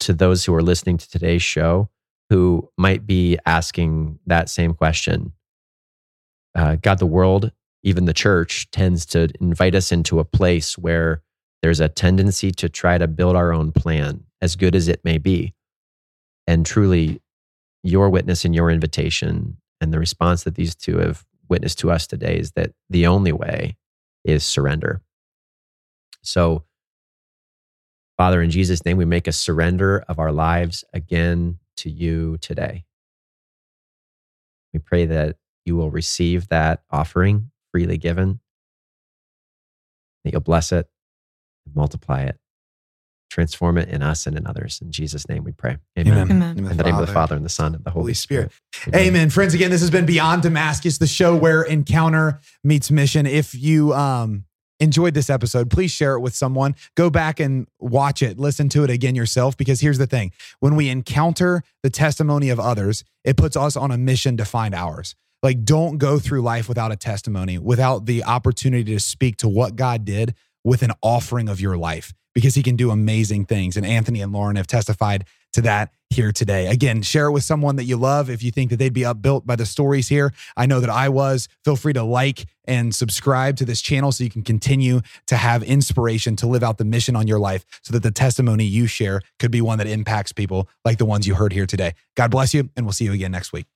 to 0.00 0.12
those 0.12 0.44
who 0.44 0.54
are 0.54 0.62
listening 0.62 0.98
to 0.98 1.10
today's 1.10 1.42
show 1.42 1.88
who 2.30 2.70
might 2.76 3.06
be 3.06 3.38
asking 3.46 4.18
that 4.26 4.48
same 4.48 4.74
question. 4.74 5.32
Uh, 6.54 6.76
God, 6.76 6.98
the 6.98 7.06
world, 7.06 7.52
even 7.82 8.04
the 8.04 8.14
church, 8.14 8.70
tends 8.70 9.06
to 9.06 9.28
invite 9.40 9.74
us 9.74 9.92
into 9.92 10.18
a 10.18 10.24
place 10.24 10.76
where 10.76 11.22
there's 11.62 11.80
a 11.80 11.88
tendency 11.88 12.50
to 12.52 12.68
try 12.68 12.98
to 12.98 13.08
build 13.08 13.36
our 13.36 13.52
own 13.52 13.72
plan, 13.72 14.24
as 14.40 14.56
good 14.56 14.74
as 14.74 14.88
it 14.88 15.04
may 15.04 15.18
be. 15.18 15.54
And 16.46 16.64
truly, 16.64 17.20
your 17.82 18.10
witness 18.10 18.44
and 18.44 18.54
your 18.54 18.70
invitation 18.70 19.58
and 19.80 19.92
the 19.92 19.98
response 19.98 20.44
that 20.44 20.54
these 20.54 20.74
two 20.74 20.98
have 20.98 21.24
witnessed 21.48 21.78
to 21.80 21.90
us 21.90 22.06
today 22.06 22.38
is 22.38 22.52
that 22.52 22.72
the 22.90 23.06
only 23.06 23.32
way 23.32 23.76
is 24.24 24.44
surrender. 24.44 25.00
So, 26.22 26.64
Father, 28.16 28.42
in 28.42 28.50
Jesus' 28.50 28.84
name, 28.84 28.96
we 28.96 29.04
make 29.04 29.26
a 29.28 29.32
surrender 29.32 30.04
of 30.08 30.18
our 30.18 30.32
lives 30.32 30.84
again 30.92 31.58
to 31.76 31.90
you 31.90 32.36
today. 32.38 32.84
We 34.72 34.80
pray 34.80 35.06
that 35.06 35.36
you 35.64 35.76
will 35.76 35.90
receive 35.90 36.48
that 36.48 36.82
offering 36.90 37.50
freely 37.72 37.98
given, 37.98 38.40
that 40.24 40.32
you'll 40.32 40.40
bless 40.40 40.72
it, 40.72 40.88
multiply 41.74 42.22
it. 42.22 42.38
transform 43.30 43.76
it 43.76 43.88
in 43.88 44.02
us 44.02 44.26
and 44.26 44.36
in 44.36 44.46
others. 44.46 44.80
In 44.82 44.90
Jesus' 44.90 45.28
name 45.28 45.44
we 45.44 45.52
pray. 45.52 45.76
Amen. 45.98 46.14
Amen. 46.14 46.30
Amen. 46.30 46.58
In 46.58 46.66
In 46.66 46.76
the 46.76 46.84
name 46.84 46.94
of 46.94 47.06
the 47.06 47.12
Father 47.12 47.36
and 47.36 47.44
the 47.44 47.50
Son 47.50 47.74
and 47.74 47.84
the 47.84 47.90
Holy, 47.90 48.04
Holy 48.04 48.14
Spirit. 48.14 48.50
Amen. 48.88 49.00
Amen. 49.00 49.30
Friends, 49.30 49.54
again, 49.54 49.70
this 49.70 49.80
has 49.82 49.90
been 49.90 50.06
Beyond 50.06 50.42
Damascus, 50.42 50.98
the 50.98 51.06
show 51.06 51.36
where 51.36 51.62
encounter 51.62 52.40
meets 52.64 52.90
mission. 52.90 53.26
If 53.26 53.54
you 53.54 53.92
um 53.92 54.44
enjoyed 54.80 55.12
this 55.12 55.28
episode, 55.28 55.70
please 55.70 55.90
share 55.90 56.14
it 56.14 56.20
with 56.20 56.34
someone. 56.34 56.74
Go 56.96 57.10
back 57.10 57.40
and 57.40 57.66
watch 57.80 58.22
it, 58.22 58.38
listen 58.38 58.68
to 58.70 58.84
it 58.84 58.90
again 58.90 59.16
yourself, 59.16 59.56
because 59.56 59.80
here's 59.80 59.98
the 59.98 60.06
thing 60.06 60.32
when 60.60 60.76
we 60.76 60.88
encounter 60.88 61.62
the 61.82 61.90
testimony 61.90 62.48
of 62.48 62.60
others, 62.60 63.04
it 63.24 63.36
puts 63.36 63.56
us 63.56 63.76
on 63.76 63.90
a 63.90 63.98
mission 63.98 64.36
to 64.36 64.44
find 64.44 64.74
ours. 64.74 65.14
Like, 65.42 65.64
don't 65.64 65.98
go 65.98 66.18
through 66.18 66.42
life 66.42 66.68
without 66.68 66.92
a 66.92 66.96
testimony, 66.96 67.58
without 67.58 68.06
the 68.06 68.24
opportunity 68.24 68.92
to 68.92 69.00
speak 69.00 69.36
to 69.38 69.48
what 69.48 69.76
God 69.76 70.04
did 70.04 70.34
with 70.64 70.82
an 70.82 70.92
offering 71.02 71.48
of 71.48 71.60
your 71.60 71.76
life, 71.76 72.12
because 72.34 72.54
He 72.54 72.62
can 72.62 72.76
do 72.76 72.90
amazing 72.90 73.44
things. 73.46 73.76
And 73.76 73.86
Anthony 73.86 74.20
and 74.20 74.32
Lauren 74.32 74.56
have 74.56 74.66
testified 74.66 75.26
to 75.52 75.62
that 75.62 75.92
here 76.10 76.32
today. 76.32 76.66
Again, 76.66 77.02
share 77.02 77.26
it 77.26 77.32
with 77.32 77.44
someone 77.44 77.76
that 77.76 77.84
you 77.84 77.96
love 77.96 78.30
if 78.30 78.42
you 78.42 78.50
think 78.50 78.70
that 78.70 78.76
they'd 78.76 78.92
be 78.92 79.04
upbuilt 79.04 79.46
by 79.46 79.56
the 79.56 79.64
stories 79.64 80.08
here. 80.08 80.32
I 80.56 80.66
know 80.66 80.80
that 80.80 80.90
I 80.90 81.08
was. 81.08 81.48
Feel 81.64 81.76
free 81.76 81.92
to 81.94 82.02
like 82.02 82.46
and 82.64 82.94
subscribe 82.94 83.56
to 83.56 83.64
this 83.64 83.80
channel 83.80 84.12
so 84.12 84.24
you 84.24 84.30
can 84.30 84.42
continue 84.42 85.00
to 85.26 85.36
have 85.36 85.62
inspiration 85.62 86.36
to 86.36 86.46
live 86.46 86.62
out 86.62 86.78
the 86.78 86.84
mission 86.84 87.16
on 87.16 87.26
your 87.26 87.38
life 87.38 87.64
so 87.82 87.92
that 87.92 88.02
the 88.02 88.10
testimony 88.10 88.64
you 88.64 88.86
share 88.86 89.22
could 89.38 89.50
be 89.50 89.60
one 89.60 89.78
that 89.78 89.86
impacts 89.86 90.32
people 90.32 90.68
like 90.84 90.98
the 90.98 91.06
ones 91.06 91.26
you 91.26 91.34
heard 91.34 91.52
here 91.52 91.66
today. 91.66 91.94
God 92.14 92.30
bless 92.30 92.52
you, 92.52 92.70
and 92.76 92.84
we'll 92.84 92.92
see 92.92 93.04
you 93.04 93.12
again 93.12 93.32
next 93.32 93.52
week. 93.52 93.66